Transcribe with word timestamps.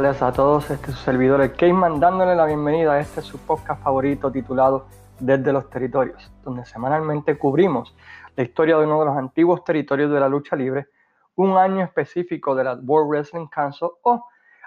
tardes 0.00 0.22
a 0.22 0.32
todos. 0.32 0.70
Este 0.70 0.92
es 0.92 0.96
su 0.96 1.02
servidor, 1.02 1.40
el 1.40 1.50
la 1.60 2.46
bienvenida 2.46 2.92
a 2.92 3.00
este 3.00 3.20
su 3.20 3.36
podcast 3.36 3.82
favorito 3.82 4.30
titulado 4.30 4.86
Desde 5.18 5.52
los 5.52 5.68
Territorios, 5.68 6.30
donde 6.44 6.64
semanalmente 6.64 7.36
cubrimos 7.36 7.96
la 8.36 8.44
historia 8.44 8.78
de 8.78 8.84
uno 8.84 9.00
de 9.00 9.06
los 9.06 9.16
antiguos 9.16 9.64
territorios 9.64 10.12
de 10.12 10.20
la 10.20 10.28
lucha 10.28 10.54
libre, 10.54 10.86
un 11.34 11.56
año 11.56 11.82
específico 11.82 12.54
de 12.54 12.62
la 12.62 12.74
World 12.74 13.10
Wrestling 13.10 13.48
Council 13.48 13.88
o 14.02 14.24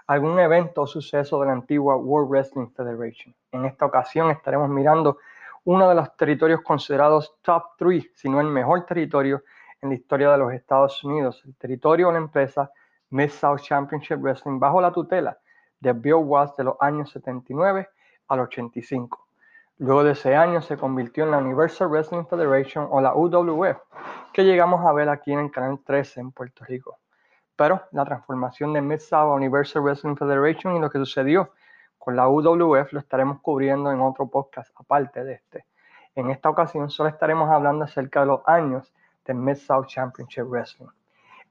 algún 0.07 0.37
evento 0.37 0.81
o 0.81 0.87
suceso 0.87 1.39
de 1.39 1.45
la 1.45 1.53
antigua 1.53 1.95
World 1.95 2.29
Wrestling 2.29 2.67
Federation. 2.75 3.33
En 3.53 3.63
esta 3.63 3.85
ocasión 3.85 4.31
estaremos 4.31 4.67
mirando 4.67 5.19
uno 5.63 5.87
de 5.87 5.95
los 5.95 6.13
territorios 6.17 6.59
considerados 6.59 7.37
top 7.41 7.63
3, 7.77 8.11
si 8.15 8.27
no 8.27 8.41
el 8.41 8.47
mejor 8.47 8.85
territorio 8.85 9.43
en 9.81 9.87
la 9.91 9.95
historia 9.95 10.29
de 10.29 10.39
los 10.39 10.51
Estados 10.51 11.01
Unidos, 11.05 11.41
el 11.45 11.55
territorio 11.55 12.09
o 12.09 12.11
la 12.11 12.17
empresa 12.17 12.69
Mid-South 13.11 13.61
Championship 13.61 14.17
Wrestling 14.19 14.59
bajo 14.59 14.81
la 14.81 14.91
tutela 14.91 15.37
de 15.79 15.93
Bill 15.93 16.15
Watts 16.15 16.55
de 16.57 16.63
los 16.63 16.75
años 16.79 17.11
79 17.11 17.89
al 18.27 18.39
85. 18.39 19.27
Luego 19.79 20.03
de 20.03 20.11
ese 20.11 20.35
año 20.35 20.61
se 20.61 20.77
convirtió 20.77 21.23
en 21.25 21.31
la 21.31 21.39
Universal 21.39 21.89
Wrestling 21.89 22.25
Federation 22.25 22.87
o 22.89 23.01
la 23.01 23.13
UWF, 23.15 23.77
que 24.31 24.45
llegamos 24.45 24.85
a 24.85 24.93
ver 24.93 25.09
aquí 25.09 25.33
en 25.33 25.39
el 25.39 25.51
canal 25.51 25.79
13 25.83 26.21
en 26.21 26.31
Puerto 26.31 26.63
Rico. 26.65 26.99
Pero 27.55 27.81
la 27.91 28.05
transformación 28.05 28.73
de 28.73 28.81
Mid-South 28.81 29.31
a 29.31 29.33
Universal 29.33 29.81
Wrestling 29.81 30.15
Federation 30.15 30.75
y 30.75 30.79
lo 30.79 30.89
que 30.89 30.99
sucedió 30.99 31.51
con 31.97 32.15
la 32.15 32.29
UWF 32.29 32.93
lo 32.93 32.99
estaremos 32.99 33.41
cubriendo 33.41 33.91
en 33.91 34.01
otro 34.01 34.27
podcast 34.29 34.71
aparte 34.75 35.23
de 35.23 35.33
este. 35.33 35.65
En 36.15 36.29
esta 36.29 36.49
ocasión 36.49 36.89
solo 36.89 37.09
estaremos 37.09 37.49
hablando 37.49 37.85
acerca 37.85 38.21
de 38.21 38.27
los 38.27 38.41
años 38.45 38.93
de 39.25 39.33
Mid-South 39.33 39.87
Championship 39.87 40.43
Wrestling. 40.43 40.89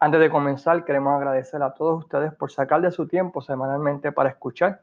Antes 0.02 0.18
de 0.18 0.30
comenzar, 0.30 0.82
queremos 0.86 1.14
agradecer 1.14 1.62
a 1.62 1.74
todos 1.74 1.98
ustedes 1.98 2.32
por 2.32 2.50
sacar 2.50 2.80
de 2.80 2.90
su 2.90 3.06
tiempo 3.06 3.42
semanalmente 3.42 4.12
para 4.12 4.30
escuchar 4.30 4.80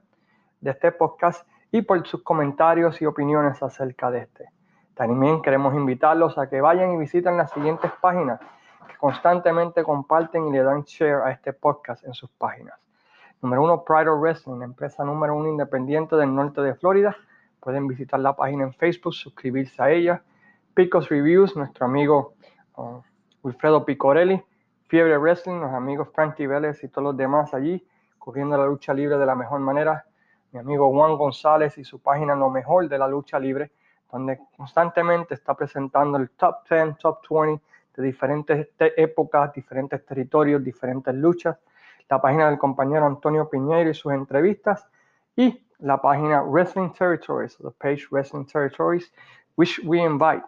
de 0.62 0.70
este 0.70 0.92
podcast 0.92 1.48
y 1.72 1.82
por 1.82 2.06
sus 2.06 2.22
comentarios 2.22 3.02
y 3.02 3.08
opiniones 3.08 3.64
acerca 3.64 4.12
de 4.12 4.20
este. 4.20 4.45
También 4.94 5.42
queremos 5.42 5.73
invitarlos 5.73 6.38
a 6.38 6.48
que 6.48 6.62
vayan 6.62 6.92
y 6.92 6.98
visiten 6.98 7.36
las 7.36 7.50
siguientes 7.50 7.92
páginas 8.00 8.40
que 8.88 8.95
constantemente 8.98 9.84
comparten 9.84 10.50
y 10.50 10.52
le 10.52 10.62
dan 10.62 10.84
share 10.84 11.23
a 11.23 11.32
este 11.32 11.52
podcast 11.52 12.06
en 12.06 12.14
sus 12.14 12.30
páginas. 12.30 12.76
Número 13.42 13.64
uno, 13.64 13.84
Pride 13.84 14.10
of 14.10 14.22
Wrestling, 14.22 14.62
empresa 14.62 15.04
número 15.04 15.36
uno 15.36 15.50
independiente 15.50 16.16
del 16.16 16.36
norte 16.36 16.62
de 16.62 16.76
Florida. 16.76 17.18
Pueden 17.60 17.88
visitar 17.88 18.20
la 18.20 18.36
página 18.36 18.66
en 18.66 18.73
Facebook, 18.76 19.16
suscribirse 19.16 19.82
a 19.82 19.90
ella. 19.90 20.22
Picos 20.76 21.10
Reviews, 21.10 21.56
nuestro 21.56 21.88
amigo 21.88 22.36
uh, 22.76 23.02
Wilfredo 23.42 23.84
Picorelli 23.84 24.44
Fiebre 24.88 25.18
Wrestling, 25.18 25.60
los 25.60 25.74
amigos 25.74 26.08
Frankie 26.14 26.48
Vélez 26.48 26.82
y 26.82 26.88
todos 26.88 27.04
los 27.04 27.18
demás 27.18 27.54
allí, 27.54 27.86
cubriendo 28.18 28.58
la 28.58 28.66
lucha 28.66 28.94
libre 28.94 29.18
de 29.18 29.26
la 29.26 29.36
mejor 29.36 29.60
manera. 29.60 30.06
Mi 30.54 30.60
amigo 30.60 30.90
Juan 30.92 31.18
González 31.18 31.78
y 31.78 31.84
su 31.84 32.00
página 32.00 32.36
Lo 32.36 32.50
Mejor 32.50 32.88
de 32.88 32.98
la 32.98 33.06
Lucha 33.06 33.38
Libre, 33.38 33.72
donde 34.10 34.40
constantemente 34.56 35.34
está 35.34 35.56
presentando 35.56 36.18
el 36.18 36.30
top 36.30 36.68
10, 36.70 36.98
top 37.00 37.20
20 37.30 37.62
de 37.98 38.04
diferentes 38.04 38.70
épocas, 38.80 39.52
diferentes 39.54 40.06
territorios, 40.06 40.64
diferentes 40.64 41.14
luchas. 41.14 41.58
La 42.08 42.22
página 42.22 42.50
del 42.50 42.58
compañero 42.58 43.06
Antonio 43.06 43.50
Piñeiro 43.50 43.90
y 43.90 43.94
sus 43.94 44.14
entrevistas. 44.14 44.88
Y 45.36 45.67
la 45.80 46.02
página 46.02 46.42
Wrestling 46.44 46.94
Territories, 46.94 47.58
the 47.58 47.72
page 47.72 48.08
Wrestling 48.10 48.45
Territories, 48.45 49.11
which 49.56 49.80
we 49.84 50.02
invite 50.02 50.44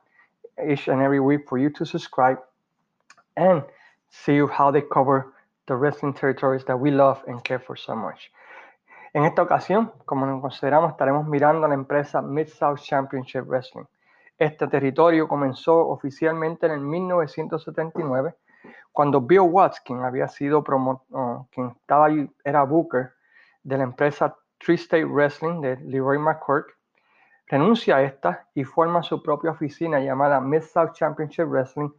each 0.65 0.87
and 0.87 1.01
every 1.01 1.19
week 1.19 1.45
for 1.45 1.59
you 1.59 1.69
to 1.71 1.85
subscribe. 1.85 2.39
And 3.35 3.63
see 4.09 4.39
how 4.39 4.71
they 4.71 4.81
cover 4.81 5.33
the 5.67 5.75
wrestling 5.75 6.13
territories 6.13 6.65
that 6.65 6.79
we 6.79 6.91
love 6.91 7.23
and 7.27 7.43
care 7.43 7.59
for 7.59 7.77
so 7.77 7.95
much. 7.95 8.31
En 9.13 9.25
esta 9.25 9.41
ocasión, 9.41 9.91
como 10.05 10.25
nos 10.25 10.41
consideramos, 10.41 10.91
estaremos 10.91 11.27
mirando 11.27 11.65
a 11.65 11.69
la 11.69 11.73
empresa 11.73 12.21
Mid-South 12.21 12.79
Championship 12.79 13.45
Wrestling. 13.47 13.85
Este 14.37 14.67
territorio 14.67 15.27
comenzó 15.27 15.87
oficialmente 15.87 16.67
en 16.67 16.73
el 16.73 16.79
1979, 16.79 18.35
cuando 18.91 19.21
Bill 19.21 19.41
Watts, 19.41 19.81
quien 19.81 20.03
había 20.03 20.27
sido 20.27 20.63
promo 20.63 21.05
quien 21.51 21.69
estaba 21.69 22.05
ahí, 22.05 22.29
era 22.43 22.63
Booker 22.63 23.13
de 23.63 23.77
la 23.77 23.83
empresa 23.83 24.35
Tri-State 24.59 25.05
Wrestling 25.05 25.61
de 25.61 25.77
Leroy 25.77 26.17
McCork, 26.17 26.77
renuncia 27.47 27.97
a 27.97 28.03
esta 28.03 28.47
y 28.53 28.63
forma 28.63 29.01
su 29.01 29.21
propia 29.23 29.51
oficina 29.51 29.99
llamada 29.99 30.39
Mid-South 30.39 30.93
Championship 30.93 31.45
Wrestling 31.47 31.89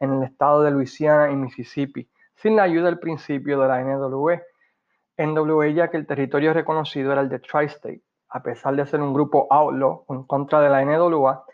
en 0.00 0.14
el 0.14 0.22
estado 0.22 0.62
de 0.62 0.70
Luisiana 0.70 1.30
y 1.30 1.36
Mississippi, 1.36 2.08
sin 2.34 2.56
la 2.56 2.64
ayuda 2.64 2.86
del 2.86 2.98
principio 2.98 3.60
de 3.60 3.68
la 3.68 3.82
NWE. 3.82 4.42
NWE 5.16 5.74
ya 5.74 5.88
que 5.88 5.96
el 5.96 6.06
territorio 6.06 6.52
reconocido 6.52 7.12
era 7.12 7.20
el 7.20 7.28
de 7.28 7.40
Tri-State. 7.40 8.02
A 8.30 8.42
pesar 8.42 8.76
de 8.76 8.86
ser 8.86 9.00
un 9.00 9.14
grupo 9.14 9.46
outlaw 9.50 10.04
en 10.10 10.24
contra 10.24 10.60
de 10.60 10.68
la 10.68 10.84
NWA, 10.84 11.44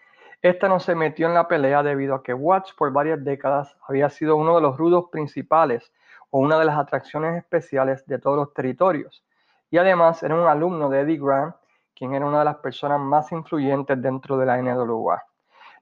esta 0.43 0.69
no 0.69 0.79
se 0.79 0.95
metió 0.95 1.27
en 1.27 1.35
la 1.35 1.49
pelea 1.49 1.83
debido 1.83 2.15
a 2.15 2.23
que 2.23 2.35
Watts 2.35 2.75
por 2.75 2.93
varias 2.93 3.25
décadas 3.25 3.75
había 3.89 4.11
sido 4.11 4.37
uno 4.37 4.55
de 4.57 4.61
los 4.61 4.77
rudos 4.77 5.07
principales 5.11 5.91
o 6.29 6.39
una 6.39 6.59
de 6.59 6.67
las 6.67 6.77
atracciones 6.77 7.37
especiales 7.39 8.05
de 8.07 8.19
todos 8.19 8.37
los 8.37 8.53
territorios. 8.53 9.25
Y 9.71 9.79
además 9.79 10.23
era 10.23 10.35
un 10.35 10.47
alumno 10.47 10.91
de 10.91 11.01
Eddie 11.01 11.19
Grant, 11.19 11.55
quien 11.95 12.13
era 12.13 12.27
una 12.27 12.41
de 12.41 12.45
las 12.45 12.57
personas 12.57 13.01
más 13.01 13.33
influyentes 13.33 14.03
dentro 14.03 14.37
de 14.37 14.45
la 14.45 14.61
NWA. 14.61 15.23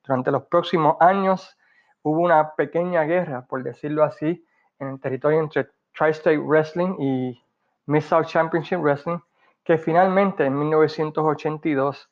Durante 0.04 0.30
los 0.30 0.44
próximos 0.44 0.96
años, 1.00 1.56
hubo 2.02 2.20
una 2.20 2.54
pequeña 2.54 3.02
guerra, 3.04 3.46
por 3.46 3.62
decirlo 3.62 4.04
así, 4.04 4.44
en 4.78 4.88
el 4.88 5.00
territorio 5.00 5.40
entre 5.40 5.68
Tri-State 5.96 6.38
Wrestling 6.38 6.96
y 6.98 7.42
Mid-South 7.86 8.26
Championship 8.26 8.78
Wrestling, 8.78 9.18
que 9.64 9.78
finalmente 9.78 10.44
en 10.44 10.58
1982 10.58 12.10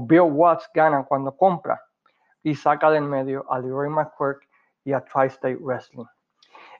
Bill 0.00 0.20
Watts 0.20 0.68
gana 0.74 1.04
cuando 1.04 1.36
compra 1.36 1.80
y 2.42 2.54
saca 2.54 2.90
del 2.90 3.04
medio 3.04 3.50
a 3.50 3.58
Leroy 3.58 3.88
McQuirk 3.88 4.46
y 4.84 4.92
a 4.92 5.04
Tri-State 5.04 5.58
Wrestling. 5.60 6.04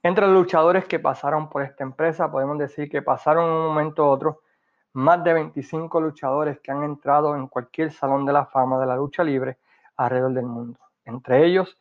Entre 0.02 0.26
los 0.26 0.34
luchadores 0.34 0.84
que 0.84 0.98
pasaron 0.98 1.48
por 1.48 1.62
esta 1.62 1.82
empresa, 1.82 2.30
podemos 2.30 2.58
decir 2.58 2.88
que 2.88 3.02
pasaron 3.02 3.50
un 3.50 3.66
momento 3.66 4.04
u 4.04 4.08
otro 4.08 4.40
más 4.92 5.22
de 5.24 5.32
25 5.32 6.00
luchadores 6.00 6.60
que 6.60 6.70
han 6.70 6.82
entrado 6.82 7.36
en 7.36 7.48
cualquier 7.48 7.92
salón 7.92 8.24
de 8.24 8.32
la 8.32 8.46
fama 8.46 8.78
de 8.78 8.86
la 8.86 8.96
lucha 8.96 9.22
libre 9.22 9.58
alrededor 9.96 10.32
del 10.32 10.46
mundo. 10.46 10.78
Entre 11.04 11.44
ellos 11.44 11.76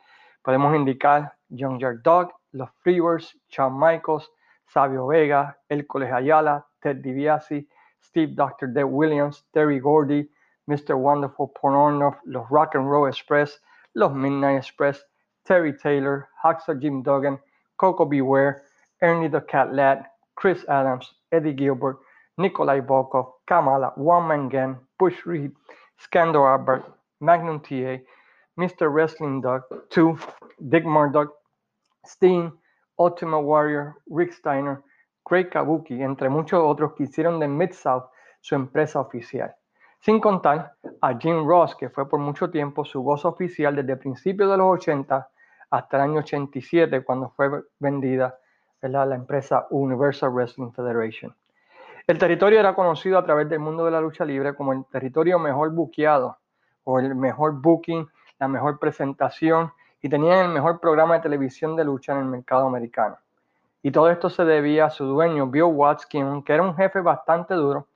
Podemos 0.48 0.74
indicar 0.74 1.30
Young 1.50 1.78
Yard 1.78 2.02
Dog, 2.02 2.32
Los 2.54 2.70
Freebirds, 2.82 3.34
Shawn 3.50 3.78
Michaels, 3.78 4.30
Sabio 4.66 5.06
Vega, 5.06 5.54
Hércules 5.68 6.10
Ayala, 6.10 6.64
Ted 6.82 7.02
DiBiase, 7.02 7.66
Steve 8.00 8.34
Dr. 8.34 8.68
Dave 8.68 8.88
Williams, 8.88 9.42
Terry 9.52 9.78
Gordy, 9.78 10.26
Mr. 10.66 10.96
Wonderful 10.96 11.52
Pornorno, 11.52 12.16
Los 12.24 12.46
Rock 12.50 12.76
and 12.76 12.90
Roll 12.90 13.08
Express, 13.08 13.58
Los 13.94 14.14
Midnight 14.14 14.56
Express, 14.56 14.98
Terry 15.44 15.74
Taylor, 15.74 16.30
Hacksaw 16.42 16.80
Jim 16.80 17.02
Duggan, 17.02 17.38
Coco 17.76 18.06
Beware, 18.06 18.62
Ernie 19.02 19.28
the 19.28 19.42
Cat 19.42 19.74
Lad, 19.74 20.06
Chris 20.34 20.64
Adams, 20.70 21.12
Eddie 21.30 21.52
Gilbert, 21.52 21.98
Nikolai 22.38 22.80
Volkov, 22.80 23.32
Kamala, 23.46 23.92
One 23.96 24.26
Man 24.26 24.48
Gang, 24.48 24.78
Bush 24.98 25.26
Reed, 25.26 25.52
Scandal 25.98 26.46
Albert, 26.46 26.90
Magnum 27.20 27.60
TA, 27.60 27.98
Mr. 28.58 28.92
Wrestling 28.92 29.40
Dog 29.40 29.62
2, 29.90 30.18
Dick 30.58 30.84
Murdoch, 30.84 31.32
Sting, 32.04 32.50
Ultimate 32.98 33.44
Warrior, 33.44 33.94
Rick 34.10 34.32
Steiner, 34.32 34.82
Craig 35.24 35.48
Kabuki, 35.48 36.02
entre 36.02 36.28
muchos 36.28 36.60
otros 36.60 36.94
que 36.94 37.04
hicieron 37.04 37.38
de 37.38 37.46
Mid-South 37.46 38.10
su 38.40 38.56
empresa 38.56 39.00
oficial. 39.00 39.54
Sin 40.00 40.20
contar 40.20 40.72
a 41.00 41.16
Jim 41.16 41.46
Ross, 41.46 41.76
que 41.76 41.88
fue 41.88 42.08
por 42.08 42.18
mucho 42.18 42.50
tiempo 42.50 42.84
su 42.84 43.02
voz 43.02 43.24
oficial 43.24 43.76
desde 43.76 43.96
principios 43.96 44.50
de 44.50 44.56
los 44.56 44.66
80 44.78 45.28
hasta 45.70 45.96
el 45.96 46.02
año 46.02 46.18
87, 46.20 47.04
cuando 47.04 47.30
fue 47.30 47.50
vendida 47.78 48.38
la 48.80 49.14
empresa 49.14 49.66
Universal 49.70 50.30
Wrestling 50.30 50.72
Federation. 50.72 51.34
El 52.06 52.18
territorio 52.18 52.58
era 52.58 52.74
conocido 52.74 53.18
a 53.18 53.24
través 53.24 53.48
del 53.48 53.58
mundo 53.58 53.84
de 53.84 53.90
la 53.90 54.00
lucha 54.00 54.24
libre 54.24 54.54
como 54.54 54.72
el 54.72 54.84
territorio 54.86 55.38
mejor 55.38 55.70
buqueado 55.72 56.38
o 56.84 56.98
el 56.98 57.14
mejor 57.14 57.60
booking 57.60 58.08
la 58.38 58.48
mejor 58.48 58.78
presentación 58.78 59.72
y 60.00 60.08
tenían 60.08 60.46
el 60.46 60.48
mejor 60.52 60.80
programa 60.80 61.14
de 61.14 61.20
televisión 61.20 61.74
de 61.76 61.84
lucha 61.84 62.12
en 62.12 62.18
el 62.18 62.24
mercado 62.26 62.66
americano. 62.66 63.16
Y 63.82 63.90
todo 63.90 64.10
esto 64.10 64.30
se 64.30 64.44
debía 64.44 64.86
a 64.86 64.90
su 64.90 65.04
dueño, 65.04 65.46
Bill 65.46 65.64
Watts, 65.64 66.06
quien, 66.06 66.42
que 66.42 66.52
era 66.52 66.62
un 66.62 66.76
jefe 66.76 67.00
bastante 67.00 67.54
duro, 67.54 67.86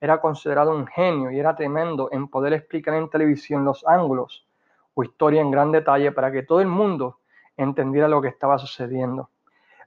era 0.00 0.20
considerado 0.20 0.72
un 0.72 0.86
genio 0.86 1.30
y 1.30 1.38
era 1.38 1.56
tremendo 1.56 2.08
en 2.12 2.28
poder 2.28 2.52
explicar 2.52 2.94
en 2.94 3.08
televisión 3.08 3.64
los 3.64 3.86
ángulos 3.86 4.46
o 4.94 5.02
historia 5.02 5.40
en 5.40 5.50
gran 5.50 5.72
detalle 5.72 6.12
para 6.12 6.30
que 6.30 6.42
todo 6.42 6.60
el 6.60 6.66
mundo 6.66 7.20
entendiera 7.56 8.08
lo 8.08 8.20
que 8.20 8.28
estaba 8.28 8.58
sucediendo. 8.58 9.30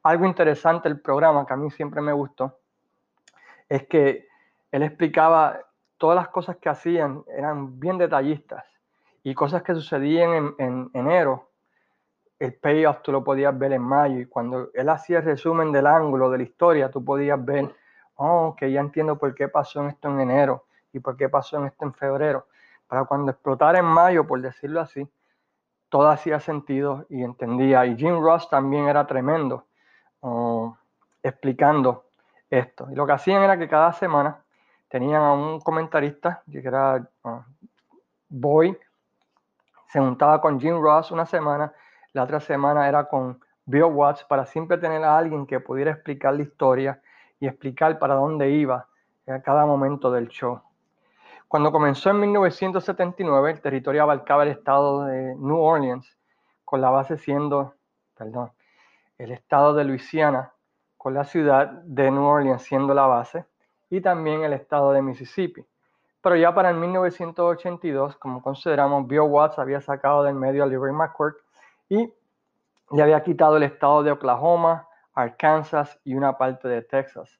Algo 0.02 0.26
interesante 0.26 0.90
del 0.90 1.00
programa 1.00 1.46
que 1.46 1.54
a 1.54 1.58
mí 1.58 1.70
siempre 1.70 2.02
me 2.02 2.14
gustó 2.14 2.58
es 3.68 3.86
que 3.88 4.28
él 4.72 4.84
explicaba 4.84 5.60
todas 5.98 6.16
las 6.16 6.30
cosas 6.30 6.58
que 6.58 6.70
hacían, 6.70 7.24
eran 7.28 7.80
bien 7.80 7.98
detallistas 7.98 8.64
y 9.24 9.34
cosas 9.34 9.64
que 9.64 9.74
sucedían 9.74 10.56
en, 10.58 10.90
enero, 10.94 11.50
el 12.40 12.54
payoff 12.54 13.02
tú 13.02 13.12
lo 13.12 13.24
podías 13.24 13.58
ver 13.58 13.74
en 13.74 13.82
mayo 13.82 14.20
y 14.20 14.26
cuando 14.26 14.70
él 14.74 14.90
hacía 14.90 15.18
el 15.18 15.26
resumen 15.26 15.72
del 15.72 15.88
ángulo 15.88 16.30
de 16.30 16.38
la 16.38 16.44
historia, 16.44 16.90
tú 16.90 17.04
podías 17.04 17.44
ver 17.44 17.76
oh, 18.16 18.56
que 18.58 18.72
ya 18.72 18.80
entiendo 18.80 19.18
por 19.18 19.36
qué 19.36 19.48
pasó 19.48 19.82
en 19.82 19.88
esto 19.88 20.10
en 20.10 20.22
enero 20.22 20.66
y 20.94 21.00
por 21.00 21.18
qué 21.18 21.28
pasó 21.30 21.58
en 21.58 21.66
esto 21.66 21.86
en 21.86 21.94
febrero. 21.94 22.48
Para 22.88 23.06
cuando 23.06 23.32
explotara 23.32 23.80
en 23.80 23.86
mayo, 23.86 24.26
por 24.26 24.42
decirlo 24.42 24.82
así, 24.82 25.08
todo 25.90 26.10
hacía 26.10 26.40
sentido 26.40 27.06
y 27.10 27.24
entendía. 27.24 27.86
Y 27.86 27.98
Jim 27.98 28.22
Ross 28.22 28.50
también 28.50 28.88
era 28.88 29.06
tremendo 29.06 29.66
oh, 30.22 30.78
explicando 31.22 32.06
esto. 32.50 32.88
Y 32.92 32.96
lo 32.96 33.06
que 33.06 33.14
hacían 33.14 33.44
era 33.44 33.58
que 33.58 33.68
cada 33.68 33.92
semana 33.94 34.44
tenían 34.88 35.22
a 35.22 35.34
un 35.34 35.60
comentarista, 35.60 36.42
que 36.52 36.60
era 36.60 37.08
uh, 37.24 37.42
Boy, 38.30 38.78
se 39.90 40.00
juntaba 40.00 40.40
con 40.40 40.60
Jim 40.60 40.80
Ross 40.80 41.12
una 41.12 41.26
semana, 41.26 41.74
la 42.14 42.24
otra 42.24 42.40
semana 42.40 42.88
era 42.88 43.06
con 43.06 43.40
Bill 43.66 43.86
Watts 43.86 44.24
para 44.24 44.46
siempre 44.46 44.78
tener 44.78 45.04
a 45.04 45.18
alguien 45.18 45.48
que 45.48 45.60
pudiera 45.60 45.92
explicar 45.92 46.36
la 46.36 46.44
historia 46.44 47.02
y 47.40 47.48
explicar 47.48 47.98
para 47.98 48.14
dónde 48.14 48.52
iba 48.52 48.88
a 49.28 49.42
cada 49.42 49.66
momento 49.66 50.12
del 50.12 50.28
show. 50.28 50.62
Cuando 51.48 51.72
comenzó 51.72 52.12
en 52.12 52.20
1979, 52.20 53.52
el 53.52 53.62
territorio 53.62 54.04
abarcaba 54.04 54.44
el 54.44 54.50
estado 54.50 55.06
de 55.06 55.36
New 55.36 55.58
Orleans, 55.58 56.18
con 56.64 56.82
la 56.82 56.92
base 56.92 57.18
siendo, 57.18 57.74
perdón, 58.16 58.52
el 59.18 59.32
estado 59.32 59.74
de 59.74 59.86
Luisiana, 59.86 60.54
con 60.98 61.16
la 61.16 61.24
ciudad 61.24 61.68
de 61.68 62.12
New 62.12 62.24
Orleans 62.24 62.62
siendo 62.62 62.94
la 62.94 63.08
base, 63.08 63.46
y 63.90 64.02
también 64.02 64.44
el 64.44 64.54
estado 64.54 64.92
de 64.92 65.02
Mississippi. 65.02 65.66
Pero 66.22 66.36
ya 66.36 66.54
para 66.54 66.70
el 66.70 66.76
1982, 66.76 68.18
como 68.18 68.42
consideramos, 68.42 69.08
Bill 69.08 69.22
Watts 69.22 69.58
había 69.58 69.80
sacado 69.80 70.24
del 70.24 70.36
medio 70.36 70.64
a 70.64 70.68
Liberty 70.68 70.94
McCourt 70.94 71.38
y 71.88 72.14
le 72.92 73.02
había 73.02 73.24
quitado 73.24 73.56
el 73.56 73.64
estado 73.64 74.04
de 74.04 74.12
Oklahoma, 74.12 74.88
Arkansas 75.14 75.98
y 76.04 76.16
una 76.16 76.38
parte 76.38 76.68
de 76.68 76.82
Texas. 76.82 77.40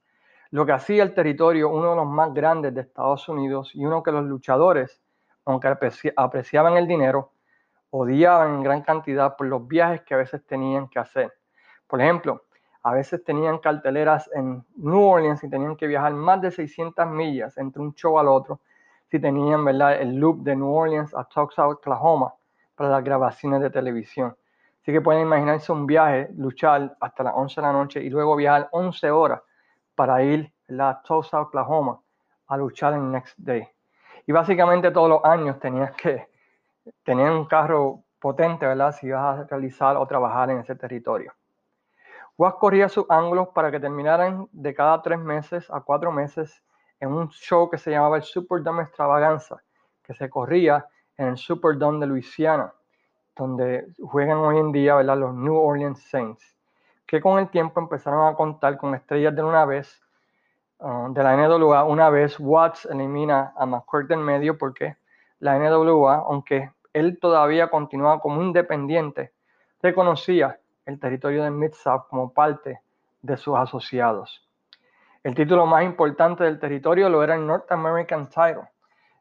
Lo 0.52 0.66
que 0.66 0.72
hacía 0.72 1.04
el 1.04 1.14
territorio 1.14 1.70
uno 1.70 1.92
de 1.92 1.96
los 1.98 2.08
más 2.08 2.34
grandes 2.34 2.74
de 2.74 2.82
Estados 2.82 3.28
Unidos 3.28 3.72
y 3.74 3.86
uno 3.86 4.02
que 4.02 4.12
los 4.12 4.24
luchadores, 4.24 5.02
aunque 5.46 5.68
apreciaban 6.16 6.78
el 6.78 6.88
dinero, 6.88 7.34
odiaban 7.90 8.56
en 8.56 8.64
gran 8.64 8.82
cantidad 8.82 9.36
por 9.36 9.48
los 9.48 9.68
viajes 9.68 10.02
que 10.04 10.14
a 10.14 10.18
veces 10.18 10.46
tenían 10.46 10.88
que 10.88 11.00
hacer. 11.00 11.34
Por 11.86 12.02
ejemplo, 12.02 12.46
a 12.84 12.94
veces 12.94 13.24
tenían 13.26 13.58
carteleras 13.58 14.30
en 14.34 14.66
New 14.78 15.04
Orleans 15.04 15.44
y 15.44 15.50
tenían 15.50 15.76
que 15.76 15.88
viajar 15.88 16.14
más 16.14 16.42
de 16.42 16.52
600 16.52 17.08
millas 17.08 17.58
entre 17.58 17.82
un 17.82 17.94
show 17.94 18.18
al 18.18 18.30
otro 18.30 18.62
si 19.10 19.20
tenían 19.20 19.66
¿verdad? 19.66 20.02
el 20.02 20.16
loop 20.16 20.44
de 20.44 20.56
New 20.56 20.72
Orleans 20.72 21.14
a 21.16 21.24
Tulsa, 21.24 21.68
Oklahoma 21.68 22.34
para 22.76 22.90
las 22.90 23.04
grabaciones 23.04 23.62
de 23.62 23.70
televisión. 23.70 24.36
Así 24.82 24.92
que 24.92 25.02
pueden 25.02 25.24
imaginarse 25.24 25.72
un 25.72 25.86
viaje, 25.86 26.30
luchar 26.36 26.96
hasta 27.00 27.24
las 27.24 27.34
11 27.36 27.62
de 27.62 27.68
la 27.68 27.74
noche 27.74 28.02
y 28.02 28.10
luego 28.10 28.36
viajar 28.36 28.70
11 28.72 29.12
horas 29.12 29.42
para 29.96 30.24
ir 30.24 30.52
a 30.80 31.02
Tulsa, 31.04 31.42
Oklahoma 31.42 32.00
a 32.48 32.58
luchar 32.58 32.94
en 32.94 33.12
Next 33.12 33.38
Day. 33.38 33.68
Y 34.26 34.32
básicamente 34.32 34.92
todos 34.92 35.10
los 35.10 35.26
años 35.26 35.60
tenías 35.60 35.92
que 35.96 36.28
tener 37.04 37.32
un 37.32 37.46
carro 37.46 38.04
potente, 38.20 38.66
¿verdad? 38.66 38.92
Si 38.92 39.08
ibas 39.08 39.40
a 39.40 39.44
realizar 39.44 39.98
o 39.98 40.06
trabajar 40.06 40.50
en 40.50 40.60
ese 40.60 40.76
territorio. 40.76 41.34
Watts 42.38 42.58
corría 42.58 42.88
sus 42.88 43.06
ángulos 43.10 43.50
para 43.50 43.70
que 43.72 43.80
terminaran 43.80 44.48
de 44.52 44.74
cada 44.74 45.02
tres 45.02 45.20
meses 45.20 45.70
a 45.70 45.82
cuatro 45.82 46.12
meses 46.12 46.64
en 47.00 47.12
un 47.12 47.30
show 47.30 47.70
que 47.70 47.78
se 47.78 47.92
llamaba 47.92 48.18
el 48.18 48.24
Superdome 48.24 48.84
Extravaganza, 48.84 49.62
que 50.04 50.14
se 50.14 50.30
corría 50.30 50.86
en 51.18 51.28
el 51.28 51.38
Superdome 51.38 52.00
de 52.00 52.08
Luisiana, 52.08 52.74
donde 53.36 53.88
juegan 54.02 54.38
hoy 54.40 54.58
en 54.58 54.72
día 54.72 55.02
los 55.02 55.34
New 55.34 55.56
Orleans 55.56 56.02
Saints, 56.04 56.56
que 57.06 57.22
con 57.22 57.40
el 57.40 57.50
tiempo 57.50 57.80
empezaron 57.80 58.28
a 58.28 58.36
contar 58.36 58.78
con 58.78 58.94
estrellas 58.94 59.36
de 59.36 59.44
una 59.44 59.66
vez, 59.66 60.02
uh, 60.80 61.12
de 61.12 61.24
la 61.24 61.36
NWA. 61.36 61.84
Una 61.86 62.10
vez 62.10 62.40
Watts 62.40 62.86
elimina 62.86 63.54
a 63.56 63.66
McCourt 63.66 64.08
del 64.08 64.20
medio 64.20 64.58
porque 64.58 64.98
la 65.40 65.58
NWA, 65.58 66.16
aunque 66.28 66.72
él 66.94 67.18
todavía 67.20 67.70
continuaba 67.70 68.20
como 68.20 68.42
independiente, 68.42 69.34
reconocía 69.82 70.60
el 70.86 71.00
territorio 71.00 71.44
de 71.44 71.52
Mid-South 71.52 72.08
como 72.10 72.34
parte 72.34 72.82
de 73.22 73.38
sus 73.38 73.56
asociados. 73.58 74.49
El 75.30 75.36
título 75.36 75.68
más 75.68 75.84
importante 75.84 76.44
del 76.44 76.58
territorio 76.58 77.08
lo 77.08 77.22
era 77.22 77.36
el 77.36 77.46
North 77.46 77.72
American 77.72 78.30
Title 78.30 78.68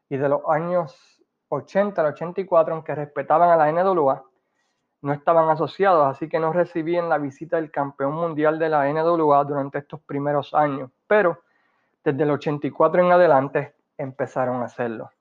y 0.09 0.17
de 0.17 0.27
los 0.27 0.41
años 0.49 1.23
80 1.49 2.01
al 2.01 2.07
84, 2.13 2.73
aunque 2.73 2.95
respetaban 2.95 3.51
a 3.51 3.55
la 3.55 3.71
NWA, 3.71 4.23
no 5.03 5.13
estaban 5.13 5.51
asociados, 5.51 6.07
así 6.07 6.27
que 6.27 6.39
no 6.39 6.51
recibían 6.51 7.09
la 7.09 7.19
visita 7.19 7.57
del 7.57 7.69
campeón 7.69 8.13
mundial 8.13 8.57
de 8.57 8.69
la 8.69 8.91
NWA 8.91 9.43
durante 9.43 9.77
estos 9.77 10.01
primeros 10.01 10.55
años, 10.55 10.89
pero 11.05 11.43
desde 12.03 12.23
el 12.23 12.31
84 12.31 13.05
en 13.05 13.11
adelante 13.11 13.75
empezaron 13.95 14.63
a 14.63 14.65
hacerlo. 14.65 15.11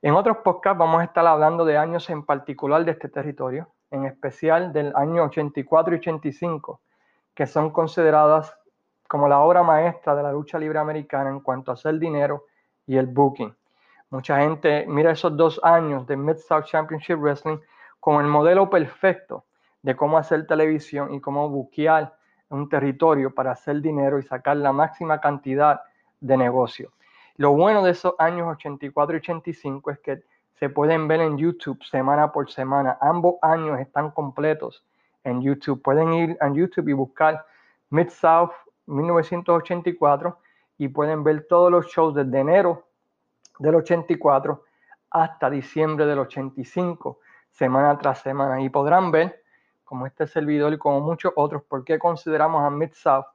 En 0.00 0.14
otros 0.14 0.38
podcasts 0.38 0.78
vamos 0.78 1.02
a 1.02 1.04
estar 1.04 1.26
hablando 1.26 1.66
de 1.66 1.76
años 1.76 2.08
en 2.08 2.24
particular 2.24 2.86
de 2.86 2.92
este 2.92 3.10
territorio, 3.10 3.68
en 3.90 4.06
especial 4.06 4.72
del 4.72 4.96
año 4.96 5.24
84 5.24 5.94
y 5.94 5.98
85, 5.98 6.80
que 7.34 7.46
son 7.46 7.68
consideradas 7.68 8.56
como 9.14 9.28
la 9.28 9.38
obra 9.38 9.62
maestra 9.62 10.16
de 10.16 10.24
la 10.24 10.32
lucha 10.32 10.58
libre 10.58 10.80
americana 10.80 11.30
en 11.30 11.38
cuanto 11.38 11.70
a 11.70 11.74
hacer 11.74 12.00
dinero 12.00 12.46
y 12.84 12.96
el 12.96 13.06
booking. 13.06 13.54
Mucha 14.10 14.40
gente 14.40 14.86
mira 14.88 15.12
esos 15.12 15.36
dos 15.36 15.60
años 15.62 16.04
de 16.08 16.16
Mid-South 16.16 16.64
Championship 16.64 17.20
Wrestling 17.20 17.58
como 18.00 18.20
el 18.20 18.26
modelo 18.26 18.68
perfecto 18.68 19.44
de 19.82 19.94
cómo 19.94 20.18
hacer 20.18 20.48
televisión 20.48 21.14
y 21.14 21.20
cómo 21.20 21.48
buquear 21.48 22.12
un 22.48 22.68
territorio 22.68 23.32
para 23.32 23.52
hacer 23.52 23.80
dinero 23.80 24.18
y 24.18 24.24
sacar 24.24 24.56
la 24.56 24.72
máxima 24.72 25.20
cantidad 25.20 25.80
de 26.20 26.36
negocio. 26.36 26.90
Lo 27.36 27.52
bueno 27.52 27.84
de 27.84 27.92
esos 27.92 28.16
años 28.18 28.48
84 28.48 29.14
y 29.14 29.18
85 29.18 29.90
es 29.92 30.00
que 30.00 30.22
se 30.58 30.70
pueden 30.70 31.06
ver 31.06 31.20
en 31.20 31.38
YouTube 31.38 31.80
semana 31.84 32.32
por 32.32 32.50
semana. 32.50 32.98
Ambos 33.00 33.36
años 33.42 33.78
están 33.78 34.10
completos 34.10 34.84
en 35.22 35.40
YouTube. 35.40 35.80
Pueden 35.82 36.12
ir 36.14 36.36
a 36.40 36.48
YouTube 36.48 36.88
y 36.88 36.94
buscar 36.94 37.46
Mid-South 37.90 38.50
1984 38.86 40.38
y 40.78 40.88
pueden 40.88 41.24
ver 41.24 41.46
todos 41.48 41.70
los 41.70 41.86
shows 41.86 42.14
desde 42.14 42.38
enero 42.38 42.86
del 43.58 43.76
84 43.76 44.64
hasta 45.10 45.48
diciembre 45.48 46.06
del 46.06 46.18
85, 46.18 47.20
semana 47.50 47.96
tras 47.98 48.20
semana. 48.20 48.60
Y 48.60 48.68
podrán 48.68 49.10
ver, 49.10 49.42
como 49.84 50.06
este 50.06 50.26
servidor 50.26 50.72
y 50.72 50.78
como 50.78 51.00
muchos 51.00 51.32
otros, 51.36 51.62
por 51.62 51.84
qué 51.84 51.98
consideramos 51.98 52.64
a 52.64 52.70
Mid-South 52.70 53.26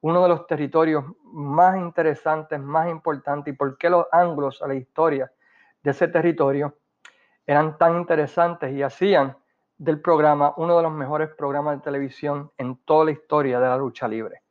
uno 0.00 0.22
de 0.22 0.28
los 0.28 0.46
territorios 0.46 1.02
más 1.22 1.78
interesantes, 1.78 2.60
más 2.60 2.90
importantes 2.90 3.54
y 3.54 3.56
por 3.56 3.78
qué 3.78 3.88
los 3.88 4.04
ángulos 4.12 4.60
a 4.60 4.68
la 4.68 4.74
historia 4.74 5.32
de 5.82 5.90
ese 5.90 6.08
territorio 6.08 6.76
eran 7.46 7.78
tan 7.78 7.96
interesantes 7.96 8.70
y 8.72 8.82
hacían 8.82 9.34
del 9.78 10.02
programa 10.02 10.52
uno 10.58 10.76
de 10.76 10.82
los 10.82 10.92
mejores 10.92 11.30
programas 11.30 11.76
de 11.76 11.82
televisión 11.82 12.50
en 12.58 12.76
toda 12.84 13.06
la 13.06 13.10
historia 13.12 13.58
de 13.58 13.66
la 13.66 13.78
lucha 13.78 14.06
libre. 14.06 14.43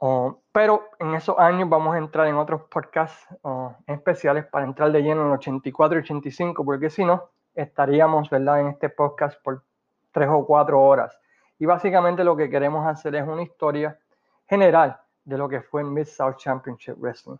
Oh, 0.00 0.42
pero 0.52 0.90
en 1.00 1.14
esos 1.14 1.36
años 1.38 1.68
vamos 1.68 1.94
a 1.94 1.98
entrar 1.98 2.28
en 2.28 2.36
otros 2.36 2.62
podcasts 2.70 3.26
oh, 3.42 3.74
especiales 3.86 4.46
para 4.46 4.64
entrar 4.64 4.92
de 4.92 5.02
lleno 5.02 5.22
en 5.26 5.32
84 5.32 5.98
y 5.98 6.02
85, 6.02 6.64
porque 6.64 6.88
si 6.88 7.04
no, 7.04 7.30
estaríamos 7.54 8.30
¿verdad? 8.30 8.60
en 8.60 8.68
este 8.68 8.90
podcast 8.90 9.42
por 9.42 9.64
tres 10.12 10.28
o 10.30 10.46
cuatro 10.46 10.80
horas. 10.80 11.18
Y 11.58 11.66
básicamente 11.66 12.22
lo 12.22 12.36
que 12.36 12.48
queremos 12.48 12.86
hacer 12.86 13.16
es 13.16 13.26
una 13.26 13.42
historia 13.42 13.98
general 14.46 15.00
de 15.24 15.36
lo 15.36 15.48
que 15.48 15.60
fue 15.62 15.82
el 15.82 15.88
Mid-South 15.88 16.36
Championship 16.36 16.94
Wrestling. 16.98 17.38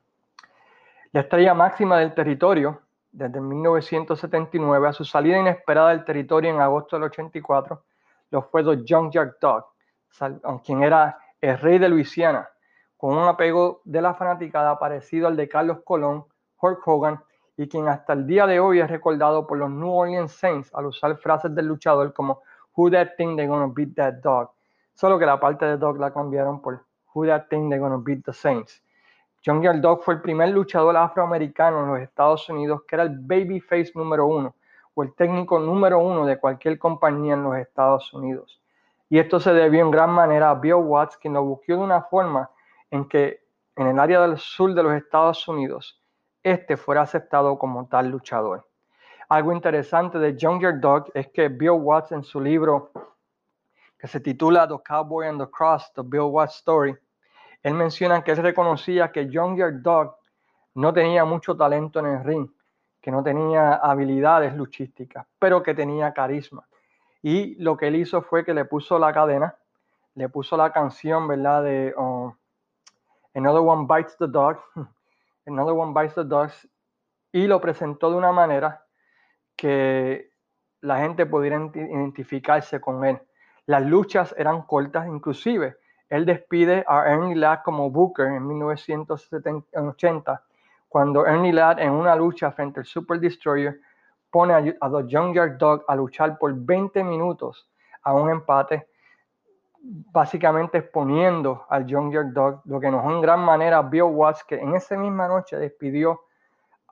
La 1.12 1.20
estrella 1.20 1.54
máxima 1.54 1.98
del 1.98 2.12
territorio, 2.12 2.82
desde 3.12 3.40
1979 3.40 4.88
a 4.88 4.92
su 4.92 5.04
salida 5.04 5.38
inesperada 5.38 5.90
del 5.90 6.04
territorio 6.04 6.50
en 6.50 6.60
agosto 6.60 6.96
del 6.96 7.04
84, 7.04 7.82
lo 8.30 8.42
fue 8.42 8.64
The 8.64 8.84
Junkyard 8.86 9.36
Dog, 9.40 9.66
quien 10.64 10.82
era 10.82 11.16
el 11.40 11.58
rey 11.58 11.78
de 11.78 11.88
Luisiana, 11.88 12.48
con 12.96 13.16
un 13.16 13.28
apego 13.28 13.80
de 13.84 14.02
la 14.02 14.14
fanaticada 14.14 14.78
parecido 14.78 15.28
al 15.28 15.36
de 15.36 15.48
Carlos 15.48 15.78
Colón, 15.84 16.24
Hulk 16.60 16.86
Hogan, 16.86 17.22
y 17.56 17.68
quien 17.68 17.88
hasta 17.88 18.12
el 18.12 18.26
día 18.26 18.46
de 18.46 18.60
hoy 18.60 18.80
es 18.80 18.88
recordado 18.88 19.46
por 19.46 19.58
los 19.58 19.70
New 19.70 19.92
Orleans 19.92 20.32
Saints 20.32 20.72
al 20.74 20.86
usar 20.86 21.16
frases 21.18 21.54
del 21.54 21.66
luchador 21.66 22.12
como 22.12 22.42
Who 22.74 22.90
that 22.92 23.16
thing 23.16 23.36
they 23.36 23.46
gonna 23.46 23.72
beat 23.74 23.94
that 23.96 24.14
dog. 24.22 24.50
Solo 24.94 25.18
que 25.18 25.26
la 25.26 25.40
parte 25.40 25.64
de 25.66 25.76
dog 25.76 25.98
la 25.98 26.12
cambiaron 26.12 26.62
por 26.62 26.84
Who 27.12 27.26
that 27.26 27.48
thing 27.48 27.68
they 27.68 27.78
gonna 27.78 27.98
beat 27.98 28.24
the 28.24 28.32
Saints. 28.32 28.82
John 29.44 29.62
Dog 29.80 30.02
fue 30.02 30.14
el 30.14 30.20
primer 30.20 30.50
luchador 30.50 30.96
afroamericano 30.96 31.80
en 31.80 31.88
los 31.88 32.00
Estados 32.00 32.48
Unidos 32.48 32.82
que 32.86 32.96
era 32.96 33.04
el 33.04 33.18
babyface 33.18 33.92
número 33.94 34.26
uno 34.26 34.54
o 34.94 35.02
el 35.02 35.14
técnico 35.14 35.58
número 35.58 36.00
uno 36.00 36.26
de 36.26 36.38
cualquier 36.38 36.78
compañía 36.78 37.34
en 37.34 37.44
los 37.44 37.56
Estados 37.56 38.12
Unidos. 38.12 38.60
Y 39.10 39.18
esto 39.18 39.40
se 39.40 39.52
debió 39.52 39.80
en 39.80 39.90
gran 39.90 40.10
manera 40.10 40.50
a 40.50 40.54
Bill 40.54 40.74
Watts, 40.74 41.16
quien 41.16 41.34
lo 41.34 41.44
buscó 41.44 41.72
de 41.72 41.78
una 41.78 42.02
forma 42.02 42.50
en 42.90 43.08
que 43.08 43.40
en 43.76 43.86
el 43.86 43.98
área 43.98 44.20
del 44.22 44.38
sur 44.38 44.74
de 44.74 44.82
los 44.82 44.92
Estados 44.94 45.46
Unidos, 45.48 46.02
este 46.42 46.76
fuera 46.76 47.02
aceptado 47.02 47.58
como 47.58 47.86
tal 47.86 48.10
luchador. 48.10 48.66
Algo 49.28 49.52
interesante 49.52 50.18
de 50.18 50.36
Younger 50.36 50.80
Dog 50.80 51.10
es 51.14 51.28
que 51.28 51.48
Bill 51.48 51.70
Watts 51.70 52.12
en 52.12 52.24
su 52.24 52.40
libro 52.40 52.90
que 53.98 54.06
se 54.06 54.20
titula 54.20 54.66
The 54.66 54.76
Cowboy 54.86 55.26
and 55.26 55.40
the 55.40 55.50
Cross, 55.50 55.92
The 55.94 56.02
Bill 56.04 56.30
Watts 56.30 56.56
Story, 56.56 56.96
él 57.62 57.74
menciona 57.74 58.22
que 58.22 58.30
él 58.30 58.38
reconocía 58.38 59.10
que 59.10 59.28
Junkyard 59.32 59.82
Dog 59.82 60.16
no 60.74 60.92
tenía 60.92 61.24
mucho 61.24 61.56
talento 61.56 61.98
en 61.98 62.06
el 62.06 62.24
ring, 62.24 62.48
que 63.00 63.10
no 63.10 63.22
tenía 63.22 63.74
habilidades 63.74 64.54
luchísticas, 64.54 65.26
pero 65.38 65.62
que 65.62 65.74
tenía 65.74 66.12
carisma. 66.12 66.66
Y 67.22 67.56
lo 67.56 67.76
que 67.76 67.88
él 67.88 67.96
hizo 67.96 68.22
fue 68.22 68.44
que 68.44 68.54
le 68.54 68.64
puso 68.64 68.98
la 68.98 69.12
cadena, 69.12 69.56
le 70.14 70.28
puso 70.28 70.56
la 70.56 70.72
canción, 70.72 71.26
¿verdad? 71.28 71.62
De 71.62 71.94
oh, 71.96 72.36
Another 73.34 73.62
One 73.62 73.86
Bites 73.88 74.16
the 74.18 74.26
Dog, 74.28 74.58
Another 75.46 75.74
One 75.74 75.92
Bites 75.94 76.14
the 76.14 76.24
Dog, 76.24 76.50
y 77.32 77.46
lo 77.46 77.60
presentó 77.60 78.10
de 78.10 78.16
una 78.16 78.32
manera 78.32 78.84
que 79.56 80.30
la 80.80 81.00
gente 81.00 81.26
pudiera 81.26 81.56
identificarse 81.74 82.80
con 82.80 83.04
él. 83.04 83.20
Las 83.66 83.82
luchas 83.84 84.34
eran 84.38 84.62
cortas, 84.62 85.06
inclusive 85.06 85.76
él 86.08 86.24
despide 86.24 86.84
a 86.88 87.06
Ernie 87.06 87.34
Ladd 87.34 87.62
como 87.64 87.90
Booker 87.90 88.26
en 88.28 88.46
1980, 88.46 90.42
cuando 90.88 91.26
Ernie 91.26 91.52
Ladd 91.52 91.80
en 91.80 91.90
una 91.92 92.16
lucha 92.16 92.50
frente 92.50 92.80
al 92.80 92.86
Super 92.86 93.20
Destroyer 93.20 93.78
pone 94.30 94.54
a, 94.54 94.58
a 94.58 94.90
The 94.90 95.06
Junkyard 95.10 95.58
Dog 95.58 95.84
a 95.88 95.96
luchar 95.96 96.38
por 96.38 96.54
20 96.54 97.02
minutos 97.04 97.68
a 98.02 98.14
un 98.14 98.30
empate, 98.30 98.88
básicamente 99.82 100.78
exponiendo 100.78 101.64
al 101.68 101.90
Junkyard 101.90 102.32
Dog, 102.32 102.62
lo 102.64 102.80
que 102.80 102.90
nos 102.90 103.04
en 103.04 103.20
gran 103.20 103.40
manera 103.40 103.82
Bill 103.82 104.02
Watts, 104.02 104.44
que 104.44 104.56
en 104.56 104.74
esa 104.74 104.96
misma 104.96 105.28
noche 105.28 105.56
despidió 105.56 106.20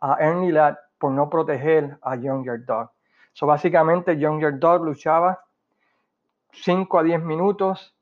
a 0.01 0.17
Ernie 0.21 0.53
Ladd 0.53 0.77
por 0.99 1.13
no 1.13 1.29
proteger 1.29 1.99
a 2.03 2.17
Junkyard 2.17 2.65
Dog. 2.65 2.91
So, 3.33 3.47
básicamente, 3.47 4.17
Junkyard 4.19 4.59
Dog 4.59 4.85
luchaba 4.85 5.39
5 6.53 6.99
a 6.99 7.03
10 7.03 7.23
minutos, 7.23 7.95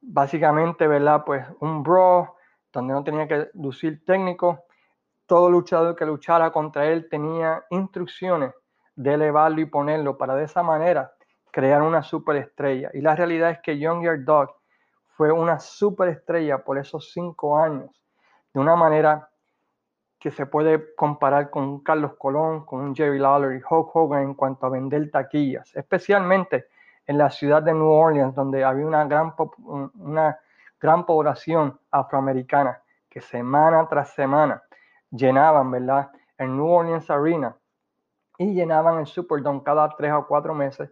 básicamente, 0.00 0.86
¿verdad? 0.86 1.24
Pues 1.24 1.44
un 1.60 1.82
bro, 1.82 2.36
donde 2.72 2.94
no 2.94 3.02
tenía 3.02 3.26
que 3.26 3.48
lucir 3.54 4.04
técnico. 4.04 4.64
Todo 5.26 5.50
luchador 5.50 5.96
que 5.96 6.06
luchara 6.06 6.52
contra 6.52 6.86
él 6.86 7.08
tenía 7.08 7.64
instrucciones 7.70 8.52
de 8.96 9.14
elevarlo 9.14 9.60
y 9.60 9.66
ponerlo 9.66 10.18
para 10.18 10.34
de 10.34 10.44
esa 10.44 10.62
manera 10.62 11.12
crear 11.52 11.82
una 11.82 12.02
superestrella. 12.02 12.90
Y 12.92 13.00
la 13.00 13.14
realidad 13.14 13.50
es 13.50 13.60
que 13.60 13.78
Junkyard 13.80 14.24
Dog 14.24 14.54
fue 15.16 15.32
una 15.32 15.58
superestrella 15.58 16.58
por 16.58 16.78
esos 16.78 17.12
cinco 17.12 17.56
años, 17.58 17.90
de 18.52 18.60
una 18.60 18.76
manera 18.76 19.28
que 20.18 20.30
se 20.30 20.46
puede 20.46 20.94
comparar 20.94 21.50
con 21.50 21.80
Carlos 21.80 22.14
Colón, 22.18 22.64
con 22.64 22.80
un 22.80 22.94
Jerry 22.94 23.18
Lawler 23.18 23.52
y 23.52 23.62
Hulk 23.62 23.94
Hogan 23.94 24.22
en 24.22 24.34
cuanto 24.34 24.66
a 24.66 24.70
vender 24.70 25.10
taquillas, 25.10 25.74
especialmente 25.76 26.66
en 27.06 27.18
la 27.18 27.30
ciudad 27.30 27.62
de 27.62 27.72
New 27.72 27.88
Orleans, 27.88 28.34
donde 28.34 28.64
había 28.64 28.86
una 28.86 29.04
gran, 29.04 29.34
una 29.94 30.38
gran 30.80 31.06
población 31.06 31.78
afroamericana 31.90 32.82
que 33.08 33.20
semana 33.20 33.86
tras 33.88 34.10
semana 34.14 34.62
llenaban, 35.10 35.70
¿verdad? 35.70 36.10
El 36.36 36.56
New 36.56 36.66
Orleans 36.66 37.08
Arena 37.10 37.56
y 38.38 38.54
llenaban 38.54 38.98
el 38.98 39.06
Superdome 39.06 39.62
cada 39.62 39.88
tres 39.96 40.12
o 40.12 40.26
cuatro 40.26 40.54
meses 40.54 40.90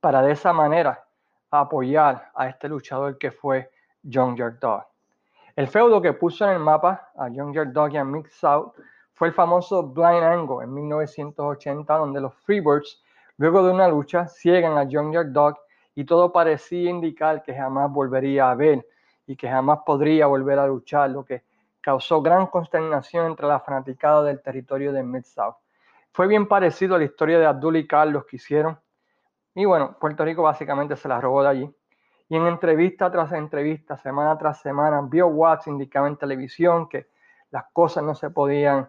para 0.00 0.22
de 0.22 0.32
esa 0.32 0.52
manera 0.52 1.04
apoyar 1.50 2.30
a 2.34 2.48
este 2.48 2.68
luchador 2.68 3.18
que 3.18 3.30
fue 3.30 3.70
John 4.10 4.36
Dog. 4.36 4.84
El 5.54 5.68
feudo 5.68 6.02
que 6.02 6.12
puso 6.12 6.44
en 6.44 6.52
el 6.52 6.58
mapa 6.58 7.10
a 7.16 7.28
Young 7.28 7.72
Dog 7.72 7.92
y 7.92 7.96
a 7.96 8.04
Mix 8.04 8.34
South 8.34 8.72
fue 9.14 9.28
el 9.28 9.34
famoso 9.34 9.82
Blind 9.82 10.22
Angle 10.22 10.64
en 10.64 10.74
1980, 10.74 11.96
donde 11.96 12.20
los 12.20 12.34
Freebirds, 12.34 13.02
luego 13.38 13.64
de 13.64 13.72
una 13.72 13.88
lucha, 13.88 14.28
ciegan 14.28 14.76
a 14.76 14.84
Young 14.84 15.32
Dog 15.32 15.56
y 15.94 16.04
todo 16.04 16.30
parecía 16.30 16.90
indicar 16.90 17.42
que 17.42 17.54
jamás 17.54 17.90
volvería 17.90 18.50
a 18.50 18.54
ver 18.54 18.86
y 19.26 19.34
que 19.34 19.48
jamás 19.48 19.80
podría 19.86 20.26
volver 20.26 20.58
a 20.58 20.66
luchar, 20.66 21.10
lo 21.10 21.24
que 21.24 21.42
causó 21.80 22.20
gran 22.20 22.46
consternación 22.48 23.26
entre 23.26 23.46
la 23.46 23.60
fanaticada 23.60 24.22
del 24.24 24.42
territorio 24.42 24.92
de 24.92 25.02
Mid-South. 25.02 25.56
Fue 26.16 26.26
bien 26.28 26.48
parecido 26.48 26.94
a 26.94 26.98
la 26.98 27.04
historia 27.04 27.38
de 27.38 27.44
Abdul 27.44 27.76
y 27.76 27.86
Carlos 27.86 28.24
que 28.24 28.36
hicieron. 28.36 28.80
Y 29.54 29.66
bueno, 29.66 29.98
Puerto 30.00 30.24
Rico 30.24 30.42
básicamente 30.42 30.96
se 30.96 31.08
la 31.08 31.20
robó 31.20 31.42
de 31.42 31.48
allí. 31.50 31.76
Y 32.30 32.36
en 32.36 32.46
entrevista 32.46 33.10
tras 33.10 33.32
entrevista, 33.32 33.98
semana 33.98 34.38
tras 34.38 34.62
semana, 34.62 35.02
Bill 35.02 35.24
Watts 35.24 35.66
indicaba 35.66 36.08
en 36.08 36.16
televisión 36.16 36.88
que 36.88 37.08
las 37.50 37.64
cosas 37.70 38.02
no 38.02 38.14
se 38.14 38.30
podían, 38.30 38.88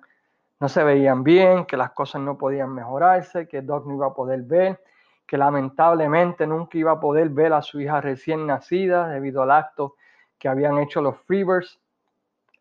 no 0.61 0.69
se 0.69 0.85
veían 0.85 1.21
bien, 1.21 1.65
que 1.65 1.75
las 1.75 1.91
cosas 1.91 2.21
no 2.21 2.37
podían 2.37 2.73
mejorarse, 2.73 3.45
que 3.45 3.61
Doc 3.61 3.85
no 3.85 3.95
iba 3.95 4.07
a 4.07 4.13
poder 4.13 4.43
ver, 4.43 4.81
que 5.25 5.37
lamentablemente 5.37 6.47
nunca 6.47 6.77
iba 6.77 6.93
a 6.93 6.99
poder 7.01 7.27
ver 7.27 7.51
a 7.51 7.61
su 7.61 7.81
hija 7.81 7.99
recién 7.99 8.47
nacida 8.47 9.09
debido 9.09 9.41
al 9.41 9.51
acto 9.51 9.95
que 10.39 10.47
habían 10.47 10.77
hecho 10.77 11.01
los 11.01 11.17
Freebirds, 11.23 11.77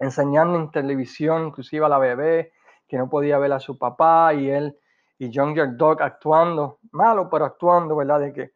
enseñando 0.01 0.59
en 0.59 0.73
televisión, 0.73 1.47
inclusive 1.47 1.87
a 1.87 1.89
la 1.89 1.99
bebé, 1.99 2.51
que 2.89 2.99
no 2.99 3.09
podía 3.09 3.39
ver 3.39 3.53
a 3.53 3.61
su 3.61 3.79
papá 3.79 4.35
y 4.35 4.51
él 4.51 4.77
y 5.19 5.31
John 5.35 5.55
Dog 5.77 6.03
actuando, 6.03 6.79
malo, 6.93 7.29
pero 7.31 7.47
actuando, 7.47 7.97
¿verdad? 7.97 8.21
De 8.21 8.33
que 8.33 8.53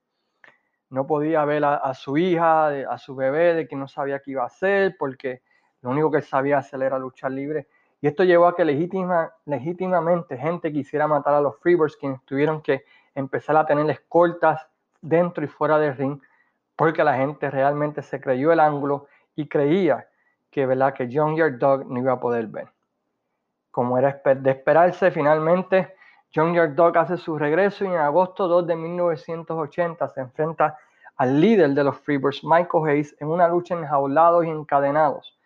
no 0.91 1.07
podía 1.07 1.45
ver 1.45 1.65
a, 1.65 1.95
su 1.95 2.19
hija, 2.19 2.67
a 2.67 2.99
su 2.99 3.15
bebé, 3.15 3.55
de 3.55 3.69
que 3.69 3.77
no 3.77 3.87
sabía 3.87 4.21
qué 4.21 4.33
iba 4.33 4.43
a 4.43 4.47
hacer, 4.47 4.97
porque 4.99 5.43
lo 5.83 5.91
único 5.91 6.11
que 6.11 6.21
sabía 6.21 6.59
hacer 6.59 6.83
era 6.83 6.99
luchar 6.99 7.31
libre. 7.31 7.69
Y 8.01 8.09
esto 8.09 8.25
llevó 8.25 8.47
a 8.47 8.57
que 8.57 8.65
legítima, 8.65 9.33
legítimamente 9.45 10.37
gente 10.37 10.73
quisiera 10.73 11.07
matar 11.07 11.35
a 11.35 11.41
los 11.41 11.59
Freebirds, 11.61 11.97
quienes 11.97 12.23
tuvieron 12.25 12.61
que 12.61 12.85
empezar 13.15 13.57
a 13.57 13.67
tener 13.67 13.89
escoltas 13.89 14.67
dentro 15.01 15.45
y 15.45 15.49
fuera 15.49 15.79
del 15.79 15.97
ring, 15.97 16.21
porque 16.77 17.05
la 17.05 17.17
gente 17.17 17.51
realmente 17.51 18.03
se 18.03 18.21
creyó 18.21 18.53
el 18.53 18.61
ángulo 18.61 19.07
y 19.37 19.49
creía 19.49 20.09
que, 20.51 20.67
¿verdad? 20.67 20.95
que 20.95 21.09
John 21.13 21.37
Dog 21.59 21.87
no 21.87 22.01
iba 22.01 22.15
a 22.15 22.21
poder 22.21 22.49
ver. 22.49 22.69
Como 23.71 23.99
era 23.99 24.21
de 24.25 24.51
esperarse, 24.51 25.11
finalmente 25.11 25.95
John 26.35 26.55
Dog 26.75 26.97
hace 26.99 27.17
su 27.17 27.39
regreso 27.39 27.85
y 27.85 27.89
en 27.89 27.97
agosto 27.97 28.47
2 28.47 28.67
de 28.67 28.77
1980 28.77 30.09
se 30.09 30.21
enfrenta 30.21 30.79
al 31.17 31.41
líder 31.41 31.71
de 31.71 31.85
los 31.85 31.99
Freebirds, 31.99 32.43
Michael 32.45 32.89
Hayes, 32.89 33.17
en 33.21 33.29
una 33.29 33.49
lucha 33.49 33.75
enjaulados 33.75 34.45
y 34.45 34.49
encadenados 34.49 35.39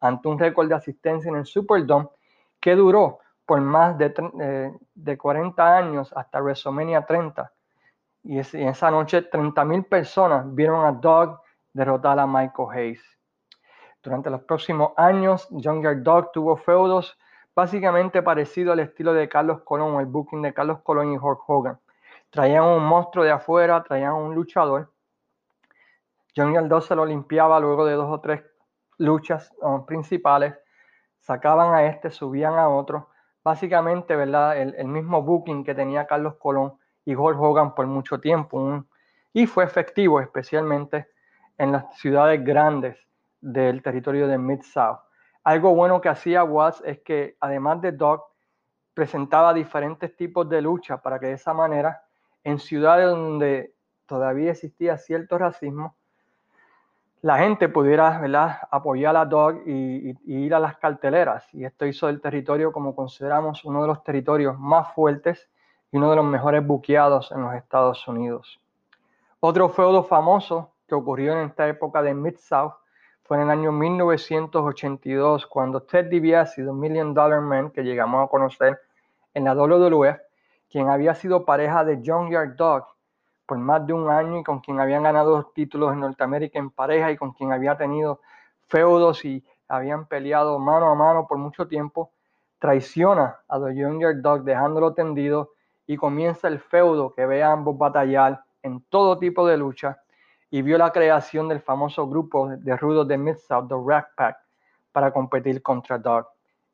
ante 0.00 0.28
un 0.28 0.38
récord 0.38 0.68
de 0.68 0.74
asistencia 0.74 1.30
en 1.30 1.36
el 1.36 1.46
Superdome 1.46 2.08
que 2.60 2.74
duró 2.74 3.20
por 3.46 3.60
más 3.60 3.96
de, 3.98 4.12
eh, 4.40 4.72
de 4.94 5.18
40 5.18 5.76
años 5.76 6.12
hasta 6.14 6.40
WrestleMania 6.40 7.04
30. 7.06 7.52
Y, 8.24 8.38
esa 8.38 8.90
noche 8.90 9.28
30.000 9.28 9.88
personas 9.88 10.54
vieron 10.54 10.84
a 10.84 10.92
Dog 10.92 11.40
derrotar 11.72 12.18
a 12.18 12.26
Michael 12.26 12.68
Hayes. 12.72 13.02
Durante 14.02 14.30
los 14.30 14.42
próximos 14.42 14.92
años, 14.96 15.48
Junkyard 15.50 16.02
Dog 16.02 16.32
tuvo 16.32 16.56
feudos 16.56 17.16
básicamente 17.54 18.22
parecido 18.22 18.72
al 18.72 18.80
estilo 18.80 19.12
de 19.12 19.28
Carlos 19.28 19.62
Colón 19.62 20.00
el 20.00 20.06
booking 20.06 20.42
de 20.42 20.54
Carlos 20.54 20.80
Colón 20.82 21.12
y 21.12 21.18
Hulk 21.18 21.40
Hogan. 21.46 21.78
Traían 22.30 22.64
un 22.64 22.84
monstruo 22.84 23.24
de 23.24 23.30
afuera, 23.30 23.82
traían 23.82 24.14
un 24.14 24.34
luchador. 24.34 24.90
Junkyard 26.34 26.66
Dog 26.66 26.82
se 26.82 26.96
lo 26.96 27.04
limpiaba 27.04 27.60
luego 27.60 27.84
de 27.84 27.92
dos 27.92 28.10
o 28.10 28.20
tres 28.20 28.42
luchas 28.96 29.52
principales, 29.86 30.54
sacaban 31.20 31.74
a 31.74 31.84
este, 31.84 32.10
subían 32.10 32.54
a 32.54 32.68
otro. 32.68 33.10
Básicamente, 33.44 34.16
¿verdad? 34.16 34.56
El, 34.56 34.86
mismo 34.86 35.22
booking 35.22 35.64
que 35.64 35.74
tenía 35.74 36.06
Carlos 36.06 36.36
Colón 36.36 36.74
y 37.04 37.14
Hulk 37.14 37.38
Hogan 37.38 37.74
por 37.74 37.86
mucho 37.86 38.18
tiempo. 38.18 38.84
y 39.32 39.46
fue 39.46 39.64
efectivo, 39.64 40.20
especialmente 40.20 41.08
en 41.58 41.72
las 41.72 41.96
ciudades 41.98 42.42
grandes 42.44 42.96
del 43.40 43.82
territorio 43.82 44.26
de 44.28 44.38
Mid-South. 44.38 45.00
Algo 45.44 45.74
bueno 45.74 46.00
que 46.00 46.08
hacía 46.08 46.44
Watts 46.44 46.82
es 46.84 47.00
que 47.00 47.36
además 47.40 47.80
de 47.80 47.92
Doc, 47.92 48.32
presentaba 48.94 49.54
diferentes 49.54 50.14
tipos 50.16 50.48
de 50.48 50.60
lucha 50.60 50.98
para 50.98 51.18
que 51.18 51.26
de 51.26 51.32
esa 51.32 51.54
manera, 51.54 52.02
en 52.44 52.58
ciudades 52.58 53.06
donde 53.06 53.74
todavía 54.06 54.50
existía 54.50 54.98
cierto 54.98 55.38
racismo, 55.38 55.96
la 57.22 57.38
gente 57.38 57.68
pudiera 57.68 58.68
apoyar 58.70 59.16
a 59.16 59.24
Dog 59.24 59.62
y, 59.66 60.16
ir 60.26 60.54
a 60.54 60.58
las 60.58 60.76
carteleras. 60.76 61.46
Y 61.54 61.64
esto 61.64 61.86
hizo 61.86 62.08
del 62.08 62.20
territorio, 62.20 62.72
como 62.72 62.96
consideramos, 62.96 63.64
uno 63.64 63.82
de 63.82 63.88
los 63.88 64.02
territorios 64.02 64.58
más 64.58 64.92
fuertes 64.92 65.48
y 65.92 65.98
uno 65.98 66.10
de 66.10 66.16
los 66.16 66.24
mejores 66.24 66.66
buqueados 66.66 67.30
en 67.30 67.42
los 67.42 67.54
Estados 67.54 68.06
Unidos. 68.08 68.60
Otro 69.38 69.68
feudo 69.68 70.02
famoso 70.02 70.72
que 70.88 70.96
ocurrió 70.96 71.32
en 71.32 71.48
esta 71.48 71.68
época 71.68 72.02
de 72.02 72.12
Mid-South 72.12 72.74
fue 73.32 73.38
en 73.38 73.44
el 73.44 73.50
año 73.50 73.72
1982 73.72 75.46
cuando 75.46 75.80
Ted 75.80 76.10
DiBiase, 76.10 76.64
The 76.64 76.70
Million 76.70 77.14
Dollar 77.14 77.40
Man, 77.40 77.70
que 77.70 77.82
llegamos 77.82 78.22
a 78.22 78.28
conocer 78.28 78.78
en 79.32 79.44
la 79.44 79.54
WWE, 79.54 80.20
quien 80.68 80.90
había 80.90 81.14
sido 81.14 81.46
pareja 81.46 81.82
de 81.82 82.02
John 82.04 82.30
Yard 82.30 82.56
Dog 82.56 82.84
por 83.46 83.56
más 83.56 83.86
de 83.86 83.94
un 83.94 84.10
año 84.10 84.40
y 84.40 84.44
con 84.44 84.60
quien 84.60 84.80
habían 84.80 85.04
ganado 85.04 85.50
títulos 85.54 85.94
en 85.94 86.00
Norteamérica 86.00 86.58
en 86.58 86.68
pareja 86.68 87.10
y 87.10 87.16
con 87.16 87.32
quien 87.32 87.52
había 87.52 87.74
tenido 87.74 88.20
feudos 88.68 89.24
y 89.24 89.42
habían 89.66 90.04
peleado 90.04 90.58
mano 90.58 90.90
a 90.90 90.94
mano 90.94 91.26
por 91.26 91.38
mucho 91.38 91.66
tiempo, 91.66 92.10
traiciona 92.58 93.38
a 93.48 93.58
The 93.58 93.74
Younger 93.74 94.20
Dog 94.20 94.44
dejándolo 94.44 94.92
tendido 94.92 95.52
y 95.86 95.96
comienza 95.96 96.48
el 96.48 96.60
feudo 96.60 97.14
que 97.14 97.24
ve 97.24 97.42
a 97.42 97.52
ambos 97.52 97.78
batallar 97.78 98.42
en 98.62 98.82
todo 98.90 99.16
tipo 99.16 99.46
de 99.46 99.56
lucha 99.56 100.02
y 100.52 100.60
vio 100.60 100.76
la 100.76 100.92
creación 100.92 101.48
del 101.48 101.62
famoso 101.62 102.06
grupo 102.06 102.46
de 102.46 102.76
rudos 102.76 103.08
de 103.08 103.16
Mid-South, 103.16 103.68
The 103.68 103.74
Rack 103.86 104.10
Pack, 104.14 104.36
para 104.92 105.10
competir 105.10 105.62
contra 105.62 105.96
Dark. 105.96 106.26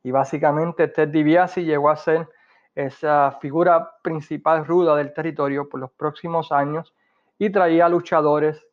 Y 0.03 0.11
básicamente 0.11 0.89
Ted 0.89 1.11
DiBiase 1.11 1.63
llegó 1.63 1.89
a 1.89 1.95
ser 1.95 2.29
esa 2.75 3.39
figura 3.41 3.89
principal 4.03 4.67
ruda 4.67 4.97
del 4.97 5.15
territorio 5.15 5.69
por 5.69 5.79
los 5.79 5.93
próximos 5.93 6.51
años 6.51 6.93
y 7.39 7.51
traía 7.51 7.89
luchadores 7.89 8.67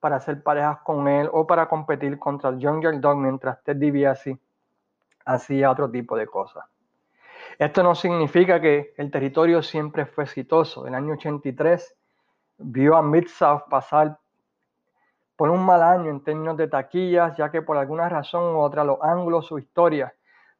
para 0.00 0.16
hacer 0.16 0.42
parejas 0.42 0.78
con 0.80 1.06
él 1.06 1.30
o 1.32 1.46
para 1.46 1.68
competir 1.68 2.18
contra 2.18 2.50
Jungle 2.50 2.98
Dog 2.98 3.16
mientras 3.16 3.62
Ted 3.62 3.76
DiBiase 3.76 4.40
hacía 5.24 5.70
otro 5.70 5.88
tipo 5.88 6.16
de 6.16 6.26
cosas. 6.26 6.64
Esto 7.60 7.84
no 7.84 7.94
significa 7.94 8.60
que 8.60 8.92
el 8.96 9.08
territorio 9.12 9.62
siempre 9.62 10.04
fue 10.04 10.24
exitoso. 10.24 10.84
En 10.84 10.94
el 10.94 11.04
año 11.04 11.12
83 11.12 11.94
vio 12.58 12.96
a 12.96 13.02
Mid-South 13.02 13.62
pasar 13.70 14.18
por 15.38 15.50
un 15.50 15.64
mal 15.64 15.84
año 15.84 16.10
en 16.10 16.24
términos 16.24 16.56
de 16.56 16.66
taquillas, 16.66 17.36
ya 17.36 17.48
que 17.48 17.62
por 17.62 17.76
alguna 17.76 18.08
razón 18.08 18.56
u 18.56 18.58
otra 18.58 18.82
los 18.82 18.98
ángulos 19.00 19.52
o 19.52 19.58
historias 19.60 20.12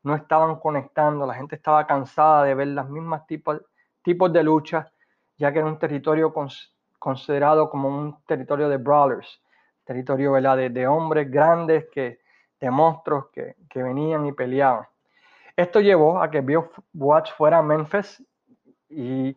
no 0.05 0.15
estaban 0.15 0.61
conectando, 0.61 1.27
la 1.27 1.35
gente 1.35 1.57
estaba 1.57 1.85
cansada 1.85 2.45
de 2.45 2.55
ver 2.55 2.69
las 2.69 2.89
mismas 2.89 3.27
tipos, 3.27 3.61
tipos 4.03 4.33
de 4.33 4.45
lucha, 4.45 4.89
ya 5.37 5.53
que 5.53 5.59
era 5.59 5.67
un 5.67 5.81
territorio 5.81 6.33
considerado 6.97 7.69
como 7.69 7.89
un 7.89 8.23
territorio 8.25 8.69
de 8.69 8.77
brawlers, 8.77 9.43
territorio 9.83 10.33
De, 10.35 10.71
de, 10.71 10.87
hombres 10.87 11.29
grandes, 11.29 11.87
que, 11.91 12.21
de 12.61 12.71
monstruos 12.71 13.31
que, 13.33 13.57
que, 13.69 13.83
venían 13.83 14.27
y 14.27 14.33
peleaban. 14.33 14.87
Esto 15.57 15.81
llevó 15.81 16.23
a 16.23 16.31
que 16.31 16.41
Bill 16.41 16.71
Watts 16.95 17.33
fuera 17.33 17.59
a 17.59 17.63
Memphis 17.63 18.25
y 18.89 19.37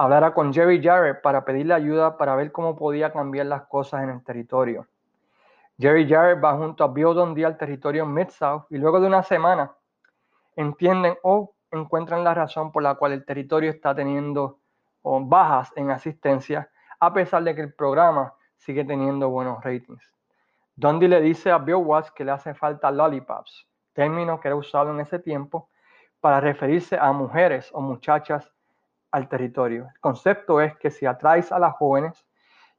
hablara 0.00 0.32
con 0.32 0.50
Jerry 0.50 0.82
Jarrett 0.82 1.20
para 1.20 1.44
pedirle 1.44 1.74
ayuda 1.74 2.16
para 2.16 2.34
ver 2.34 2.50
cómo 2.52 2.74
podía 2.74 3.12
cambiar 3.12 3.44
las 3.44 3.64
cosas 3.66 4.02
en 4.02 4.08
el 4.08 4.24
territorio. 4.24 4.86
Jerry 5.78 6.08
Jarrett 6.08 6.42
va 6.42 6.56
junto 6.56 6.84
a 6.84 6.88
Bill 6.88 7.12
Dundee 7.12 7.44
al 7.44 7.58
territorio 7.58 8.06
Mid-South 8.06 8.64
y 8.70 8.78
luego 8.78 8.98
de 8.98 9.08
una 9.08 9.22
semana 9.22 9.72
entienden 10.56 11.18
o 11.22 11.52
encuentran 11.70 12.24
la 12.24 12.32
razón 12.32 12.72
por 12.72 12.82
la 12.82 12.94
cual 12.94 13.12
el 13.12 13.26
territorio 13.26 13.68
está 13.68 13.94
teniendo 13.94 14.58
bajas 15.02 15.70
en 15.76 15.90
asistencia, 15.90 16.70
a 16.98 17.12
pesar 17.12 17.44
de 17.44 17.54
que 17.54 17.60
el 17.60 17.74
programa 17.74 18.32
sigue 18.56 18.86
teniendo 18.86 19.28
buenos 19.28 19.62
ratings. 19.62 20.14
Dundee 20.76 21.08
le 21.08 21.20
dice 21.20 21.50
a 21.50 21.58
Bill 21.58 21.74
Watts 21.74 22.10
que 22.10 22.24
le 22.24 22.30
hace 22.30 22.54
falta 22.54 22.90
lollipops, 22.90 23.68
término 23.92 24.40
que 24.40 24.48
era 24.48 24.56
usado 24.56 24.92
en 24.92 25.00
ese 25.00 25.18
tiempo 25.18 25.68
para 26.22 26.40
referirse 26.40 26.96
a 26.98 27.12
mujeres 27.12 27.68
o 27.74 27.82
muchachas 27.82 28.50
al 29.10 29.28
territorio. 29.28 29.88
El 29.94 30.00
concepto 30.00 30.60
es 30.60 30.76
que 30.76 30.90
si 30.90 31.06
atraes 31.06 31.52
a 31.52 31.58
las 31.58 31.74
jóvenes 31.74 32.26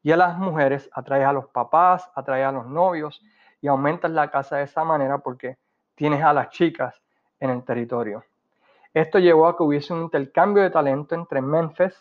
y 0.04 0.12
a 0.12 0.18
las 0.18 0.38
mujeres, 0.38 0.90
atraes 0.94 1.26
a 1.26 1.34
los 1.34 1.48
papás, 1.48 2.10
atraes 2.16 2.46
a 2.48 2.52
los 2.52 2.68
novios 2.68 3.22
y 3.62 3.68
aumentas 3.68 4.12
la 4.12 4.32
casa 4.32 4.58
de 4.58 4.64
esa 4.64 4.84
manera 4.84 5.20
porque 5.20 5.58
tienes 5.96 6.24
a 6.24 6.34
las 6.34 6.50
chicas 6.50 7.02
en 7.40 7.52
el 7.52 7.64
territorio. 7.64 8.24
Esto 8.94 9.20
llevó 9.20 9.48
a 9.48 9.56
que 9.56 9.64
hubiese 9.64 9.94
un 9.94 10.04
intercambio 10.04 10.64
de 10.64 10.70
talento 10.70 11.16
entre 11.16 11.42
Memphis 11.42 11.96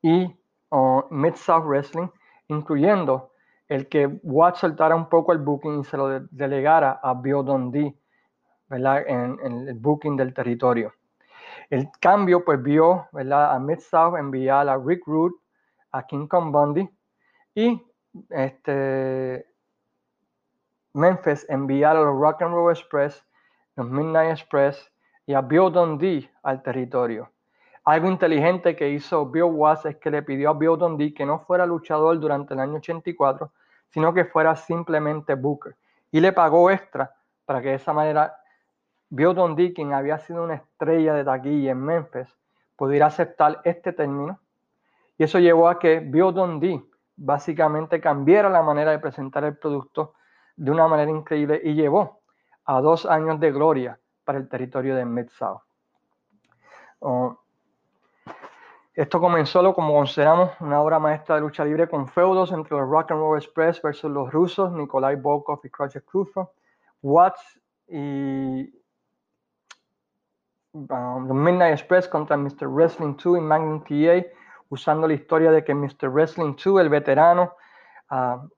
y 0.00 0.34
Mid-South 1.10 1.64
Wrestling, 1.64 2.08
incluyendo 2.48 3.32
el 3.68 3.88
que 3.88 4.06
Watt 4.22 4.56
soltara 4.56 4.94
un 4.94 5.08
poco 5.08 5.32
el 5.32 5.38
booking 5.38 5.80
y 5.80 5.84
se 5.84 5.96
lo 5.96 6.20
delegara 6.30 7.00
a 7.02 7.14
Bill 7.14 7.44
Dundee 7.44 7.94
En, 8.70 9.38
el 9.42 9.74
booking 9.74 10.16
del 10.16 10.32
territorio. 10.32 10.92
El 11.70 11.88
cambio 12.00 12.44
pues 12.44 12.62
vio 12.62 13.06
a 13.12 13.58
Mid-South 13.58 14.16
enviar 14.16 14.68
a 14.68 14.76
Rick 14.78 15.06
Root, 15.06 15.34
a 15.92 16.06
King 16.06 16.26
Kong 16.26 16.50
Bundy 16.50 16.88
y 17.54 17.82
este, 18.30 19.46
Memphis 20.94 21.46
enviar 21.48 21.96
a 21.96 22.00
los 22.00 22.18
Rock 22.18 22.42
and 22.42 22.54
Roll 22.54 22.72
Express 22.72 23.24
los 23.78 23.88
Midnight 23.88 24.32
Express 24.32 24.92
y 25.24 25.34
a 25.34 25.40
Bill 25.40 25.70
Dundee 25.70 26.28
al 26.42 26.62
territorio. 26.62 27.30
Algo 27.84 28.08
inteligente 28.08 28.74
que 28.74 28.90
hizo 28.90 29.26
Bill 29.26 29.44
Watts 29.44 29.86
es 29.86 29.96
que 29.96 30.10
le 30.10 30.22
pidió 30.22 30.50
a 30.50 30.54
Bill 30.54 30.76
Dundee 30.76 31.14
que 31.14 31.24
no 31.24 31.38
fuera 31.38 31.64
luchador 31.64 32.18
durante 32.18 32.54
el 32.54 32.60
año 32.60 32.78
84, 32.78 33.52
sino 33.88 34.12
que 34.12 34.24
fuera 34.24 34.56
simplemente 34.56 35.34
Booker. 35.34 35.76
Y 36.10 36.20
le 36.20 36.32
pagó 36.32 36.70
extra 36.72 37.14
para 37.44 37.62
que 37.62 37.68
de 37.68 37.74
esa 37.76 37.92
manera 37.92 38.36
Bill 39.10 39.34
Dundee, 39.34 39.72
quien 39.72 39.92
había 39.92 40.18
sido 40.18 40.44
una 40.44 40.54
estrella 40.54 41.14
de 41.14 41.24
taquilla 41.24 41.72
en 41.72 41.82
Memphis, 41.82 42.28
pudiera 42.76 43.06
aceptar 43.06 43.60
este 43.64 43.92
término. 43.92 44.38
Y 45.16 45.24
eso 45.24 45.38
llevó 45.38 45.68
a 45.68 45.78
que 45.78 46.00
Bill 46.00 46.32
Dundee 46.32 46.82
básicamente 47.16 48.00
cambiara 48.00 48.48
la 48.48 48.62
manera 48.62 48.92
de 48.92 48.98
presentar 48.98 49.44
el 49.44 49.56
producto 49.56 50.14
de 50.56 50.70
una 50.70 50.86
manera 50.86 51.10
increíble 51.10 51.60
y 51.64 51.74
llevó 51.74 52.20
a 52.64 52.80
dos 52.80 53.06
años 53.06 53.40
de 53.40 53.50
gloria 53.50 53.98
para 54.24 54.38
el 54.38 54.48
territorio 54.48 54.94
de 54.94 55.04
Mid-South. 55.04 55.62
Oh, 57.00 57.38
esto 58.94 59.20
comenzó, 59.20 59.72
como 59.74 59.94
consideramos, 59.94 60.50
una 60.60 60.80
obra 60.80 60.98
maestra 60.98 61.36
de 61.36 61.40
lucha 61.40 61.64
libre 61.64 61.88
con 61.88 62.08
feudos 62.08 62.50
entre 62.50 62.76
los 62.76 62.88
Rock 62.88 63.12
and 63.12 63.20
Roll 63.20 63.38
Express 63.38 63.80
versus 63.80 64.10
los 64.10 64.32
rusos, 64.32 64.72
Nikolai 64.72 65.14
Volkov 65.14 65.60
y 65.64 65.70
Krufo, 65.70 66.52
Watts 67.00 67.60
y 67.86 68.77
um, 70.90 71.26
los 71.26 71.36
Midnight 71.36 71.72
Express 71.72 72.08
contra 72.08 72.36
Mr. 72.36 72.68
Wrestling 72.68 73.16
2 73.16 73.38
y 73.38 73.40
Magnum 73.40 73.82
TA, 73.82 74.26
usando 74.68 75.06
la 75.06 75.14
historia 75.14 75.50
de 75.50 75.64
que 75.64 75.74
Mr. 75.74 76.08
Wrestling 76.08 76.54
2, 76.62 76.80
el 76.80 76.88
veterano, 76.88 77.54
uh, 78.10 78.48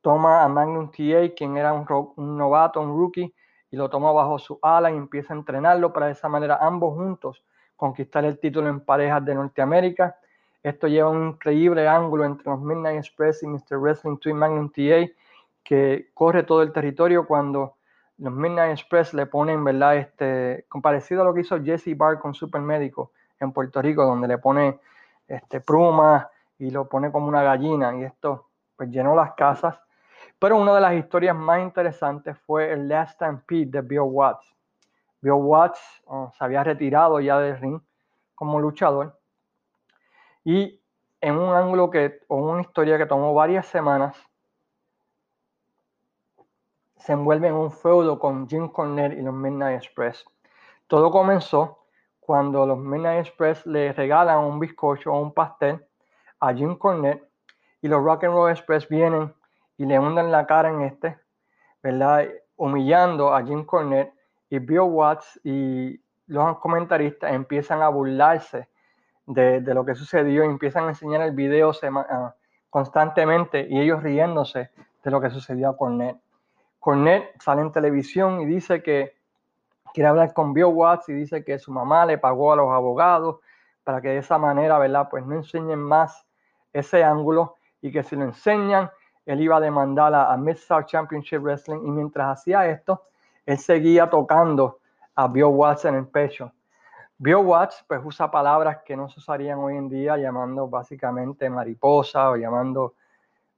toma 0.00 0.42
a 0.42 0.48
Magnum 0.48 0.90
TA, 0.90 1.34
quien 1.36 1.56
era 1.56 1.72
un, 1.72 1.86
un 2.16 2.36
novato, 2.36 2.80
un 2.80 2.88
rookie, 2.88 3.34
y 3.70 3.76
lo 3.76 3.88
toma 3.88 4.12
bajo 4.12 4.38
su 4.38 4.58
ala 4.62 4.90
y 4.90 4.96
empieza 4.96 5.32
a 5.32 5.36
entrenarlo 5.36 5.92
para 5.92 6.06
de 6.06 6.12
esa 6.12 6.28
manera 6.28 6.58
ambos 6.60 6.94
juntos 6.94 7.42
conquistar 7.74 8.24
el 8.24 8.38
título 8.38 8.68
en 8.68 8.80
parejas 8.80 9.24
de 9.24 9.34
Norteamérica. 9.34 10.16
Esto 10.62 10.86
lleva 10.86 11.08
un 11.08 11.28
increíble 11.28 11.88
ángulo 11.88 12.24
entre 12.24 12.50
los 12.50 12.60
Midnight 12.60 12.98
Express 12.98 13.42
y 13.42 13.46
Mr. 13.46 13.78
Wrestling 13.78 14.18
2 14.22 14.34
Magnum 14.34 14.70
TA 14.70 15.10
que 15.64 16.10
corre 16.14 16.42
todo 16.42 16.62
el 16.62 16.72
territorio 16.72 17.26
cuando 17.26 17.76
los 18.18 18.32
Midnight 18.32 18.72
Express 18.72 19.14
le 19.14 19.26
ponen, 19.26 19.64
¿verdad? 19.64 19.96
Este, 19.96 20.66
parecido 20.82 21.22
a 21.22 21.24
lo 21.24 21.34
que 21.34 21.40
hizo 21.40 21.62
Jesse 21.62 21.96
Barr 21.96 22.18
con 22.18 22.34
Super 22.34 22.60
Médico 22.60 23.12
en 23.40 23.52
Puerto 23.52 23.82
Rico, 23.82 24.04
donde 24.04 24.28
le 24.28 24.38
pone 24.38 24.78
este, 25.26 25.60
plumas 25.60 26.26
y 26.58 26.70
lo 26.70 26.88
pone 26.88 27.10
como 27.10 27.26
una 27.26 27.42
gallina 27.42 27.96
y 27.96 28.04
esto 28.04 28.48
pues 28.76 28.90
llenó 28.90 29.14
las 29.14 29.32
casas 29.34 29.78
pero 30.42 30.56
una 30.56 30.74
de 30.74 30.80
las 30.80 30.94
historias 30.94 31.36
más 31.36 31.60
interesantes 31.60 32.36
fue 32.46 32.72
el 32.72 32.88
Last 32.88 33.14
Stampede 33.14 33.66
de 33.66 33.80
Bill 33.80 34.00
Watts. 34.00 34.44
Bill 35.20 35.34
Watts 35.34 35.80
oh, 36.06 36.32
se 36.36 36.44
había 36.44 36.64
retirado 36.64 37.20
ya 37.20 37.38
del 37.38 37.58
ring 37.58 37.80
como 38.34 38.58
luchador 38.58 39.20
y 40.44 40.80
en 41.20 41.38
un 41.38 41.54
ángulo 41.54 41.90
que, 41.90 42.18
o 42.26 42.38
una 42.38 42.62
historia 42.62 42.98
que 42.98 43.06
tomó 43.06 43.32
varias 43.32 43.66
semanas, 43.66 44.16
se 47.04 47.12
envuelve 47.12 47.48
en 47.48 47.54
un 47.54 47.72
feudo 47.72 48.18
con 48.20 48.48
Jim 48.48 48.68
Cornette 48.68 49.18
y 49.18 49.22
los 49.22 49.34
Midnight 49.34 49.76
Express. 49.76 50.24
Todo 50.86 51.10
comenzó 51.10 51.86
cuando 52.20 52.64
los 52.64 52.78
Midnight 52.78 53.26
Express 53.26 53.66
le 53.66 53.92
regalan 53.92 54.38
un 54.38 54.60
bizcocho 54.60 55.12
o 55.12 55.20
un 55.20 55.34
pastel 55.34 55.84
a 56.38 56.54
Jim 56.54 56.76
Cornette 56.76 57.28
y 57.80 57.88
los 57.88 58.04
Rock 58.04 58.24
and 58.24 58.34
Roll 58.34 58.52
Express 58.52 58.88
vienen 58.88 59.34
y 59.76 59.84
le 59.84 59.98
hunden 59.98 60.30
la 60.30 60.46
cara 60.46 60.70
en 60.70 60.82
este, 60.82 61.18
¿verdad? 61.82 62.28
Humillando 62.54 63.34
a 63.34 63.42
Jim 63.42 63.64
Cornette 63.64 64.14
y 64.48 64.60
Bill 64.60 64.80
Watts 64.82 65.40
y 65.42 66.00
los 66.26 66.58
comentaristas 66.58 67.32
empiezan 67.32 67.82
a 67.82 67.88
burlarse 67.88 68.68
de, 69.26 69.60
lo 69.74 69.84
que 69.84 69.96
sucedió 69.96 70.44
y 70.44 70.46
empiezan 70.46 70.84
a 70.84 70.90
enseñar 70.90 71.22
el 71.22 71.32
video 71.32 71.72
ah, 71.82 72.34
constantemente 72.70 73.66
y 73.68 73.80
ellos 73.80 74.04
riéndose 74.04 74.70
de 75.02 75.10
lo 75.10 75.20
que 75.20 75.30
sucedió 75.30 75.70
a 75.70 75.76
Cornette. 75.76 76.20
Cornette 76.82 77.40
sale 77.40 77.62
en 77.62 77.70
televisión 77.70 78.40
y 78.40 78.44
dice 78.44 78.82
que 78.82 79.14
quiere 79.94 80.08
hablar 80.08 80.32
con 80.32 80.52
Bill 80.52 80.64
Watts 80.64 81.08
y 81.10 81.12
dice 81.12 81.44
que 81.44 81.56
su 81.60 81.70
mamá 81.70 82.04
le 82.04 82.18
pagó 82.18 82.52
a 82.52 82.56
los 82.56 82.72
abogados 82.72 83.38
para 83.84 84.00
que 84.00 84.08
de 84.08 84.18
esa 84.18 84.36
manera, 84.36 84.80
¿verdad? 84.80 85.06
Pues 85.08 85.24
no 85.24 85.36
enseñen 85.36 85.78
más 85.78 86.26
ese 86.72 87.04
ángulo 87.04 87.54
y 87.80 87.92
que 87.92 88.02
si 88.02 88.16
lo 88.16 88.24
enseñan, 88.24 88.90
él 89.26 89.40
iba 89.40 89.58
a 89.58 89.60
demandar 89.60 90.12
a, 90.12 90.36
Mid-South 90.36 90.86
Championship 90.86 91.38
Wrestling 91.38 91.86
y 91.86 91.90
mientras 91.92 92.40
hacía 92.40 92.66
esto, 92.66 93.04
él 93.46 93.58
seguía 93.58 94.10
tocando 94.10 94.80
a 95.14 95.28
Bill 95.28 95.44
Watts 95.44 95.84
en 95.84 95.94
el 95.94 96.08
pecho. 96.08 96.50
Bill 97.16 97.36
Watts 97.36 97.84
pues 97.86 98.00
usa 98.02 98.28
palabras 98.28 98.78
que 98.84 98.96
no 98.96 99.08
se 99.08 99.20
usarían 99.20 99.60
hoy 99.60 99.76
en 99.76 99.88
día 99.88 100.16
llamando 100.16 100.66
básicamente 100.66 101.48
mariposa 101.48 102.30
o 102.30 102.36
llamando 102.36 102.94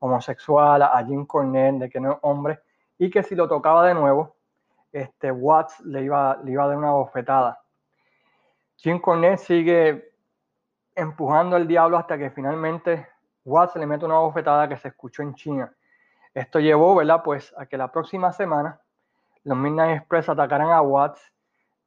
homosexual 0.01 0.83
a 0.83 1.03
Jim 1.07 1.25
Cornette 1.25 1.79
de 1.79 1.89
que 1.89 2.01
no 2.01 2.13
es 2.13 2.19
hombre 2.21 2.61
y 2.99 3.11
que 3.11 3.23
si 3.23 3.35
lo 3.35 3.49
tocaba 3.49 3.87
de 3.87 3.95
nuevo, 3.95 4.37
este 4.93 5.31
Watts 5.33 5.81
le 5.81 6.03
iba, 6.03 6.39
le 6.45 6.53
iba 6.53 6.65
a 6.65 6.69
dar 6.69 6.77
una 6.77 6.93
bofetada. 6.93 7.61
Jim 8.77 9.01
Cornette 9.01 9.41
sigue 9.41 10.13
empujando 10.95 11.57
al 11.57 11.67
diablo 11.67 11.99
hasta 11.99 12.17
que 12.17 12.31
finalmente 12.31 13.09
Watts 13.45 13.77
le 13.77 13.87
mete 13.87 14.05
una 14.05 14.19
bofetada 14.19 14.69
que 14.69 14.77
se 14.77 14.89
escuchó 14.89 15.23
en 15.23 15.35
China. 15.35 15.73
Esto 16.33 16.61
llevó, 16.61 16.95
¿verdad? 16.95 17.23
Pues 17.23 17.55
a 17.57 17.67
que 17.67 17.77
la 17.77 17.91
próxima 17.91 18.33
semana 18.33 18.81
los 19.45 19.57
Midnight 19.57 19.99
Express 19.99 20.29
atacaran 20.29 20.71
a 20.71 20.81
Watts, 20.81 21.21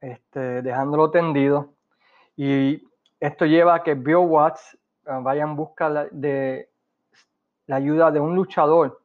este, 0.00 0.62
dejándolo 0.62 1.10
tendido. 1.10 1.74
Y 2.36 2.88
esto 3.18 3.46
lleva 3.46 3.74
a 3.74 3.82
que 3.82 3.94
Bill 3.94 4.16
Watts 4.16 4.78
uh, 5.06 5.22
vaya 5.22 5.42
en 5.42 5.56
busca 5.56 6.06
de 6.10 6.70
la 7.66 7.76
ayuda 7.76 8.10
de 8.10 8.20
un 8.20 8.34
luchador 8.34 9.02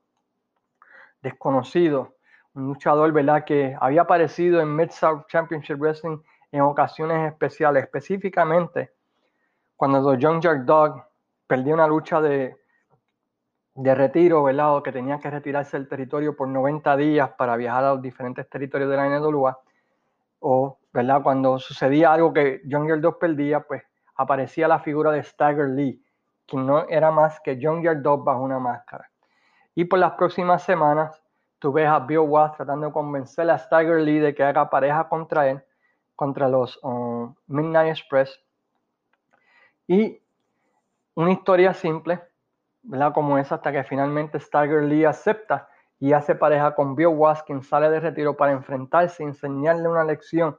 desconocido, 1.24 2.18
un 2.54 2.68
luchador 2.68 3.12
¿verdad? 3.12 3.44
que 3.44 3.76
había 3.80 4.02
aparecido 4.02 4.62
en 4.62 4.76
Mid-South 4.76 5.26
Championship 5.28 5.78
Wrestling 5.80 6.20
en 6.52 6.62
ocasiones 6.62 7.32
especiales, 7.32 7.84
específicamente 7.84 8.92
cuando 9.76 10.00
los 10.00 10.18
Young 10.20 10.42
Jack 10.42 10.60
Dog 10.60 11.04
perdió 11.48 11.74
una 11.74 11.88
lucha 11.88 12.22
de, 12.22 12.56
de 13.76 13.96
retiro, 13.96 14.44
¿verdad? 14.44 14.78
O 14.78 14.84
que 14.84 14.92
tenía 14.92 15.20
que 15.20 15.30
retirarse 15.30 15.78
del 15.78 15.88
territorio 15.88 16.36
por 16.36 16.48
90 16.48 16.96
días 16.96 17.32
para 17.38 17.56
viajar 17.56 17.84
a 17.84 17.94
los 17.94 18.02
diferentes 18.02 18.48
territorios 18.50 18.90
de 18.90 18.98
la 18.98 19.10
NWA, 19.10 19.60
o, 20.40 20.80
¿verdad? 20.94 21.22
Cuando 21.24 21.60
sucedía 21.60 22.14
algo 22.14 22.32
que 22.32 22.62
Young 22.66 22.88
Jack 22.88 23.00
Dog 23.00 23.20
perdía, 23.20 23.62
pues 23.62 23.84
aparecía 24.16 24.68
la 24.68 24.80
figura 24.80 25.12
de 25.12 25.24
Stagger 25.24 25.70
Lee, 25.70 26.02
quien 26.46 26.66
no 26.66 26.88
era 26.88 27.12
más 27.12 27.40
que 27.42 27.58
Young 27.58 27.84
Jack 27.84 27.98
Dog 27.98 28.24
bajo 28.24 28.42
una 28.42 28.60
máscara. 28.60 29.10
Y 29.76 29.86
por 29.86 30.00
las 30.00 30.14
próximas 30.14 30.64
semanas, 30.64 31.22
tú 31.60 31.72
ves 31.72 31.88
a 31.88 32.00
Bill 32.00 32.20
Watts 32.20 32.58
tratando 32.58 32.88
de 32.88 32.94
convencer 32.94 33.50
a 33.50 33.58
Stagger 33.58 34.02
Lee 34.02 34.20
de 34.20 34.36
que 34.36 34.44
haga 34.44 34.70
pareja 34.70 35.08
contra 35.10 35.50
él, 35.50 35.64
contra 36.16 36.48
los 36.48 36.80
uh, 36.84 37.34
Midnight 37.48 37.90
Express. 37.90 38.40
Y 39.88 40.22
una 41.16 41.32
historia 41.32 41.74
simple, 41.74 42.22
¿verdad? 42.84 43.14
Como 43.14 43.38
esa, 43.38 43.56
hasta 43.56 43.72
que 43.72 43.84
finalmente 43.84 44.40
Stagger 44.40 44.84
Lee 44.84 45.06
acepta 45.06 45.70
y 46.00 46.14
hace 46.14 46.36
pareja 46.36 46.76
con 46.76 46.96
Bill 46.96 47.08
Watts, 47.08 47.44
quien 47.44 47.64
sale 47.64 47.90
de 47.90 48.00
retiro 48.00 48.36
para 48.36 48.52
enfrentarse 48.52 49.24
y 49.24 49.28
enseñarle 49.28 49.88
una 49.88 50.04
lección 50.04 50.58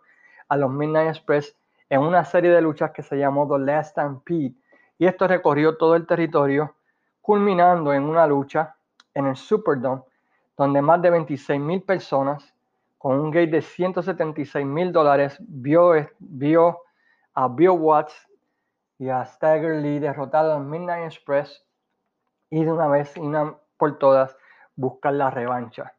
a 0.48 0.56
los 0.56 0.70
Midnight 0.70 1.10
Express 1.10 1.56
en 1.88 2.00
una 2.00 2.24
serie 2.24 2.50
de 2.50 2.60
luchas 2.60 2.90
que 2.92 3.02
se 3.02 3.16
llamó 3.16 3.46
The 3.46 3.62
Last 3.64 3.90
Stampede. 3.90 4.54
Y 4.98 5.06
esto 5.06 5.28
recorrió 5.28 5.76
todo 5.76 5.96
el 5.96 6.06
territorio, 6.06 6.76
culminando 7.20 7.92
en 7.92 8.04
una 8.04 8.26
lucha 8.26 8.76
en 9.14 9.26
el 9.26 9.36
Superdome, 9.36 10.02
donde 10.56 10.82
más 10.82 11.00
de 11.00 11.10
26 11.10 11.60
mil 11.60 11.82
personas 11.82 12.52
con 12.98 13.18
un 13.18 13.30
gate 13.30 13.50
de 13.50 13.62
176 13.62 14.64
mil 14.64 14.92
dólares 14.92 15.36
vio, 15.40 15.92
vio 16.18 16.80
a 17.34 17.48
Bill 17.48 17.70
Watts 17.70 18.28
y 18.98 19.08
a 19.08 19.24
Stagger 19.24 19.82
Lee 19.82 19.98
derrotar 19.98 20.44
a 20.44 20.54
los 20.54 20.64
Midnight 20.64 21.04
Express 21.04 21.64
y 22.50 22.64
de 22.64 22.72
una 22.72 22.88
vez 22.88 23.16
y 23.16 23.20
una 23.20 23.56
por 23.76 23.98
todas 23.98 24.36
buscar 24.76 25.12
la 25.12 25.30
revancha. 25.30 25.92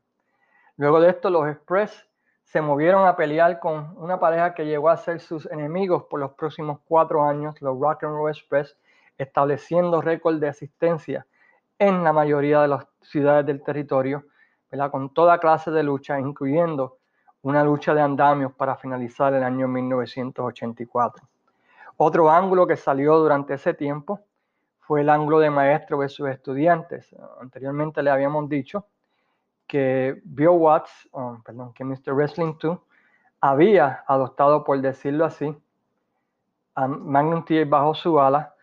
Luego 0.77 0.99
de 0.99 1.09
esto, 1.09 1.29
los 1.29 1.47
Express 1.47 2.07
se 2.43 2.61
movieron 2.61 3.07
a 3.07 3.15
pelear 3.15 3.59
con 3.59 3.93
una 3.97 4.19
pareja 4.19 4.53
que 4.53 4.65
llegó 4.65 4.89
a 4.89 4.97
ser 4.97 5.19
sus 5.19 5.45
enemigos 5.47 6.05
por 6.05 6.19
los 6.19 6.33
próximos 6.33 6.79
cuatro 6.85 7.23
años, 7.23 7.61
los 7.61 7.79
Rock 7.79 8.03
and 8.03 8.13
Roll 8.13 8.29
Express, 8.29 8.77
estableciendo 9.17 10.01
récord 10.01 10.39
de 10.39 10.47
asistencia 10.47 11.25
en 11.79 12.03
la 12.03 12.13
mayoría 12.13 12.61
de 12.61 12.67
las 12.69 12.87
ciudades 13.01 13.45
del 13.45 13.63
territorio 13.63 14.25
con 14.91 15.13
toda 15.13 15.39
clase 15.39 15.71
de 15.71 15.83
lucha, 15.83 16.19
incluyendo 16.19 16.97
una 17.43 17.63
lucha 17.63 17.93
de 17.93 18.01
andamios 18.01 18.53
para 18.53 18.75
finalizar 18.75 19.33
el 19.33 19.43
año 19.43 19.67
1984. 19.67 21.27
Otro 21.97 22.29
ángulo 22.29 22.67
que 22.67 22.75
salió 22.75 23.17
durante 23.17 23.53
ese 23.53 23.73
tiempo 23.73 24.19
fue 24.81 25.01
el 25.01 25.09
ángulo 25.09 25.39
de 25.39 25.49
maestro 25.49 25.97
versus 25.97 26.27
estudiantes. 26.29 27.15
Anteriormente 27.39 28.03
le 28.03 28.09
habíamos 28.09 28.49
dicho 28.49 28.85
que 29.67 30.21
Bill 30.25 30.49
Watts, 30.49 31.09
perdón, 31.43 31.73
que 31.73 31.83
Mr. 31.83 32.13
Wrestling 32.13 32.55
2 32.61 32.77
había 33.41 34.03
adoptado, 34.07 34.63
por 34.63 34.81
decirlo 34.81 35.25
así, 35.25 35.55
a 36.75 36.87
Magnum 36.87 37.45
TA 37.45 37.63
bajo 37.65 37.93
su 37.95 38.19
ala 38.19 38.54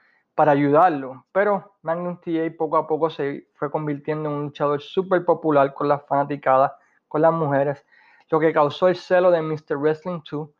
para 0.43 0.51
ayudarlo. 0.51 1.25
Pero 1.31 1.77
Magnum 1.83 2.17
TA 2.17 2.53
poco 2.59 2.77
a 2.77 2.89
poco 2.89 3.09
se 3.11 3.47
fue 3.55 3.71
convirtiendo 3.71 4.29
en 4.29 4.35
un 4.35 4.43
luchador 4.47 4.83
súper 4.83 5.25
popular 5.25 5.73
con 5.73 5.87
las 5.87 6.05
fanaticadas, 6.05 6.73
con 7.07 7.23
las 7.23 7.33
mujeres, 7.33 7.87
lo 8.29 8.41
que 8.41 8.53
causó 8.53 8.89
el 8.89 8.97
celo 8.97 9.31
de 9.31 9.41
Mr. 9.41 9.77
Wrestling 9.77 10.21
2, 10.29 10.51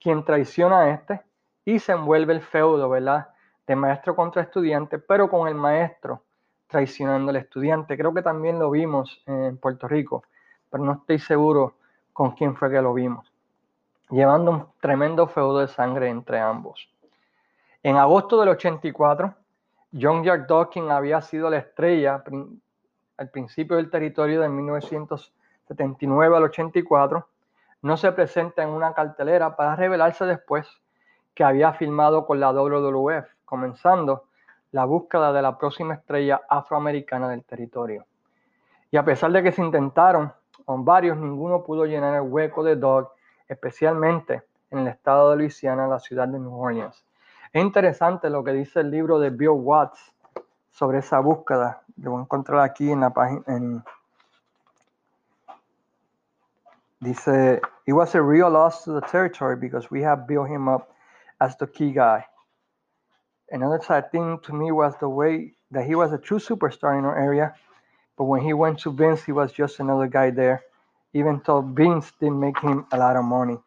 quien 0.00 0.24
traiciona 0.24 0.82
a 0.82 0.90
este 0.90 1.22
y 1.64 1.80
se 1.80 1.90
envuelve 1.90 2.34
el 2.34 2.40
feudo, 2.40 2.88
¿verdad? 2.88 3.30
De 3.66 3.74
maestro 3.74 4.14
contra 4.14 4.42
estudiante, 4.42 5.00
pero 5.00 5.28
con 5.28 5.48
el 5.48 5.56
maestro 5.56 6.22
traicionando 6.68 7.30
al 7.30 7.36
estudiante. 7.38 7.98
Creo 7.98 8.14
que 8.14 8.22
también 8.22 8.60
lo 8.60 8.70
vimos 8.70 9.24
en 9.26 9.56
Puerto 9.56 9.88
Rico, 9.88 10.22
pero 10.70 10.84
no 10.84 10.92
estoy 10.92 11.18
seguro 11.18 11.74
con 12.12 12.30
quién 12.36 12.54
fue 12.54 12.70
que 12.70 12.80
lo 12.80 12.94
vimos. 12.94 13.32
Llevando 14.08 14.52
un 14.52 14.66
tremendo 14.80 15.26
feudo 15.26 15.58
de 15.58 15.66
sangre 15.66 16.10
entre 16.10 16.38
ambos. 16.38 16.91
En 17.84 17.96
agosto 17.96 18.38
del 18.38 18.50
84, 18.50 19.34
John 20.00 20.22
Jack 20.22 20.46
Dawkins 20.46 20.88
había 20.88 21.20
sido 21.20 21.50
la 21.50 21.58
estrella 21.58 22.22
al 23.16 23.28
principio 23.30 23.76
del 23.76 23.90
territorio 23.90 24.40
de 24.40 24.48
1979 24.48 26.36
al 26.36 26.44
84. 26.44 27.26
No 27.82 27.96
se 27.96 28.12
presenta 28.12 28.62
en 28.62 28.68
una 28.68 28.94
cartelera 28.94 29.56
para 29.56 29.74
revelarse 29.74 30.24
después 30.26 30.68
que 31.34 31.42
había 31.42 31.72
filmado 31.72 32.24
con 32.24 32.38
la 32.38 32.52
WWF, 32.52 33.26
comenzando 33.44 34.26
la 34.70 34.84
búsqueda 34.84 35.32
de 35.32 35.42
la 35.42 35.58
próxima 35.58 35.94
estrella 35.94 36.40
afroamericana 36.48 37.28
del 37.28 37.42
territorio. 37.42 38.06
Y 38.92 38.96
a 38.96 39.04
pesar 39.04 39.32
de 39.32 39.42
que 39.42 39.50
se 39.50 39.60
intentaron 39.60 40.32
con 40.64 40.84
varios, 40.84 41.16
ninguno 41.16 41.64
pudo 41.64 41.84
llenar 41.84 42.14
el 42.14 42.30
hueco 42.30 42.62
de 42.62 42.76
Dog, 42.76 43.10
especialmente 43.48 44.44
en 44.70 44.78
el 44.78 44.86
estado 44.86 45.30
de 45.30 45.38
Luisiana, 45.38 45.88
la 45.88 45.98
ciudad 45.98 46.28
de 46.28 46.38
New 46.38 46.60
Orleans. 46.60 47.04
Es 47.52 47.62
interesante 47.62 48.30
lo 48.30 48.42
que 48.42 48.52
dice 48.52 48.80
el 48.80 48.90
libro 48.90 49.18
de 49.18 49.28
Bill 49.28 49.50
Watts 49.50 50.14
sobre 50.70 50.98
esa 50.98 51.20
búsqueda. 51.20 51.82
Lo 51.98 52.12
voy 52.12 52.20
a 52.20 52.22
encontrar 52.22 52.60
aquí 52.60 52.90
en 52.90 53.00
la 53.00 53.10
página. 53.10 53.84
dice, 57.02 57.60
it 57.86 57.92
was 57.92 58.14
a 58.14 58.22
real 58.22 58.48
loss 58.48 58.84
to 58.84 58.92
the 58.92 59.06
territory 59.06 59.56
because 59.56 59.90
we 59.90 60.00
have 60.02 60.26
built 60.26 60.48
him 60.48 60.68
up 60.68 60.94
as 61.40 61.56
the 61.58 61.66
key 61.66 61.92
guy. 61.92 62.24
Another 63.50 63.80
sad 63.82 64.10
thing 64.10 64.38
to 64.44 64.54
me 64.54 64.72
was 64.72 64.94
the 65.00 65.08
way 65.08 65.52
that 65.72 65.84
he 65.84 65.94
was 65.94 66.12
a 66.12 66.18
true 66.18 66.38
superstar 66.38 66.98
in 66.98 67.04
our 67.04 67.18
area, 67.18 67.54
but 68.16 68.24
when 68.24 68.40
he 68.40 68.54
went 68.54 68.78
to 68.78 68.90
Vince, 68.90 69.24
he 69.24 69.32
was 69.32 69.52
just 69.52 69.80
another 69.80 70.06
guy 70.06 70.30
there, 70.30 70.62
even 71.12 71.42
though 71.44 71.60
Vince 71.60 72.12
didn't 72.18 72.40
make 72.40 72.58
him 72.60 72.86
a 72.92 72.96
lot 72.96 73.16
of 73.16 73.24
money. 73.24 73.58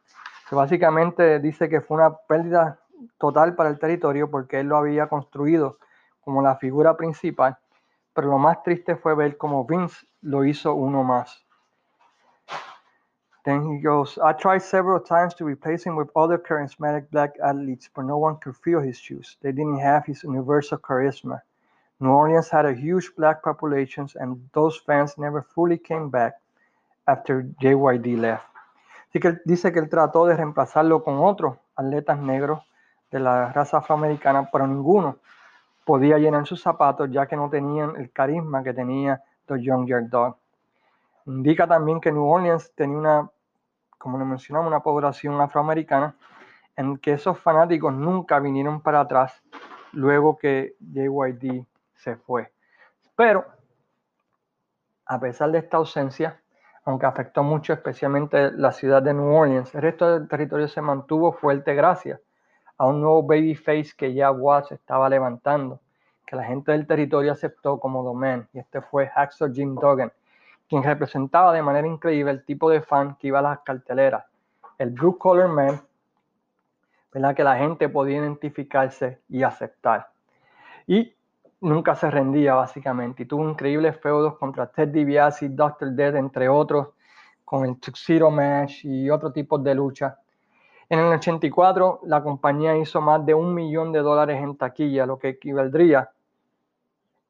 So 0.50 0.56
básicamente 0.56 1.40
dice 1.40 1.70
que 1.70 1.82
fue 1.82 1.98
una 1.98 2.16
pérdida 2.28 2.80
total 3.18 3.56
para 3.56 3.70
el 3.70 3.80
territorio 3.80 4.30
porque 4.30 4.60
él 4.60 4.68
lo 4.68 4.78
había 4.78 5.08
construido 5.08 5.78
como 6.22 6.42
la 6.42 6.56
figura 6.56 6.98
principal, 6.98 7.58
pero 8.14 8.30
lo 8.30 8.38
más 8.38 8.64
triste 8.64 8.96
fue 8.96 9.16
ver 9.16 9.38
cómo 9.38 9.66
Vince 9.66 10.08
lo 10.22 10.44
hizo 10.44 10.74
uno 10.74 11.04
más. 11.04 11.46
Then 13.44 13.62
he 13.70 13.80
goes, 13.80 14.18
I 14.18 14.34
tried 14.34 14.64
several 14.64 15.00
times 15.00 15.36
to 15.36 15.46
replace 15.46 15.86
him 15.86 15.96
with 15.96 16.10
other 16.16 16.40
charismatic 16.40 17.12
black 17.12 17.38
athletes, 17.44 17.88
but 17.96 18.06
no 18.06 18.18
one 18.18 18.38
could 18.38 18.56
fill 18.56 18.82
his 18.82 18.98
shoes. 18.98 19.38
They 19.44 19.52
didn't 19.52 19.80
have 19.80 20.04
his 20.04 20.24
universal 20.24 20.80
charisma. 20.80 21.42
New 22.00 22.10
Orleans 22.10 22.50
had 22.50 22.66
a 22.66 22.74
huge 22.74 23.12
black 23.16 23.44
population, 23.44 24.08
and 24.16 24.50
those 24.54 24.78
fans 24.78 25.16
never 25.20 25.44
fully 25.44 25.78
came 25.78 26.10
back 26.10 26.34
after 27.08 27.44
JYD 27.62 28.18
left. 28.20 28.48
Así 29.10 29.20
que 29.20 29.40
dice 29.46 29.72
que 29.72 29.80
él 29.80 29.90
trató 29.90 30.26
de 30.26 30.36
reemplazarlo 30.36 31.04
con 31.04 31.20
otros 31.20 31.58
atletas 31.76 32.20
negros 32.20 32.64
de 33.16 33.22
la 33.22 33.54
raza 33.54 33.78
afroamericana, 33.78 34.50
pero 34.52 34.68
ninguno 34.68 35.20
podía 35.86 36.18
llenar 36.18 36.46
sus 36.46 36.62
zapatos 36.62 37.10
ya 37.10 37.26
que 37.28 37.38
no 37.38 37.50
tenían 37.50 37.96
el 37.96 38.12
carisma 38.12 38.62
que 38.62 38.74
tenía 38.74 39.24
The 39.46 39.62
Young 39.62 39.88
Yard 39.88 40.10
Dog. 40.10 40.36
Indica 41.26 41.66
también 41.66 42.02
que 42.02 42.12
New 42.12 42.26
Orleans 42.26 42.74
tenía 42.76 42.98
una, 42.98 43.30
como 43.98 44.18
le 44.18 44.26
mencionamos, 44.26 44.68
una 44.68 44.82
población 44.82 45.40
afroamericana 45.40 46.14
en 46.76 46.98
que 46.98 47.14
esos 47.14 47.40
fanáticos 47.40 47.94
nunca 47.94 48.38
vinieron 48.40 48.82
para 48.82 49.00
atrás 49.00 49.42
luego 49.94 50.38
que 50.38 50.76
JYD 50.82 51.64
se 51.94 52.18
fue. 52.18 52.52
Pero, 53.16 53.46
a 55.06 55.20
pesar 55.22 55.52
de 55.52 55.60
esta 55.60 55.78
ausencia, 55.78 56.42
aunque 56.84 57.06
afectó 57.06 57.44
mucho 57.44 57.72
especialmente 57.72 58.52
la 58.52 58.74
ciudad 58.74 59.02
de 59.02 59.14
New 59.14 59.34
Orleans, 59.34 59.74
el 59.74 59.84
resto 59.84 60.20
del 60.20 60.28
territorio 60.28 60.68
se 60.68 60.82
mantuvo 60.82 61.32
fuerte 61.32 61.74
gracias 61.76 62.20
a 62.78 62.88
un 62.88 63.02
nuevo 63.02 63.24
babyface 63.24 63.92
que 63.96 64.14
ya 64.14 64.32
Watts 64.32 64.72
estaba 64.72 65.10
levantando, 65.10 65.80
que 66.26 66.36
la 66.36 66.44
gente 66.44 66.72
del 66.72 66.88
territorio 66.88 67.32
aceptó 67.32 67.80
como 67.80 68.04
domain, 68.04 68.48
y 68.54 68.60
este 68.60 68.82
fue 68.82 69.08
Hacksaw 69.08 69.52
Jim 69.54 69.76
Duggan, 69.76 70.12
quien 70.68 70.84
representaba 70.84 71.54
de 71.54 71.62
manera 71.62 71.88
increíble 71.88 72.32
el 72.32 72.44
tipo 72.44 72.70
de 72.70 72.82
fan 72.82 73.16
que 73.16 73.28
iba 73.28 73.40
a 73.40 73.44
las 73.44 73.60
carteleras, 73.60 74.26
el 74.78 74.90
Blue 74.90 75.18
Collar 75.18 75.48
Man, 75.48 75.82
¿verdad? 77.14 77.36
que 77.36 77.44
la 77.44 77.58
gente 77.58 77.88
podía 77.88 78.18
identificarse 78.18 79.22
y 79.30 79.44
aceptar. 79.44 80.10
Y 80.88 81.16
nunca 81.62 81.96
se 81.96 82.10
rendía 82.12 82.56
básicamente, 82.56 83.24
y 83.24 83.26
tuvo 83.26 83.50
increíbles 83.50 83.98
feudos 84.00 84.38
contra 84.38 84.68
Ted 84.68 84.90
DiBiase, 84.90 85.50
Dr. 85.50 85.92
Dead, 85.92 86.16
entre 86.16 86.50
otros 86.50 86.90
con 87.46 87.64
el 87.64 87.80
Tuxedo 87.80 88.32
Match 88.32 88.84
y 88.84 89.10
otro 89.10 89.32
tipo 89.32 89.58
de 89.60 89.76
lucha. 89.76 90.18
En 90.88 91.00
el 91.00 91.14
84 91.14 92.02
la 92.04 92.22
compañía 92.22 92.78
hizo 92.78 93.02
más 93.02 93.26
de 93.26 93.34
un 93.34 93.54
millón 93.54 93.92
de 93.92 94.00
dólares 94.00 94.42
en 94.42 94.56
taquilla, 94.56 95.06
lo 95.06 95.18
que 95.18 95.30
equivaldría 95.30 96.12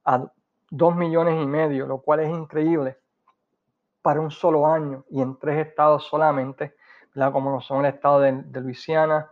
a 0.03 0.25
dos 0.69 0.95
millones 0.95 1.41
y 1.41 1.45
medio, 1.45 1.87
lo 1.87 1.99
cual 1.99 2.19
es 2.19 2.29
increíble 2.29 2.97
para 4.01 4.19
un 4.19 4.29
solo 4.29 4.67
año 4.67 5.05
y 5.09 5.21
en 5.21 5.37
tres 5.39 5.67
estados 5.67 6.03
solamente, 6.03 6.75
como 7.31 7.61
son 7.61 7.85
el 7.85 7.93
estado 7.93 8.19
de, 8.19 8.33
de 8.43 8.61
Luisiana, 8.61 9.31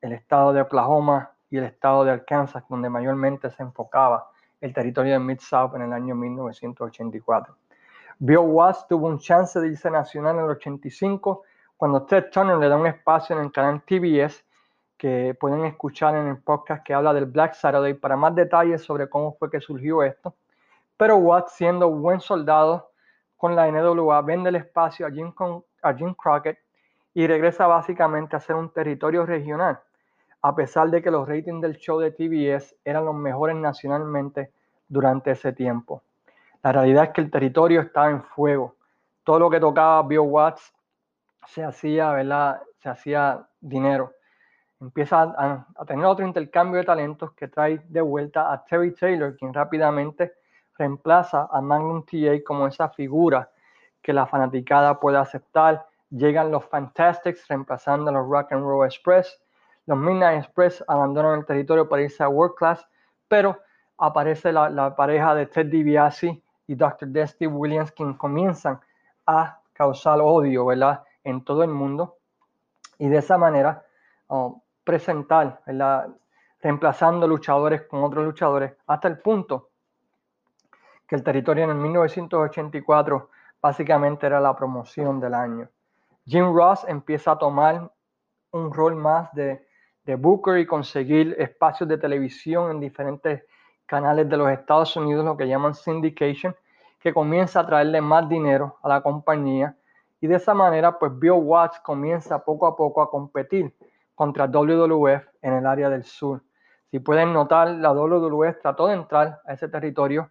el 0.00 0.12
estado 0.12 0.52
de 0.52 0.60
Oklahoma 0.60 1.30
y 1.48 1.56
el 1.56 1.64
estado 1.64 2.04
de 2.04 2.10
Arkansas, 2.10 2.64
donde 2.68 2.90
mayormente 2.90 3.50
se 3.50 3.62
enfocaba 3.62 4.30
el 4.60 4.74
territorio 4.74 5.12
de 5.12 5.20
Mid-South 5.20 5.74
en 5.76 5.82
el 5.82 5.92
año 5.92 6.14
1984. 6.14 7.56
Bill 8.18 8.38
Watts 8.38 8.86
tuvo 8.88 9.06
un 9.06 9.18
chance 9.18 9.60
de 9.60 9.68
irse 9.68 9.90
nacional 9.90 10.36
en 10.36 10.44
el 10.44 10.50
85 10.50 11.42
cuando 11.76 12.02
Ted 12.02 12.30
Turner 12.30 12.56
le 12.58 12.68
da 12.68 12.76
un 12.76 12.86
espacio 12.86 13.36
en 13.36 13.44
el 13.44 13.52
canal 13.52 13.82
TBS 13.82 14.44
que 14.96 15.36
pueden 15.38 15.64
escuchar 15.64 16.14
en 16.16 16.28
el 16.28 16.38
podcast 16.38 16.84
que 16.84 16.94
habla 16.94 17.12
del 17.12 17.26
Black 17.26 17.54
Saturday 17.54 17.94
para 17.94 18.16
más 18.16 18.34
detalles 18.34 18.82
sobre 18.82 19.08
cómo 19.08 19.34
fue 19.34 19.50
que 19.50 19.60
surgió 19.60 20.02
esto. 20.02 20.34
Pero 20.96 21.16
Watts, 21.16 21.52
siendo 21.52 21.90
buen 21.90 22.20
soldado 22.20 22.90
con 23.36 23.56
la 23.56 23.70
NWA, 23.70 24.22
vende 24.22 24.50
el 24.50 24.56
espacio 24.56 25.06
a 25.06 25.10
Jim, 25.10 25.32
a 25.82 25.94
Jim 25.94 26.14
Crockett 26.14 26.58
y 27.12 27.26
regresa 27.26 27.66
básicamente 27.66 28.36
a 28.36 28.40
ser 28.40 28.56
un 28.56 28.70
territorio 28.70 29.26
regional 29.26 29.80
a 30.44 30.54
pesar 30.54 30.90
de 30.90 31.00
que 31.00 31.10
los 31.10 31.26
ratings 31.26 31.62
del 31.62 31.78
show 31.78 31.98
de 31.98 32.10
TBS 32.10 32.76
eran 32.84 33.06
los 33.06 33.14
mejores 33.14 33.56
nacionalmente 33.56 34.50
durante 34.86 35.30
ese 35.30 35.54
tiempo. 35.54 36.02
La 36.62 36.70
realidad 36.70 37.04
es 37.04 37.10
que 37.12 37.22
el 37.22 37.30
territorio 37.30 37.80
estaba 37.80 38.10
en 38.10 38.22
fuego. 38.22 38.74
Todo 39.24 39.38
lo 39.38 39.48
que 39.48 39.58
tocaba 39.58 40.02
Bill 40.02 40.18
Watts 40.18 40.73
se 41.46 41.64
hacía, 41.64 42.12
¿verdad? 42.12 42.62
Se 42.78 42.88
hacía 42.88 43.46
dinero. 43.60 44.12
Empieza 44.80 45.22
a, 45.22 45.84
tener 45.86 46.04
otro 46.04 46.26
intercambio 46.26 46.80
de 46.80 46.86
talentos 46.86 47.32
que 47.32 47.48
trae 47.48 47.80
de 47.88 48.00
vuelta 48.00 48.52
a 48.52 48.64
Terry 48.64 48.94
Taylor, 48.94 49.36
quien 49.36 49.54
rápidamente 49.54 50.34
reemplaza 50.76 51.48
a 51.50 51.60
Magnum 51.60 52.04
TA 52.04 52.42
como 52.44 52.66
esa 52.66 52.88
figura 52.88 53.50
que 54.02 54.12
la 54.12 54.26
fanaticada 54.26 54.98
puede 55.00 55.18
aceptar. 55.18 55.86
Llegan 56.10 56.50
los 56.50 56.64
Fantastics 56.66 57.48
reemplazando 57.48 58.10
a 58.10 58.14
los 58.14 58.28
Rock 58.28 58.52
and 58.52 58.62
Roll 58.62 58.86
Express 58.86 59.40
los 59.86 59.98
Midnight 59.98 60.44
Express 60.44 60.82
abandonan 60.88 61.40
el 61.40 61.46
territorio 61.46 61.88
para 61.88 62.02
irse 62.02 62.22
a 62.22 62.28
World 62.28 62.54
Class, 62.56 62.86
pero 63.28 63.58
aparece 63.98 64.50
la, 64.50 64.94
pareja 64.96 65.34
de 65.34 65.46
Ted 65.46 65.66
DiBiase 65.66 66.42
y 66.66 66.74
Dr. 66.74 67.12
Dusty 67.12 67.46
Williams, 67.46 67.92
quien 67.92 68.14
comienzan 68.14 68.80
a 69.26 69.60
causar 69.74 70.20
odio 70.20 70.66
¿verdad? 70.66 71.02
En 71.24 71.44
todo 71.44 71.64
el 71.64 71.70
mundo 71.70 72.18
y 72.98 73.08
de 73.08 73.18
esa 73.18 73.38
manera 73.38 73.84
oh, 74.28 74.62
presentar, 74.84 75.62
reemplazando 76.60 77.26
luchadores 77.26 77.82
con 77.82 78.04
otros 78.04 78.24
luchadores, 78.24 78.74
hasta 78.86 79.08
el 79.08 79.18
punto 79.18 79.70
que 81.08 81.16
el 81.16 81.22
territorio 81.22 81.64
en 81.64 81.70
el 81.70 81.76
1984 81.76 83.30
básicamente 83.60 84.26
era 84.26 84.40
la 84.40 84.54
promoción 84.54 85.18
del 85.20 85.34
año. 85.34 85.68
Jim 86.26 86.54
Ross 86.54 86.84
empieza 86.86 87.32
a 87.32 87.38
tomar 87.38 87.90
un 88.52 88.72
rol 88.72 88.94
más 88.94 89.32
de 89.32 89.66
de 90.04 90.16
Booker 90.16 90.58
y 90.58 90.66
conseguir 90.66 91.34
espacios 91.38 91.88
de 91.88 91.98
televisión 91.98 92.70
en 92.70 92.80
diferentes 92.80 93.42
canales 93.86 94.28
de 94.28 94.36
los 94.36 94.50
Estados 94.50 94.96
Unidos, 94.96 95.24
lo 95.24 95.36
que 95.36 95.48
llaman 95.48 95.74
syndication, 95.74 96.54
que 97.00 97.12
comienza 97.12 97.60
a 97.60 97.66
traerle 97.66 98.00
más 98.00 98.28
dinero 98.28 98.78
a 98.82 98.88
la 98.88 99.02
compañía 99.02 99.76
y 100.24 100.26
de 100.26 100.36
esa 100.36 100.54
manera 100.54 100.98
pues 100.98 101.12
Bill 101.18 101.32
Watts 101.32 101.80
comienza 101.80 102.42
poco 102.42 102.66
a 102.66 102.74
poco 102.74 103.02
a 103.02 103.10
competir 103.10 103.76
contra 104.14 104.46
WWF 104.46 105.22
en 105.42 105.52
el 105.52 105.66
área 105.66 105.90
del 105.90 106.02
sur. 106.02 106.42
Si 106.90 106.98
pueden 106.98 107.34
notar, 107.34 107.68
la 107.68 107.92
WWF 107.92 108.58
trató 108.62 108.86
de 108.86 108.94
entrar 108.94 109.42
a 109.44 109.52
ese 109.52 109.68
territorio 109.68 110.30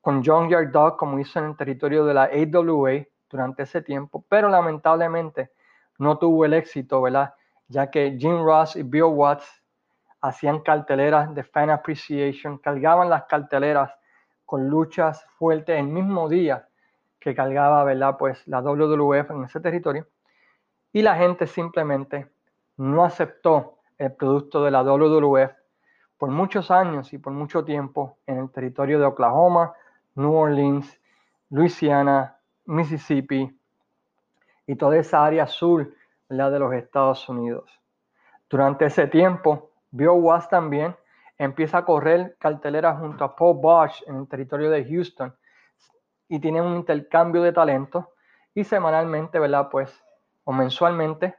con 0.00 0.22
John 0.24 0.48
Yard 0.48 0.70
Dog 0.70 0.96
como 0.96 1.18
hizo 1.18 1.38
en 1.38 1.50
el 1.50 1.56
territorio 1.58 2.06
de 2.06 2.14
la 2.14 2.30
AWA 2.32 3.04
durante 3.28 3.64
ese 3.64 3.82
tiempo, 3.82 4.24
pero 4.26 4.48
lamentablemente 4.48 5.50
no 5.98 6.16
tuvo 6.16 6.46
el 6.46 6.54
éxito, 6.54 7.02
¿verdad? 7.02 7.34
ya 7.68 7.90
que 7.90 8.16
Jim 8.18 8.42
Ross 8.42 8.74
y 8.74 8.84
Bill 8.84 9.02
Watts 9.02 9.62
hacían 10.22 10.60
carteleras 10.60 11.34
de 11.34 11.44
fan 11.44 11.68
appreciation, 11.68 12.56
cargaban 12.56 13.10
las 13.10 13.24
carteleras 13.24 13.92
con 14.46 14.66
luchas 14.66 15.26
fuertes 15.36 15.78
el 15.78 15.88
mismo 15.88 16.26
día 16.26 16.66
que 17.26 17.34
cargaba, 17.34 17.82
¿verdad? 17.82 18.16
Pues 18.16 18.46
la 18.46 18.60
WWF 18.60 19.32
en 19.32 19.42
ese 19.42 19.58
territorio. 19.58 20.06
Y 20.92 21.02
la 21.02 21.16
gente 21.16 21.48
simplemente 21.48 22.28
no 22.76 23.04
aceptó 23.04 23.78
el 23.98 24.12
producto 24.12 24.62
de 24.62 24.70
la 24.70 24.84
WWF 24.84 25.50
por 26.18 26.30
muchos 26.30 26.70
años 26.70 27.12
y 27.12 27.18
por 27.18 27.32
mucho 27.32 27.64
tiempo 27.64 28.18
en 28.28 28.38
el 28.38 28.50
territorio 28.52 29.00
de 29.00 29.06
Oklahoma, 29.06 29.72
New 30.14 30.32
Orleans, 30.32 31.00
Louisiana, 31.50 32.36
Mississippi 32.66 33.58
y 34.68 34.76
toda 34.76 34.96
esa 34.96 35.24
área 35.24 35.48
sur 35.48 35.92
la 36.28 36.48
de 36.48 36.60
los 36.60 36.72
Estados 36.74 37.28
Unidos. 37.28 37.68
Durante 38.48 38.84
ese 38.84 39.08
tiempo, 39.08 39.72
Bill 39.90 40.10
Watts 40.10 40.48
también 40.48 40.94
empieza 41.38 41.78
a 41.78 41.84
correr 41.84 42.36
cartelera 42.38 42.94
junto 42.94 43.24
a 43.24 43.34
Paul 43.34 43.58
Bosch 43.60 44.02
en 44.06 44.14
el 44.14 44.28
territorio 44.28 44.70
de 44.70 44.84
Houston 44.84 45.34
y 46.28 46.40
tiene 46.40 46.60
un 46.60 46.76
intercambio 46.76 47.42
de 47.42 47.52
talento 47.52 48.12
y 48.54 48.64
semanalmente, 48.64 49.38
¿verdad? 49.38 49.68
Pues, 49.70 50.02
o 50.44 50.52
mensualmente, 50.52 51.36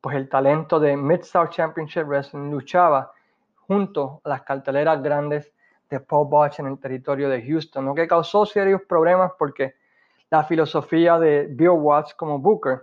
pues 0.00 0.16
el 0.16 0.28
talento 0.28 0.80
de 0.80 0.96
Mid-South 0.96 1.50
Championship 1.50 2.04
Wrestling 2.04 2.50
luchaba 2.50 3.12
junto 3.54 4.20
a 4.24 4.28
las 4.30 4.42
carteleras 4.42 5.02
grandes 5.02 5.52
de 5.88 6.00
Paul 6.00 6.28
Bosch 6.28 6.60
en 6.60 6.66
el 6.66 6.78
territorio 6.78 7.28
de 7.28 7.42
Houston, 7.42 7.84
lo 7.84 7.94
que 7.94 8.06
causó 8.06 8.44
serios 8.44 8.82
problemas 8.88 9.32
porque 9.38 9.74
la 10.30 10.44
filosofía 10.44 11.18
de 11.18 11.46
Bill 11.50 11.70
Watts 11.70 12.14
como 12.14 12.38
Booker 12.38 12.82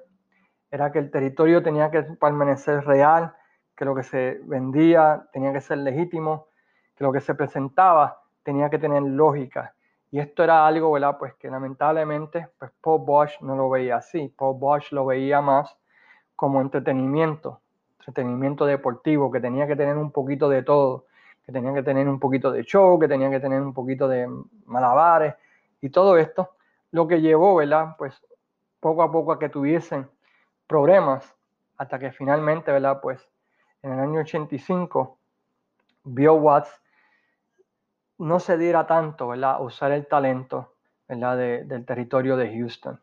era 0.71 0.91
que 0.91 0.99
el 0.99 1.11
territorio 1.11 1.61
tenía 1.61 1.91
que 1.91 2.01
permanecer 2.03 2.83
real, 2.85 3.33
que 3.75 3.85
lo 3.85 3.93
que 3.93 4.03
se 4.03 4.39
vendía 4.45 5.27
tenía 5.31 5.53
que 5.53 5.61
ser 5.61 5.77
legítimo, 5.79 6.47
que 6.95 7.03
lo 7.03 7.11
que 7.11 7.21
se 7.21 7.35
presentaba 7.35 8.21
tenía 8.43 8.69
que 8.69 8.79
tener 8.79 9.03
lógica. 9.03 9.74
Y 10.15 10.19
esto 10.19 10.45
era 10.45 10.65
algo, 10.65 10.93
¿verdad? 10.93 11.17
Pues 11.19 11.33
que 11.33 11.49
lamentablemente, 11.49 12.47
pues 12.57 12.71
Paul 12.79 13.01
Bosch 13.01 13.41
no 13.41 13.57
lo 13.57 13.69
veía 13.69 13.97
así. 13.97 14.29
Paul 14.29 14.57
Bosch 14.57 14.93
lo 14.93 15.05
veía 15.05 15.41
más 15.41 15.75
como 16.37 16.61
entretenimiento, 16.61 17.59
entretenimiento 17.99 18.65
deportivo, 18.65 19.29
que 19.29 19.41
tenía 19.41 19.67
que 19.67 19.75
tener 19.75 19.97
un 19.97 20.11
poquito 20.11 20.47
de 20.47 20.63
todo, 20.63 21.03
que 21.45 21.51
tenía 21.51 21.73
que 21.73 21.83
tener 21.83 22.07
un 22.07 22.17
poquito 22.17 22.49
de 22.49 22.63
show, 22.63 22.97
que 22.97 23.09
tenía 23.09 23.29
que 23.29 23.41
tener 23.41 23.61
un 23.61 23.73
poquito 23.73 24.07
de 24.07 24.25
malabares 24.67 25.35
y 25.81 25.89
todo 25.89 26.17
esto, 26.17 26.51
lo 26.91 27.09
que 27.09 27.19
llevó, 27.19 27.55
¿verdad? 27.55 27.97
Pues 27.97 28.15
poco 28.79 29.03
a 29.03 29.11
poco 29.11 29.33
a 29.33 29.37
que 29.37 29.49
tuviesen 29.49 30.07
problemas 30.65 31.35
hasta 31.75 31.99
que 31.99 32.13
finalmente, 32.13 32.71
¿verdad? 32.71 33.01
Pues 33.01 33.19
en 33.83 33.91
el 33.91 33.99
año 33.99 34.21
85, 34.21 35.17
Bill 36.05 36.29
Watts 36.29 36.71
no 38.17 38.39
se 38.39 38.57
diera 38.57 38.87
tanto, 38.87 39.27
¿verdad? 39.29 39.61
Usar 39.61 39.91
el 39.91 40.07
talento, 40.07 40.73
¿verdad? 41.07 41.37
del 41.37 41.85
territorio 41.85 42.37
de 42.37 42.57
Houston. 42.57 42.99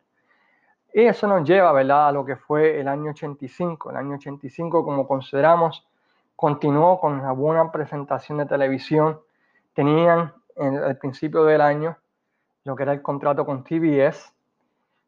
Y 0.94 1.02
eso 1.02 1.26
nos 1.26 1.48
lleva, 1.48 1.72
¿verdad? 1.72 2.08
A 2.08 2.12
lo 2.12 2.24
que 2.24 2.36
fue 2.36 2.78
el 2.78 2.88
año 2.88 3.10
85. 3.10 3.90
El 3.90 3.96
año 3.96 4.16
85, 4.16 4.84
como 4.84 5.08
consideramos, 5.08 5.86
continuó 6.36 7.00
con 7.00 7.14
una 7.14 7.32
buena 7.32 7.72
presentación 7.72 8.38
de 8.38 8.46
televisión. 8.46 9.20
Tenían 9.74 10.34
en 10.56 10.74
el 10.74 10.98
principio 10.98 11.44
del 11.44 11.62
año 11.62 11.96
lo 12.64 12.76
que 12.76 12.82
era 12.82 12.92
el 12.92 13.00
contrato 13.00 13.46
con 13.46 13.64
TBS. 13.64 14.34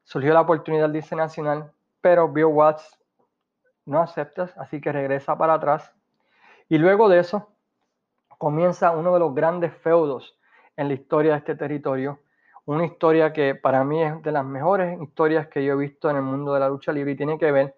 Surgió 0.04 0.32
la 0.32 0.40
oportunidad 0.40 0.88
de 0.88 0.98
irse 0.98 1.16
nacional, 1.16 1.70
pero 2.00 2.28
Bill 2.28 2.46
Watts 2.46 2.98
no 3.86 4.00
acepta, 4.00 4.50
así 4.56 4.80
que 4.80 4.90
regresa 4.92 5.36
para 5.36 5.54
atrás. 5.54 5.92
Y 6.68 6.78
luego 6.78 7.10
de 7.10 7.18
eso 7.20 7.53
comienza 8.38 8.90
uno 8.90 9.14
de 9.14 9.20
los 9.20 9.34
grandes 9.34 9.72
feudos 9.78 10.38
en 10.76 10.88
la 10.88 10.94
historia 10.94 11.32
de 11.32 11.38
este 11.38 11.54
territorio, 11.54 12.20
una 12.66 12.84
historia 12.84 13.32
que 13.32 13.54
para 13.54 13.84
mí 13.84 14.02
es 14.02 14.22
de 14.22 14.32
las 14.32 14.44
mejores 14.44 15.00
historias 15.00 15.48
que 15.48 15.64
yo 15.64 15.74
he 15.74 15.76
visto 15.76 16.10
en 16.10 16.16
el 16.16 16.22
mundo 16.22 16.54
de 16.54 16.60
la 16.60 16.68
lucha 16.68 16.92
libre 16.92 17.12
y 17.12 17.16
tiene 17.16 17.38
que 17.38 17.52
ver 17.52 17.74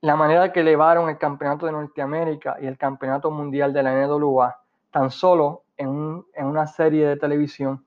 la 0.00 0.16
manera 0.16 0.52
que 0.52 0.60
elevaron 0.60 1.08
el 1.08 1.16
campeonato 1.16 1.66
de 1.66 1.72
Norteamérica 1.72 2.56
y 2.60 2.66
el 2.66 2.76
campeonato 2.76 3.30
mundial 3.30 3.72
de 3.72 3.82
la 3.82 4.06
NWA 4.06 4.58
tan 4.90 5.10
solo 5.10 5.62
en, 5.76 6.24
en 6.34 6.46
una 6.46 6.66
serie 6.66 7.06
de 7.06 7.16
televisión 7.16 7.84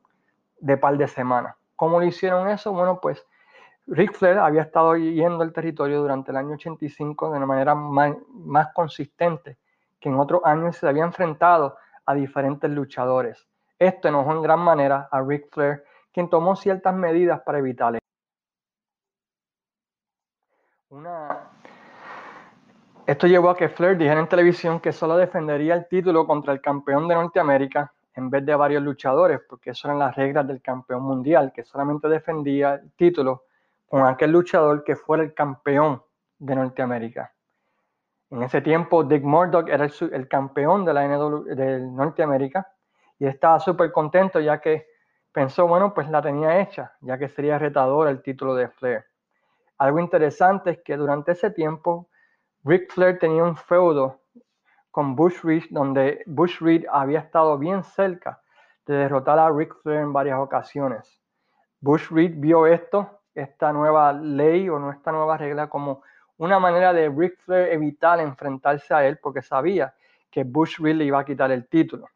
de 0.60 0.78
par 0.78 0.98
de 0.98 1.08
semanas. 1.08 1.56
¿Cómo 1.76 2.00
lo 2.00 2.06
hicieron 2.06 2.50
eso? 2.50 2.72
Bueno, 2.72 3.00
pues 3.02 3.26
Rick 3.88 4.14
Flair 4.14 4.40
había 4.40 4.64
estado 4.64 4.96
yendo 4.96 5.44
al 5.44 5.54
territorio 5.54 6.02
durante 6.02 6.32
el 6.32 6.38
año 6.38 6.54
85 6.54 7.32
de 7.32 7.38
una 7.38 7.46
manera 7.46 7.76
más, 7.76 8.68
consistente 8.74 9.58
que 10.06 10.10
en 10.10 10.20
otros 10.20 10.42
años 10.44 10.78
se 10.78 10.88
había 10.88 11.04
enfrentado 11.04 11.78
a 12.06 12.14
diferentes 12.14 12.70
luchadores. 12.70 13.48
Esto 13.80 14.08
enojó 14.08 14.34
en 14.34 14.44
gran 14.44 14.60
manera 14.60 15.10
a 15.12 15.20
Rick 15.20 15.48
Flair, 15.52 15.84
quien 16.14 16.30
tomó 16.30 16.56
ciertas 16.56 16.94
medidas 16.94 17.42
para 17.42 17.58
evitarle. 17.58 17.98
Una... 20.90 21.50
Esto 23.08 23.26
llevó 23.26 23.50
a 23.50 23.58
que 23.58 23.68
Flair 23.68 23.98
dijera 23.98 24.20
en 24.20 24.30
televisión 24.30 24.80
que 24.80 24.92
solo 24.92 25.18
defendería 25.18 25.74
el 25.74 25.88
título 25.88 26.28
contra 26.28 26.54
el 26.54 26.62
campeón 26.62 27.08
de 27.08 27.16
Norteamérica 27.16 27.92
en 28.14 28.30
vez 28.30 28.46
de 28.46 28.54
varios 28.54 28.84
luchadores, 28.84 29.42
porque 29.50 29.72
eso 29.72 29.88
eran 29.88 29.98
las 29.98 30.16
reglas 30.16 30.48
del 30.48 30.62
campeón 30.62 31.02
mundial, 31.02 31.52
que 31.52 31.64
solamente 31.64 32.08
defendía 32.08 32.76
el 32.76 32.92
título 32.92 33.46
con 33.88 34.06
aquel 34.06 34.30
luchador 34.30 34.84
que 34.84 34.96
fuera 34.96 35.24
el 35.24 35.34
campeón 35.34 36.04
de 36.38 36.56
Norteamérica. 36.56 37.35
En 38.32 38.44
ese 38.44 38.62
tiempo, 38.62 39.04
Dick 39.04 39.24
Murdoch 39.24 39.70
era 39.70 39.86
el, 39.86 40.28
campeón 40.28 40.84
de 40.84 40.94
la 40.94 41.08
NW, 41.08 41.44
de 41.56 41.80
Norteamérica 41.80 42.68
y 43.20 43.28
estaba 43.28 43.60
súper 43.60 43.92
contento 43.92 44.40
ya 44.40 44.60
que 44.60 44.88
pensó, 45.32 45.68
bueno, 45.68 45.94
pues 45.94 46.10
la 46.10 46.22
tenía 46.22 46.60
hecha, 46.60 46.94
ya 47.02 47.18
que 47.18 47.30
sería 47.30 47.60
retador 47.60 48.08
el 48.08 48.22
título 48.22 48.56
de 48.56 48.70
Flair. 48.70 49.06
Algo 49.78 50.00
interesante 50.00 50.72
es 50.72 50.80
que 50.84 50.96
durante 50.98 51.34
ese 51.34 51.52
tiempo, 51.52 52.10
Ric 52.64 52.92
Flair 52.92 53.20
tenía 53.20 53.44
un 53.44 53.56
feudo 53.56 54.22
con 54.90 55.16
Bush 55.16 55.42
Reed, 55.44 55.66
donde 55.70 56.24
Bush 56.26 56.60
Reed 56.62 56.86
había 56.90 57.20
estado 57.20 57.58
bien 57.58 57.84
cerca 57.84 58.42
de 58.86 58.96
derrotar 58.96 59.38
a 59.38 59.52
Ric 59.52 59.76
Flair 59.84 60.00
en 60.00 60.14
varias 60.14 60.40
ocasiones. 60.40 61.22
Bush 61.82 62.10
Reed 62.10 62.34
vio 62.38 62.66
esto, 62.66 63.20
esta 63.34 63.74
nueva 63.74 64.14
ley 64.14 64.70
o 64.70 64.90
esta 64.90 65.12
nueva 65.12 65.38
regla, 65.38 65.68
como 65.68 66.02
una 66.38 66.60
manera 66.60 66.94
de 66.94 67.10
Ric 67.10 67.38
Flair 67.40 67.72
evitar 67.72 68.20
enfrentarse 68.20 68.94
a 68.94 69.06
él 69.06 69.18
porque 69.22 69.42
sabía 69.42 69.94
que 70.30 70.44
Bush 70.44 70.80
Reed 70.80 70.96
le 70.96 71.06
iba 71.06 71.20
a 71.20 71.26
quitar 71.26 71.52
el 71.52 71.68
título. 71.68 72.10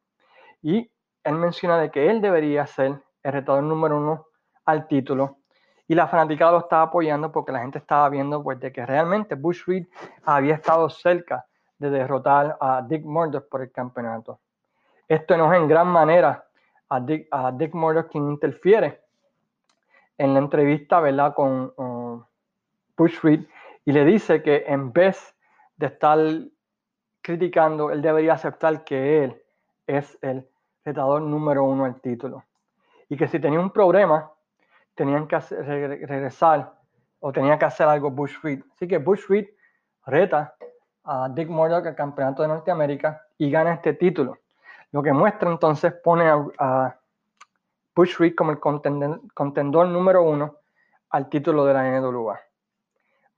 Y 0.61 0.91
él 1.23 1.35
menciona 1.35 1.77
de 1.79 1.89
que 1.89 2.09
él 2.09 2.21
debería 2.21 2.67
ser 2.67 3.01
el 3.23 3.31
retador 3.31 3.63
número 3.63 3.97
uno 3.97 4.25
al 4.65 4.87
título. 4.87 5.37
Y 5.87 5.95
la 5.95 6.07
fanaticada 6.07 6.51
lo 6.51 6.59
estaba 6.59 6.83
apoyando 6.83 7.31
porque 7.31 7.51
la 7.51 7.61
gente 7.61 7.79
estaba 7.79 8.09
viendo 8.09 8.43
pues, 8.43 8.59
de 8.59 8.71
que 8.71 8.85
realmente 8.85 9.35
Bush 9.35 9.63
Reed 9.65 9.87
había 10.23 10.55
estado 10.55 10.89
cerca 10.89 11.45
de 11.77 11.89
derrotar 11.89 12.57
a 12.59 12.81
Dick 12.81 13.05
Murdoch 13.05 13.47
por 13.49 13.61
el 13.61 13.71
campeonato. 13.71 14.41
Esto 15.07 15.33
enoja 15.33 15.57
en 15.57 15.67
gran 15.67 15.87
manera 15.87 16.45
a 16.89 16.99
Dick, 16.99 17.27
a 17.31 17.51
Murdoch, 17.73 18.09
quien 18.11 18.29
interfiere 18.29 19.01
en 20.17 20.33
la 20.33 20.39
entrevista 20.39 20.99
¿verdad? 20.99 21.33
con 21.33 21.73
uh, 21.77 22.23
Bush 22.97 23.19
Reed 23.23 23.45
y 23.85 23.91
le 23.91 24.05
dice 24.05 24.41
que 24.43 24.65
en 24.67 24.91
vez 24.91 25.35
de 25.77 25.87
estar 25.87 26.19
criticando, 27.21 27.91
él 27.91 28.01
debería 28.01 28.33
aceptar 28.33 28.83
que 28.83 29.23
él 29.23 29.41
es 29.87 30.17
el 30.21 30.47
retador 30.83 31.21
número 31.21 31.63
uno 31.63 31.85
al 31.85 31.99
título. 32.01 32.43
Y 33.07 33.17
que 33.17 33.27
si 33.27 33.39
tenía 33.39 33.59
un 33.59 33.71
problema, 33.71 34.31
tenían 34.95 35.27
que 35.27 35.39
regresar 35.39 36.73
o 37.19 37.31
tenía 37.31 37.57
que 37.57 37.65
hacer 37.65 37.87
algo 37.87 38.11
Bush 38.11 38.35
Reed. 38.43 38.61
Así 38.73 38.87
que 38.87 38.97
Bush 38.97 39.25
Reed 39.27 39.47
reta 40.05 40.55
a 41.03 41.29
Dick 41.29 41.49
Murdoch 41.49 41.85
al 41.85 41.95
campeonato 41.95 42.41
de 42.41 42.49
Norteamérica 42.49 43.25
y 43.37 43.49
gana 43.49 43.73
este 43.73 43.93
título. 43.93 44.37
Lo 44.91 45.03
que 45.03 45.13
muestra 45.13 45.49
entonces 45.49 45.93
pone 45.93 46.25
a, 46.27 46.95
Bush 47.95 48.17
Reed 48.17 48.35
como 48.35 48.51
el 48.51 48.59
contendor, 48.59 49.21
contendor 49.33 49.87
número 49.87 50.23
uno 50.23 50.57
al 51.09 51.27
título 51.27 51.65
de 51.65 51.73
la 51.73 51.99
NWA. 51.99 52.39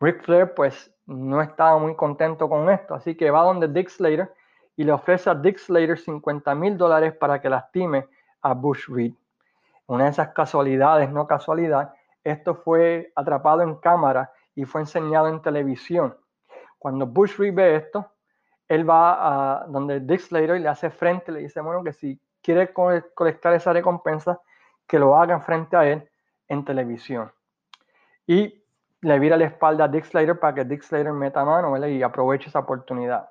Ric 0.02 0.24
Flair 0.24 0.54
pues 0.56 0.92
no 1.06 1.42
estaba 1.42 1.78
muy 1.78 1.96
contento 1.96 2.50
con 2.50 2.70
esto, 2.70 2.96
así 2.96 3.16
que 3.16 3.30
va 3.30 3.44
donde 3.44 3.68
Dick 3.68 3.90
Slater 3.90 4.34
y 4.76 4.84
le 4.84 4.92
ofrece 4.92 5.30
a 5.30 5.36
Dick 5.36 5.58
Slater 5.58 5.98
50 5.98 6.56
mil 6.56 6.78
dólares 6.78 7.14
para 7.14 7.40
que 7.40 7.50
lastime 7.50 8.08
a 8.42 8.54
Bush 8.54 8.88
Reed. 8.90 9.14
Una 9.86 10.06
de 10.06 10.10
esas 10.10 10.30
casualidades, 10.30 11.10
no 11.12 11.28
casualidad, 11.28 11.94
esto 12.24 12.56
fue 12.56 13.12
atrapado 13.16 13.62
en 13.62 13.76
cámara 13.76 14.32
y 14.56 14.66
fue 14.66 14.82
enseñado 14.82 15.28
en 15.28 15.42
televisión. 15.42 16.18
Cuando 16.80 17.06
Bush 17.06 17.38
Reed 17.38 17.54
ve 17.54 17.76
esto, 17.76 18.12
él 18.68 18.90
va 18.90 19.62
a 19.62 19.68
donde 19.68 20.00
Dick 20.00 20.22
Slater 20.22 20.56
y 20.56 20.62
le 20.62 20.70
hace 20.70 20.90
frente, 20.90 21.32
le 21.32 21.42
dice, 21.42 21.62
bueno, 21.62 21.84
que 21.84 21.94
si 21.94 22.20
quiere 22.42 22.74
colectar 22.74 23.54
esa 23.54 23.72
recompensa, 23.72 24.40
que 24.88 24.98
lo 24.98 25.16
haga 25.16 25.40
frente 25.42 25.76
a 25.78 25.88
él 25.88 26.10
en 26.48 26.66
televisión. 26.66 27.32
Y 28.26 28.61
le 29.02 29.20
vira 29.20 29.38
la 29.38 29.46
espalda 29.46 29.86
a 29.86 29.88
Dick 29.88 30.06
Slater 30.06 30.40
para 30.40 30.54
que 30.54 30.66
Dick 30.66 30.84
Slater 30.84 31.12
meta 31.12 31.44
mano 31.44 31.76
y 31.88 32.04
aproveche 32.04 32.50
esa 32.50 32.60
oportunidad. 32.60 33.30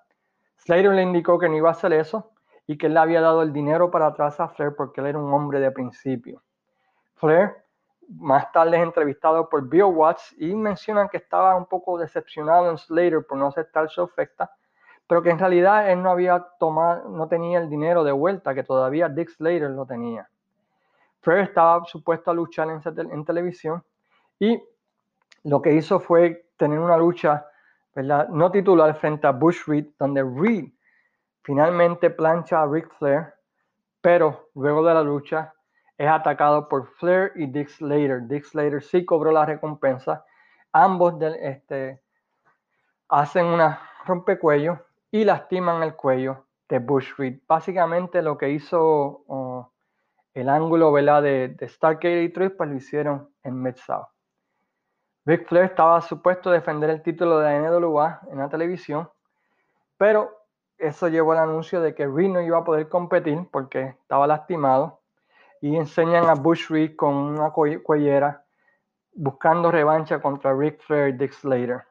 Slater 0.57 0.93
le 0.93 1.03
indicó 1.03 1.39
que 1.39 1.49
no 1.49 1.57
iba 1.57 1.69
a 1.69 1.73
hacer 1.73 1.93
eso 1.93 2.33
y 2.67 2.77
que 2.77 2.87
él 2.87 2.95
le 2.95 3.01
había 3.01 3.21
dado 3.21 3.43
el 3.43 3.53
dinero 3.53 3.91
para 3.91 4.09
atrás 4.09 4.39
a 4.41 4.49
Flair 4.49 4.75
porque 4.77 5.01
él 5.01 5.09
era 5.09 5.19
un 5.19 5.33
hombre 5.33 5.61
de 5.61 5.71
principio. 5.71 6.43
Flair 7.15 7.57
más 8.09 8.51
tarde 8.53 8.77
es 8.77 8.83
entrevistado 8.83 9.49
por 9.49 9.69
Bill 9.69 9.85
Watts 9.85 10.35
y 10.39 10.55
menciona 10.55 11.09
que 11.09 11.17
estaba 11.17 11.55
un 11.55 11.67
poco 11.67 11.99
decepcionado 11.99 12.71
en 12.71 12.77
Slater 12.77 13.25
por 13.25 13.39
no 13.39 13.47
aceptar 13.47 13.89
su 13.89 14.03
oferta, 14.03 14.51
pero 15.07 15.23
que 15.23 15.31
en 15.31 15.39
realidad 15.39 15.91
él 15.91 16.03
no 16.03 16.11
había 16.11 16.47
tomado, 16.59 17.09
no 17.09 17.29
tenía 17.29 17.61
el 17.61 17.69
dinero 17.69 18.03
de 18.03 18.13
vuelta, 18.13 18.55
que 18.55 18.65
todavía 18.65 19.09
Dick 19.09 19.31
Slater 19.31 19.71
lo 19.71 19.87
tenía. 19.87 20.29
Flair 21.21 21.41
estaba 21.41 21.85
supuesto 21.85 22.31
a 22.31 22.35
luchar 22.35 22.69
en, 22.71 23.11
en 23.11 23.25
televisión 23.25 23.85
y 24.39 24.61
lo 25.45 25.63
que 25.63 25.73
hizo 25.73 26.01
fue 26.01 26.47
tener 26.57 26.79
una 26.79 26.97
lucha 26.97 27.47
no 27.95 28.51
titular 28.51 28.95
frente 28.97 29.27
a 29.27 29.33
Bush 29.33 29.65
Reed, 29.67 29.87
donde 29.99 30.23
Reed 30.23 30.71
finalmente 31.43 32.11
plancha 32.11 32.63
a 32.63 32.67
Ric 32.67 32.89
Flair, 32.99 33.35
pero 34.01 34.49
luego 34.55 34.85
de 34.85 34.95
la 34.95 35.03
lucha 35.03 35.53
es 35.99 36.09
atacado 36.09 36.69
por 36.69 36.87
Flair 36.95 37.33
y 37.35 37.47
Dick 37.47 37.69
Slater. 37.69 38.27
Dick 38.27 38.45
Slater 38.45 38.83
sí 38.83 39.05
cobró 39.05 39.33
la 39.33 39.45
recompensa. 39.45 40.25
Ambos 40.73 41.15
este, 41.41 42.01
hacen 43.09 43.47
una 43.47 43.81
rompecuello 44.07 44.79
y 45.11 45.25
lastiman 45.25 45.83
el 45.83 45.95
cuello 45.95 46.47
de 46.69 46.79
Bush 46.79 47.13
Reed. 47.19 47.41
Básicamente 47.47 48.23
lo 48.23 48.39
que 48.39 48.51
hizo 48.51 49.25
oh, 49.27 49.73
el 50.33 50.49
ángulo 50.49 50.93
de, 50.93 51.49
de 51.49 51.69
Stargate 51.69 52.23
y 52.23 52.29
Truth, 52.31 52.57
pues 52.57 52.71
lo 52.71 52.77
hicieron 52.77 53.29
en 53.43 53.61
Mid-South. 53.61 54.09
Ric 55.31 55.47
Flair 55.47 55.67
estaba 55.67 56.01
supuesto 56.01 56.51
a 56.51 56.55
defender 56.55 56.91
el 56.91 57.03
título 57.03 57.39
de 57.39 57.45
la 57.45 57.71
NWA 57.71 58.23
en 58.33 58.39
la 58.39 58.49
televisión, 58.49 59.09
pero 59.97 60.29
eso 60.77 61.07
llevó 61.07 61.31
al 61.31 61.39
anuncio 61.39 61.81
de 61.81 61.95
que 61.95 62.09
Reed 62.09 62.31
no 62.31 62.41
iba 62.41 62.59
a 62.59 62.65
poder 62.65 62.89
competir 62.89 63.47
porque 63.53 63.95
estaba 64.03 64.27
lastimado 64.27 64.99
y 65.61 65.77
enseñan 65.77 66.25
a 66.29 66.35
Bush 66.35 66.69
Reed 66.69 66.97
con 66.97 67.15
una 67.15 67.53
cuellera 67.53 68.45
buscando 69.15 69.71
revancha 69.71 70.21
contra 70.21 70.53
Ric 70.53 70.81
Flair 70.81 71.15
y 71.15 71.19
Dick 71.19 71.31
Slater. 71.33 71.85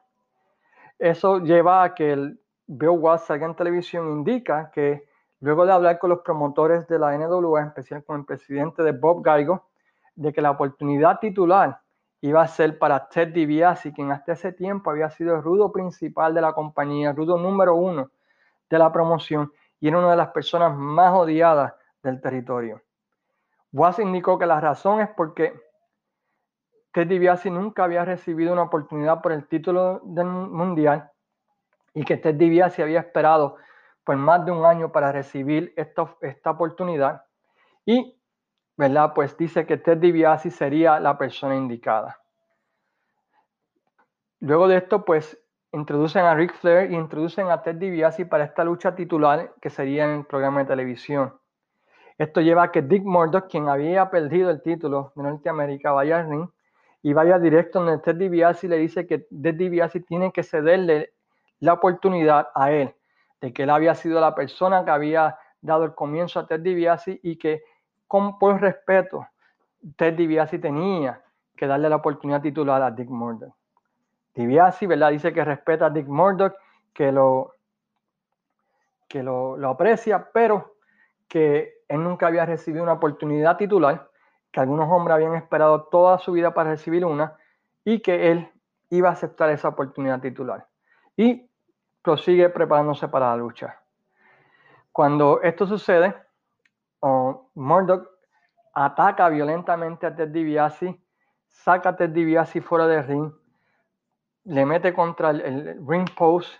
Eso 0.98 1.38
lleva 1.38 1.82
a 1.82 1.94
que 1.94 2.12
el 2.12 2.38
Bill 2.66 2.90
Watts 2.90 3.24
salga 3.24 3.46
en 3.46 3.56
televisión 3.56 4.06
indica 4.10 4.70
que 4.70 5.08
luego 5.40 5.64
de 5.64 5.72
hablar 5.72 5.98
con 5.98 6.10
los 6.10 6.20
promotores 6.20 6.86
de 6.88 6.98
la 6.98 7.16
NWA, 7.16 7.62
en 7.62 7.66
especial 7.68 8.04
con 8.04 8.20
el 8.20 8.26
presidente 8.26 8.82
de 8.82 8.92
Bob 8.92 9.22
Gaigo, 9.22 9.70
de 10.14 10.30
que 10.30 10.42
la 10.42 10.50
oportunidad 10.50 11.20
titular 11.20 11.80
iba 12.22 12.42
a 12.42 12.48
ser 12.48 12.78
para 12.78 13.08
Ted 13.08 13.28
DiBiase, 13.28 13.92
quien 13.92 14.12
hasta 14.12 14.32
ese 14.32 14.52
tiempo 14.52 14.90
había 14.90 15.10
sido 15.10 15.34
el 15.34 15.42
rudo 15.42 15.72
principal 15.72 16.34
de 16.34 16.40
la 16.40 16.52
compañía, 16.52 17.10
el 17.10 17.16
rudo 17.16 17.38
número 17.38 17.74
uno 17.74 18.10
de 18.68 18.78
la 18.78 18.92
promoción 18.92 19.52
y 19.80 19.88
era 19.88 19.98
una 19.98 20.10
de 20.10 20.16
las 20.16 20.28
personas 20.28 20.76
más 20.76 21.12
odiadas 21.14 21.74
del 22.02 22.20
territorio. 22.20 22.82
Was 23.72 23.98
indicó 23.98 24.38
que 24.38 24.46
la 24.46 24.60
razón 24.60 25.00
es 25.00 25.08
porque 25.16 25.58
Ted 26.92 27.06
DiBiase 27.06 27.50
nunca 27.50 27.84
había 27.84 28.04
recibido 28.04 28.52
una 28.52 28.62
oportunidad 28.62 29.22
por 29.22 29.32
el 29.32 29.46
título 29.46 30.00
del 30.04 30.26
mundial 30.26 31.10
y 31.94 32.04
que 32.04 32.16
Ted 32.16 32.34
DiBiase 32.34 32.82
había 32.82 33.00
esperado 33.00 33.56
por 34.04 34.16
más 34.16 34.44
de 34.44 34.52
un 34.52 34.64
año 34.66 34.92
para 34.92 35.12
recibir 35.12 35.72
esta, 35.76 36.14
esta 36.20 36.50
oportunidad 36.50 37.24
y 37.86 38.19
¿verdad? 38.76 39.12
Pues 39.14 39.36
dice 39.36 39.66
que 39.66 39.76
Ted 39.76 39.98
DiBiase 39.98 40.50
sería 40.50 41.00
la 41.00 41.18
persona 41.18 41.56
indicada. 41.56 42.20
Luego 44.40 44.68
de 44.68 44.78
esto, 44.78 45.04
pues 45.04 45.38
introducen 45.72 46.24
a 46.24 46.34
Ric 46.34 46.54
Flair 46.54 46.90
y 46.90 46.96
introducen 46.96 47.50
a 47.50 47.62
Ted 47.62 47.76
DiBiase 47.76 48.26
para 48.26 48.44
esta 48.44 48.64
lucha 48.64 48.94
titular 48.94 49.54
que 49.60 49.70
sería 49.70 50.04
en 50.04 50.20
el 50.20 50.24
programa 50.24 50.60
de 50.60 50.66
televisión. 50.66 51.38
Esto 52.18 52.40
lleva 52.40 52.64
a 52.64 52.70
que 52.70 52.82
Dick 52.82 53.04
Murdoch, 53.04 53.48
quien 53.48 53.68
había 53.68 54.10
perdido 54.10 54.50
el 54.50 54.62
título 54.62 55.12
de 55.14 55.22
Norteamérica, 55.22 55.92
vaya 55.92 56.18
al 56.18 56.28
ring 56.28 56.48
y 57.02 57.12
vaya 57.12 57.38
directo 57.38 57.82
donde 57.82 58.02
Ted 58.02 58.16
DiBiase 58.16 58.68
le 58.68 58.76
dice 58.76 59.06
que 59.06 59.20
Ted 59.20 59.54
DiBiase 59.54 60.00
tiene 60.00 60.32
que 60.32 60.42
cederle 60.42 61.14
la 61.60 61.74
oportunidad 61.74 62.48
a 62.54 62.72
él, 62.72 62.94
de 63.40 63.52
que 63.52 63.62
él 63.62 63.70
había 63.70 63.94
sido 63.94 64.20
la 64.20 64.34
persona 64.34 64.84
que 64.84 64.90
había 64.90 65.38
dado 65.60 65.84
el 65.84 65.94
comienzo 65.94 66.40
a 66.40 66.46
Ted 66.46 66.60
DiBiase 66.60 67.20
y 67.22 67.36
que 67.36 67.62
con, 68.10 68.40
por 68.40 68.60
respeto, 68.60 69.24
Ted 69.94 70.14
DiBiase 70.14 70.58
tenía 70.58 71.22
que 71.56 71.68
darle 71.68 71.88
la 71.88 71.94
oportunidad 71.94 72.42
titular 72.42 72.82
a 72.82 72.90
Dick 72.90 73.08
Murdoch. 73.08 73.54
DiBiase, 74.34 74.88
¿verdad? 74.88 75.12
Dice 75.12 75.32
que 75.32 75.44
respeta 75.44 75.86
a 75.86 75.90
Dick 75.90 76.08
Murdoch, 76.08 76.52
que 76.92 77.12
lo, 77.12 77.54
que 79.06 79.22
lo, 79.22 79.56
lo 79.56 79.68
aprecia, 79.68 80.28
pero 80.32 80.74
que 81.28 81.84
él 81.86 82.02
nunca 82.02 82.26
había 82.26 82.44
recibido 82.44 82.82
una 82.82 82.94
oportunidad 82.94 83.56
titular, 83.56 84.10
que 84.50 84.58
algunos 84.58 84.90
hombres 84.90 85.14
habían 85.14 85.36
esperado 85.36 85.84
toda 85.84 86.18
su 86.18 86.32
vida 86.32 86.52
para 86.52 86.70
recibir 86.70 87.04
una, 87.04 87.36
y 87.84 88.00
que 88.00 88.32
él 88.32 88.50
iba 88.88 89.08
a 89.08 89.12
aceptar 89.12 89.50
esa 89.50 89.68
oportunidad 89.68 90.20
titular. 90.20 90.66
Y 91.16 91.48
prosigue 92.02 92.48
preparándose 92.48 93.06
para 93.06 93.30
la 93.30 93.36
lucha. 93.36 93.80
Cuando 94.90 95.40
esto 95.42 95.64
sucede, 95.64 96.12
Murdoch 97.02 98.06
ataca 98.74 99.28
violentamente 99.28 100.06
a 100.06 100.14
Ted 100.14 100.28
DiBiase, 100.28 101.00
saca 101.48 101.90
a 101.90 101.96
Ted 101.96 102.10
DiBiase 102.10 102.60
fuera 102.60 102.86
del 102.86 103.06
ring, 103.06 103.32
le 104.44 104.66
mete 104.66 104.92
contra 104.92 105.30
el, 105.30 105.84
ring 105.86 106.08
post 106.16 106.52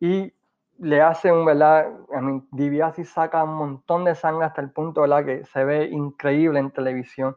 y 0.00 0.32
le 0.78 1.00
hace 1.00 1.32
un, 1.32 1.44
¿verdad? 1.44 1.88
I 2.10 2.20
mean, 2.20 2.46
DiBiase 2.50 3.04
saca 3.04 3.44
un 3.44 3.54
montón 3.54 4.04
de 4.04 4.14
sangre 4.14 4.44
hasta 4.44 4.60
el 4.60 4.70
punto, 4.70 5.02
¿verdad? 5.02 5.24
Que 5.24 5.44
se 5.44 5.64
ve 5.64 5.86
increíble 5.86 6.58
en 6.58 6.70
televisión. 6.70 7.36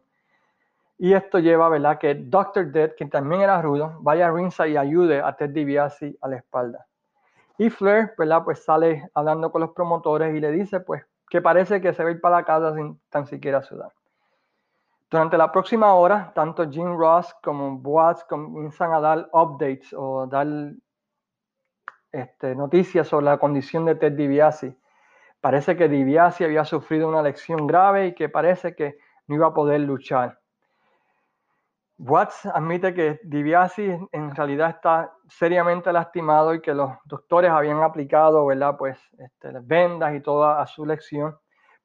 Y 0.98 1.14
esto 1.14 1.40
lleva, 1.40 1.70
¿verdad? 1.70 1.98
Que 1.98 2.14
Dr. 2.14 2.72
Dead, 2.74 2.94
que 2.96 3.06
también 3.06 3.42
era 3.42 3.62
rudo, 3.62 3.98
vaya 4.02 4.28
a 4.28 4.32
ringside 4.32 4.72
y 4.72 4.78
ayude 4.78 5.22
a 5.22 5.34
Ted 5.38 5.52
DiBiase 5.52 6.18
a 6.22 6.28
la 6.28 6.36
espalda. 6.36 6.86
Y 7.58 7.70
Flair, 7.70 8.14
¿verdad? 8.18 8.44
Pues 8.44 8.64
sale 8.64 9.10
hablando 9.14 9.52
con 9.52 9.62
los 9.62 9.72
promotores 9.72 10.36
y 10.36 10.42
le 10.42 10.52
dice, 10.52 10.82
pues, 10.82 11.04
que 11.30 11.42
parece 11.42 11.80
que 11.82 11.94
se 11.94 12.04
va 12.04 12.10
a 12.10 12.12
ir 12.12 12.22
para 12.22 12.38
la 12.38 12.44
casa 12.44 12.74
sin 12.76 13.00
tan 13.10 13.28
siquiera 13.28 13.62
sudar. 13.62 13.92
Durante 15.10 15.38
la 15.38 15.52
próxima 15.52 15.94
hora, 15.94 16.32
tanto 16.36 16.70
Jim 16.70 16.96
Ross 16.96 17.34
como 17.42 17.76
Watts 17.78 18.24
comienzan 18.26 18.94
a 18.94 19.00
dar 19.00 19.30
updates 19.34 19.92
o 19.94 20.28
dar 20.28 20.48
este, 22.12 22.56
noticias 22.56 23.08
sobre 23.08 23.26
la 23.26 23.38
condición 23.38 23.86
de 23.86 23.96
Ted 23.96 24.14
DiBiase. 24.14 24.78
Parece 25.42 25.76
que 25.76 25.90
DiBiase 25.90 26.46
había 26.46 26.64
sufrido 26.66 27.08
una 27.08 27.24
lesión 27.24 27.66
grave 27.66 28.08
y 28.08 28.14
que 28.14 28.30
parece 28.30 28.76
que 28.76 29.00
no 29.28 29.36
iba 29.36 29.48
a 29.48 29.54
poder 29.54 29.82
luchar. 29.82 30.40
Watts 32.02 32.46
admite 32.46 32.94
que 32.94 33.20
DiBiase 33.24 34.00
en 34.14 34.34
realidad 34.34 34.70
está 34.70 35.12
seriamente 35.28 35.92
lastimado 35.92 36.54
y 36.54 36.62
que 36.62 36.74
los 36.74 36.92
doctores 37.04 37.52
habían 37.52 37.84
aplicado, 37.84 38.46
¿verdad? 38.46 38.78
Pues 38.78 38.98
este, 39.18 39.52
las 39.52 39.68
vendas 39.68 40.16
y 40.16 40.22
toda 40.22 40.62
a 40.62 40.66
su 40.66 40.86
lección, 40.86 41.36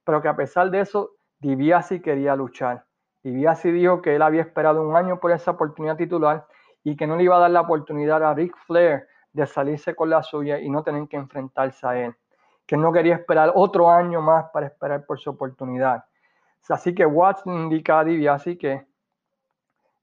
pero 0.05 0.23
que 0.23 0.29
a 0.29 0.37
pesar 0.37 0.71
de 0.71 0.83
eso, 0.83 1.11
DiBiase 1.41 2.01
quería 2.01 2.37
luchar. 2.37 2.85
DiBiase 3.25 3.73
dijo 3.73 4.03
que 4.03 4.15
él 4.15 4.23
había 4.23 4.43
esperado 4.43 4.89
un 4.89 4.95
año 4.95 5.19
por 5.19 5.33
esa 5.33 5.51
oportunidad 5.51 5.97
titular 5.97 6.47
y 6.85 6.95
que 6.95 7.09
no 7.09 7.17
le 7.17 7.25
iba 7.25 7.37
a 7.37 7.41
dar 7.41 7.51
la 7.51 7.63
oportunidad 7.63 8.23
a 8.23 8.35
Ric 8.35 8.57
Flair 8.69 9.09
de 9.33 9.47
salirse 9.49 9.97
con 9.97 10.11
la 10.11 10.23
suya 10.23 10.61
y 10.61 10.71
no 10.71 10.85
tener 10.85 11.09
que 11.09 11.17
enfrentarse 11.17 11.89
a 11.89 11.99
él. 11.99 12.15
Que 12.67 12.77
no 12.77 12.93
quería 12.93 13.17
esperar 13.17 13.51
otro 13.53 13.91
año 13.91 14.23
más 14.23 14.45
para 14.53 14.67
esperar 14.67 15.05
por 15.07 15.19
su 15.19 15.31
oportunidad. 15.31 16.05
Así 16.69 16.95
que 16.95 17.05
Watts 17.05 17.43
indica 17.47 17.99
a 17.99 18.05
DiBiase 18.05 18.57
que 18.57 18.94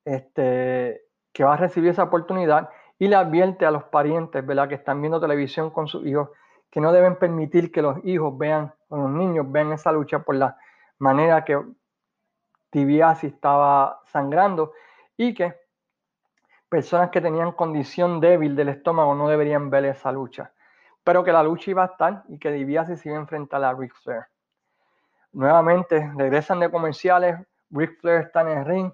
este, 0.06 1.02
que 1.34 1.44
va 1.44 1.54
a 1.54 1.58
recibir 1.58 1.92
esa 1.92 2.04
oportunidad 2.04 2.70
y 3.00 3.08
le 3.08 3.16
advierte 3.16 3.66
a 3.66 3.72
los 3.72 3.86
parientes, 3.86 4.46
¿verdad? 4.46 4.70
Que 4.70 4.76
están 4.76 5.02
viendo 5.02 5.20
televisión 5.20 5.72
con 5.72 5.88
sus 5.88 6.06
hijos, 6.06 6.30
que 6.70 6.80
no 6.82 6.92
deben 6.92 7.16
permitir 7.18 7.72
que 7.72 7.82
los 7.82 7.98
hijos 8.06 8.38
vean, 8.38 8.74
o 8.90 8.98
los 8.98 9.10
niños 9.10 9.52
vean 9.52 9.72
esa 9.74 9.92
lucha 9.92 10.20
por 10.20 10.36
la 10.36 10.58
manera 11.00 11.44
que 11.44 11.60
Tibiasi 12.70 13.28
estaba 13.28 14.02
sangrando 14.06 14.74
y 15.18 15.34
que 15.34 15.56
personas 16.70 17.10
que 17.10 17.20
tenían 17.20 17.52
condición 17.52 18.22
débil 18.22 18.56
del 18.56 18.70
estómago 18.70 19.14
no 19.16 19.28
deberían 19.28 19.70
ver 19.70 19.86
esa 19.86 20.12
lucha, 20.12 20.54
pero 21.04 21.24
que 21.24 21.34
la 21.34 21.44
lucha 21.44 21.72
iba 21.72 21.84
a 21.84 21.88
estar 21.88 22.24
y 22.30 22.40
que 22.40 22.52
Dibiasi 22.52 22.96
se 22.96 23.10
iba 23.10 23.18
a 23.18 23.22
enfrentar 23.22 23.64
a 23.64 23.74
Ric 23.74 23.94
Flair. 23.96 24.26
Nuevamente 25.34 26.12
regresan 26.16 26.60
de 26.60 26.70
comerciales, 26.72 27.36
Ric 27.72 28.00
Flair 28.00 28.22
está 28.22 28.42
en 28.42 28.58
el 28.60 28.66
ring, 28.66 28.92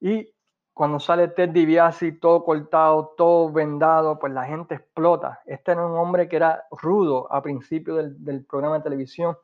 y 0.00 0.32
cuando 0.78 1.00
sale 1.00 1.26
Ted 1.26 1.48
DiBiase 1.48 2.12
todo 2.12 2.44
cortado, 2.44 3.14
todo 3.16 3.50
vendado, 3.50 4.16
pues 4.16 4.32
la 4.32 4.44
gente 4.44 4.76
explota. 4.76 5.40
Este 5.44 5.72
era 5.72 5.84
un 5.84 5.98
hombre 5.98 6.28
que 6.28 6.36
era 6.36 6.66
rudo 6.70 7.26
a 7.32 7.42
principio 7.42 7.96
del, 7.96 8.44
programa 8.44 8.76
de 8.76 8.84
televisión. 8.84 9.36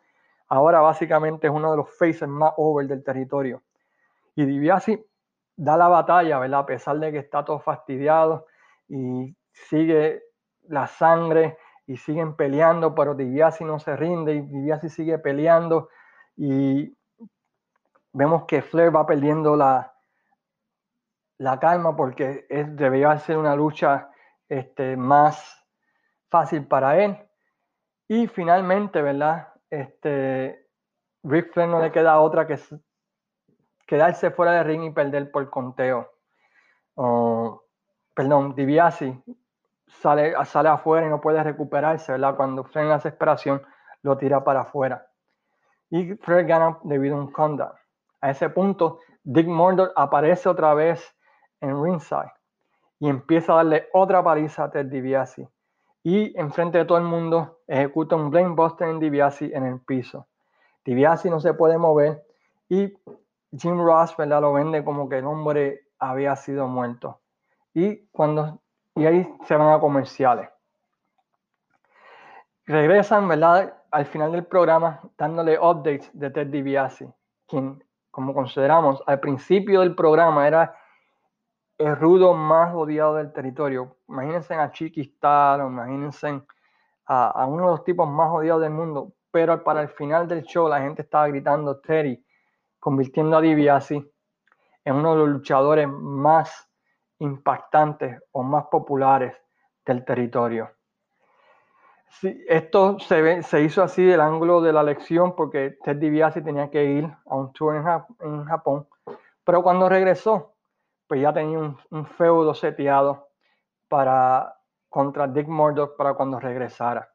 Ahora 0.46 0.80
básicamente 0.80 1.48
es 1.48 1.52
uno 1.52 1.72
de 1.72 1.78
los 1.78 1.98
faces 1.98 2.28
más 2.28 2.52
over 2.56 2.86
del 2.86 3.02
territorio. 3.02 3.64
Y 4.36 4.44
DiBiase 4.44 5.08
da 5.56 5.76
la 5.76 5.88
batalla, 5.88 6.38
¿verdad? 6.38 6.60
A 6.60 6.66
pesar 6.66 7.00
de 7.00 7.10
que 7.10 7.18
está 7.18 7.44
todo 7.44 7.58
fastidiado 7.58 8.46
y 8.88 9.36
sigue 9.50 10.22
la 10.68 10.86
sangre 10.86 11.58
y 11.84 11.96
siguen 11.96 12.36
peleando, 12.36 12.94
pero 12.94 13.16
DiBiase 13.16 13.64
no 13.64 13.80
se 13.80 13.96
rinde 13.96 14.34
y 14.34 14.40
DiBiase 14.42 14.88
sigue 14.88 15.18
peleando 15.18 15.88
y 16.36 16.96
vemos 18.12 18.44
que 18.44 18.62
Flair 18.62 18.94
va 18.94 19.04
perdiendo 19.04 19.56
la, 19.56 19.93
la 21.44 21.60
calma 21.60 21.94
porque 21.94 22.46
es, 22.48 22.66
ser 23.22 23.36
una 23.36 23.54
lucha 23.54 24.10
este, 24.48 24.96
más 24.96 25.62
fácil 26.30 26.66
para 26.66 26.98
él. 27.04 27.18
Y 28.08 28.26
finalmente, 28.28 29.02
¿verdad? 29.02 29.48
Este, 29.68 30.66
Flair 31.22 31.68
no 31.68 31.82
le 31.82 31.92
queda 31.92 32.18
otra 32.20 32.46
que 32.46 32.58
quedarse 33.86 34.30
fuera 34.30 34.52
de 34.52 34.64
ring 34.64 34.84
y 34.84 34.90
perder 34.90 35.30
por 35.30 35.48
conteo. 35.50 36.10
perdón, 38.14 38.54
DiBiase 38.54 39.22
sale, 39.86 40.34
sale 40.46 40.70
afuera 40.70 41.06
y 41.06 41.10
no 41.10 41.20
puede 41.20 41.42
recuperarse, 41.42 42.12
¿verdad? 42.12 42.36
Cuando 42.36 42.64
Flair 42.64 42.84
en 42.84 42.90
la 42.90 42.96
desesperación 42.96 43.62
lo 44.00 44.16
tira 44.16 44.42
para 44.42 44.62
afuera. 44.62 45.06
Y 45.90 46.14
Flair 46.14 46.46
gana 46.46 46.78
debido 46.84 47.16
a 47.16 47.20
un 47.20 47.30
conda. 47.30 47.74
A 48.22 48.30
ese 48.30 48.48
punto, 48.48 49.00
Dick 49.22 49.46
Murdoch 49.46 49.92
aparece 49.94 50.48
otra 50.48 50.72
vez 50.72 51.13
en 51.64 51.82
ringside 51.82 52.32
y 53.00 53.08
empieza 53.08 53.52
a 53.52 53.56
darle 53.56 53.88
otra 53.92 54.22
paliza 54.22 54.64
a 54.64 54.70
Ted 54.70 54.86
DiBiase 54.86 55.48
y 56.02 56.38
enfrente 56.38 56.78
de 56.78 56.84
todo 56.84 56.98
el 56.98 57.04
mundo 57.04 57.60
ejecuta 57.66 58.16
un 58.16 58.30
blame 58.30 58.54
buster 58.54 58.88
en 58.88 59.00
DiBiase 59.00 59.54
en 59.54 59.64
el 59.64 59.80
piso. 59.80 60.26
DiBiase 60.84 61.30
no 61.30 61.40
se 61.40 61.54
puede 61.54 61.78
mover 61.78 62.22
y 62.68 62.92
Jim 63.56 63.82
Ross 63.82 64.16
¿verdad? 64.16 64.42
lo 64.42 64.52
vende 64.52 64.84
como 64.84 65.08
que 65.08 65.18
el 65.18 65.24
hombre 65.24 65.86
había 65.98 66.36
sido 66.36 66.68
muerto. 66.68 67.20
Y, 67.72 68.06
cuando, 68.06 68.60
y 68.94 69.06
ahí 69.06 69.34
se 69.44 69.56
van 69.56 69.72
a 69.72 69.80
comerciales. 69.80 70.48
Regresan 72.66 73.26
¿verdad? 73.28 73.74
al 73.90 74.06
final 74.06 74.32
del 74.32 74.44
programa 74.44 75.00
dándole 75.18 75.58
updates 75.58 76.10
de 76.12 76.30
Ted 76.30 76.48
DiBiase, 76.48 77.12
quien, 77.46 77.82
como 78.10 78.34
consideramos, 78.34 79.02
al 79.06 79.20
principio 79.20 79.80
del 79.80 79.94
programa 79.94 80.46
era 80.46 80.76
el 81.78 81.96
rudo 81.96 82.34
más 82.34 82.74
odiado 82.74 83.16
del 83.16 83.32
territorio. 83.32 83.96
Imagínense 84.08 84.54
a 84.54 84.70
Chiquistar, 84.70 85.60
o 85.60 85.68
imagínense 85.68 86.42
a, 87.06 87.46
uno 87.46 87.64
de 87.64 87.70
los 87.72 87.84
tipos 87.84 88.08
más 88.08 88.30
odiados 88.30 88.62
del 88.62 88.70
mundo. 88.70 89.12
Pero 89.30 89.62
para 89.64 89.82
el 89.82 89.88
final 89.88 90.28
del 90.28 90.42
show 90.44 90.68
la 90.68 90.80
gente 90.80 91.02
estaba 91.02 91.26
gritando 91.28 91.80
Terry, 91.80 92.24
convirtiendo 92.78 93.36
a 93.36 93.40
DiBiase 93.40 94.08
en 94.84 94.94
uno 94.94 95.12
de 95.12 95.18
los 95.18 95.28
luchadores 95.28 95.88
más 95.88 96.70
impactantes 97.18 98.20
o 98.32 98.42
más 98.42 98.66
populares 98.70 99.34
del 99.84 100.04
territorio. 100.04 100.70
esto 102.48 102.98
se, 103.00 103.62
hizo 103.62 103.82
así 103.82 104.04
del 104.04 104.20
ángulo 104.20 104.60
de 104.60 104.72
la 104.72 104.82
elección 104.82 105.34
porque 105.34 105.78
Ted 105.82 105.96
DiBiase 105.96 106.42
tenía 106.42 106.70
que 106.70 106.84
ir 106.84 107.04
a 107.26 107.34
un 107.34 107.52
tour 107.52 107.74
en 107.74 108.44
Japón, 108.44 108.86
pero 109.44 109.62
cuando 109.62 109.88
regresó 109.88 110.53
pues 111.06 111.20
ya 111.20 111.32
tenía 111.32 111.58
un, 111.58 112.06
feudo 112.06 112.54
seteado 112.54 113.28
para, 113.88 114.56
contra 114.88 115.26
Dick 115.26 115.48
Murdoch 115.48 115.96
para 115.96 116.14
cuando 116.14 116.40
regresara. 116.40 117.10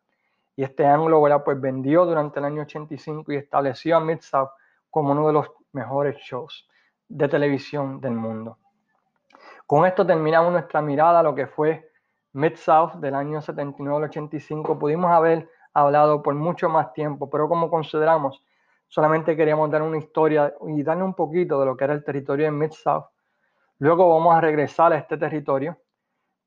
Y 0.56 0.64
este 0.64 0.86
ángulo, 0.86 1.44
pues 1.44 1.60
vendió 1.60 2.06
durante 2.06 2.40
el 2.40 2.46
año 2.46 2.62
85 2.64 3.32
y 3.32 3.38
estableció 3.38 3.98
a 3.98 4.00
Mid-South 4.00 4.50
como 4.90 5.12
uno 5.12 5.28
de 5.28 5.34
los 5.34 5.48
mejores 5.72 6.18
shows 6.18 6.68
de 7.08 7.28
televisión 7.28 8.02
del 8.02 8.14
mundo. 8.14 8.58
Con 9.66 9.86
esto 9.86 10.06
terminamos 10.06 10.52
nuestra 10.52 10.82
mirada 10.82 11.20
a 11.20 11.24
lo 11.24 11.34
que 11.34 11.48
fue 11.48 11.90
Mid-South 12.34 12.96
del 12.96 13.16
año 13.16 13.42
79 13.42 13.98
al 13.98 14.04
85. 14.10 14.78
Pudimos 14.78 15.12
haber 15.12 15.50
hablado 15.74 16.22
por 16.22 16.36
mucho 16.36 16.70
más 16.70 16.94
tiempo, 16.94 17.30
pero 17.30 17.48
como 17.48 17.70
consideramos, 17.70 18.44
solamente 18.88 19.36
queríamos 19.36 19.72
dar 19.72 19.82
una 19.82 19.98
historia 19.98 20.54
y 20.68 20.84
darle 20.84 21.04
un 21.04 21.14
poquito 21.14 21.60
de 21.60 21.66
lo 21.66 21.78
que 21.78 21.84
era 21.86 21.94
el 21.94 22.04
territorio 22.04 22.46
de 22.46 22.52
Mid-South 22.52 23.06
Luego 23.82 24.14
vamos 24.14 24.36
a 24.36 24.42
regresar 24.42 24.92
a 24.92 24.98
este 24.98 25.18
territorio 25.18 25.78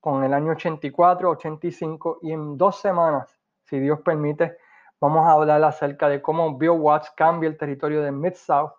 con 0.00 0.22
el 0.22 0.34
año 0.34 0.52
84, 0.52 1.30
85 1.30 2.18
y 2.20 2.32
en 2.32 2.58
dos 2.58 2.78
semanas, 2.78 3.40
si 3.64 3.78
Dios 3.78 4.00
permite, 4.04 4.58
vamos 5.00 5.26
a 5.26 5.32
hablar 5.32 5.64
acerca 5.64 6.10
de 6.10 6.20
cómo 6.20 6.58
Bill 6.58 6.72
Watts 6.72 7.10
cambia 7.16 7.48
el 7.48 7.56
territorio 7.56 8.02
de 8.02 8.12
Mid-South 8.12 8.72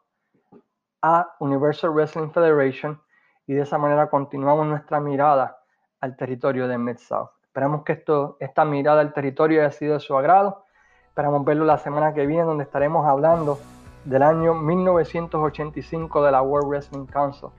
a 1.01 1.35
Universal 1.39 1.89
Wrestling 1.95 2.29
Federation 2.29 3.01
y 3.47 3.55
de 3.55 3.63
esa 3.63 3.79
manera 3.79 4.07
continuamos 4.07 4.67
nuestra 4.67 4.99
mirada 4.99 5.57
al 5.99 6.15
territorio 6.15 6.67
de 6.67 6.77
Mid-South. 6.77 7.31
Esperamos 7.45 7.83
que 7.83 8.03
esta 8.39 8.65
mirada 8.65 9.01
al 9.01 9.13
territorio 9.13 9.61
haya 9.61 9.71
sido 9.71 9.95
de 9.95 9.99
su 9.99 10.15
agrado. 10.15 10.63
Esperamos 11.07 11.43
verlo 11.43 11.65
la 11.65 11.79
semana 11.79 12.13
que 12.13 12.27
viene 12.27 12.43
donde 12.43 12.65
estaremos 12.65 13.07
hablando 13.07 13.57
del 14.05 14.21
año 14.21 14.53
1985 14.53 16.23
de 16.23 16.31
la 16.31 16.43
World 16.43 16.67
Wrestling 16.67 17.07
Council 17.07 17.49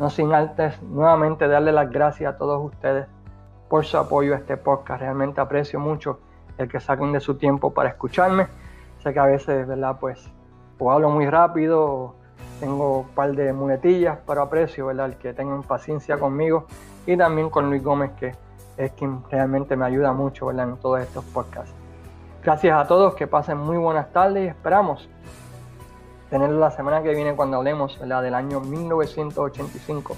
No 0.00 0.08
sin 0.08 0.32
antes 0.32 0.80
nuevamente 0.80 1.46
darle 1.46 1.72
las 1.72 1.90
gracias 1.90 2.34
a 2.34 2.38
todos 2.38 2.64
ustedes 2.64 3.06
por 3.68 3.84
su 3.84 3.98
apoyo 3.98 4.32
a 4.32 4.38
este 4.38 4.56
podcast. 4.56 5.02
Realmente 5.02 5.42
aprecio 5.42 5.78
mucho 5.78 6.20
el 6.56 6.70
que 6.70 6.80
saquen 6.80 7.12
de 7.12 7.20
su 7.20 7.34
tiempo 7.34 7.74
para 7.74 7.90
escucharme. 7.90 8.46
Sé 9.02 9.12
que 9.12 9.18
a 9.20 9.26
veces, 9.26 9.68
¿verdad? 9.68 9.98
Pues 10.00 10.26
o 10.78 10.90
hablo 10.90 11.10
muy 11.10 11.26
rápido, 11.26 12.14
tengo 12.60 13.00
un 13.00 13.08
par 13.08 13.32
de 13.32 13.52
muletillas, 13.52 14.18
pero 14.26 14.40
aprecio, 14.40 14.86
¿verdad? 14.86 15.04
El 15.04 15.16
que 15.16 15.34
tengan 15.34 15.64
paciencia 15.64 16.16
conmigo 16.16 16.64
y 17.04 17.14
también 17.18 17.50
con 17.50 17.68
Luis 17.68 17.84
Gómez, 17.84 18.12
que 18.12 18.34
es 18.78 18.92
quien 18.92 19.22
realmente 19.30 19.76
me 19.76 19.84
ayuda 19.84 20.14
mucho, 20.14 20.46
¿verdad? 20.46 20.70
En 20.70 20.76
todos 20.78 21.00
estos 21.00 21.26
podcasts. 21.26 21.74
Gracias 22.42 22.74
a 22.74 22.86
todos, 22.86 23.14
que 23.16 23.26
pasen 23.26 23.58
muy 23.58 23.76
buenas 23.76 24.10
tardes 24.14 24.46
y 24.46 24.48
esperamos 24.48 25.10
tenerlo 26.30 26.60
la 26.60 26.70
semana 26.70 27.02
que 27.02 27.10
viene 27.10 27.34
cuando 27.34 27.58
hablemos 27.58 27.98
¿verdad? 27.98 28.22
del 28.22 28.34
año 28.34 28.60
1985 28.60 30.16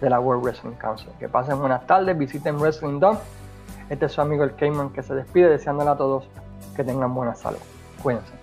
de 0.00 0.10
la 0.10 0.20
World 0.20 0.44
Wrestling 0.44 0.72
Council. 0.72 1.08
Que 1.18 1.28
pasen 1.28 1.58
buenas 1.58 1.86
tardes, 1.86 2.16
visiten 2.16 2.60
Wrestling 2.60 3.00
Dome. 3.00 3.18
Este 3.88 4.06
es 4.06 4.12
su 4.12 4.20
amigo 4.20 4.44
el 4.44 4.54
Cayman 4.54 4.90
que 4.90 5.02
se 5.02 5.14
despide 5.14 5.48
deseándole 5.48 5.90
a 5.90 5.96
todos 5.96 6.28
que 6.76 6.84
tengan 6.84 7.14
buena 7.14 7.34
salud. 7.34 7.58
Cuídense. 8.02 8.35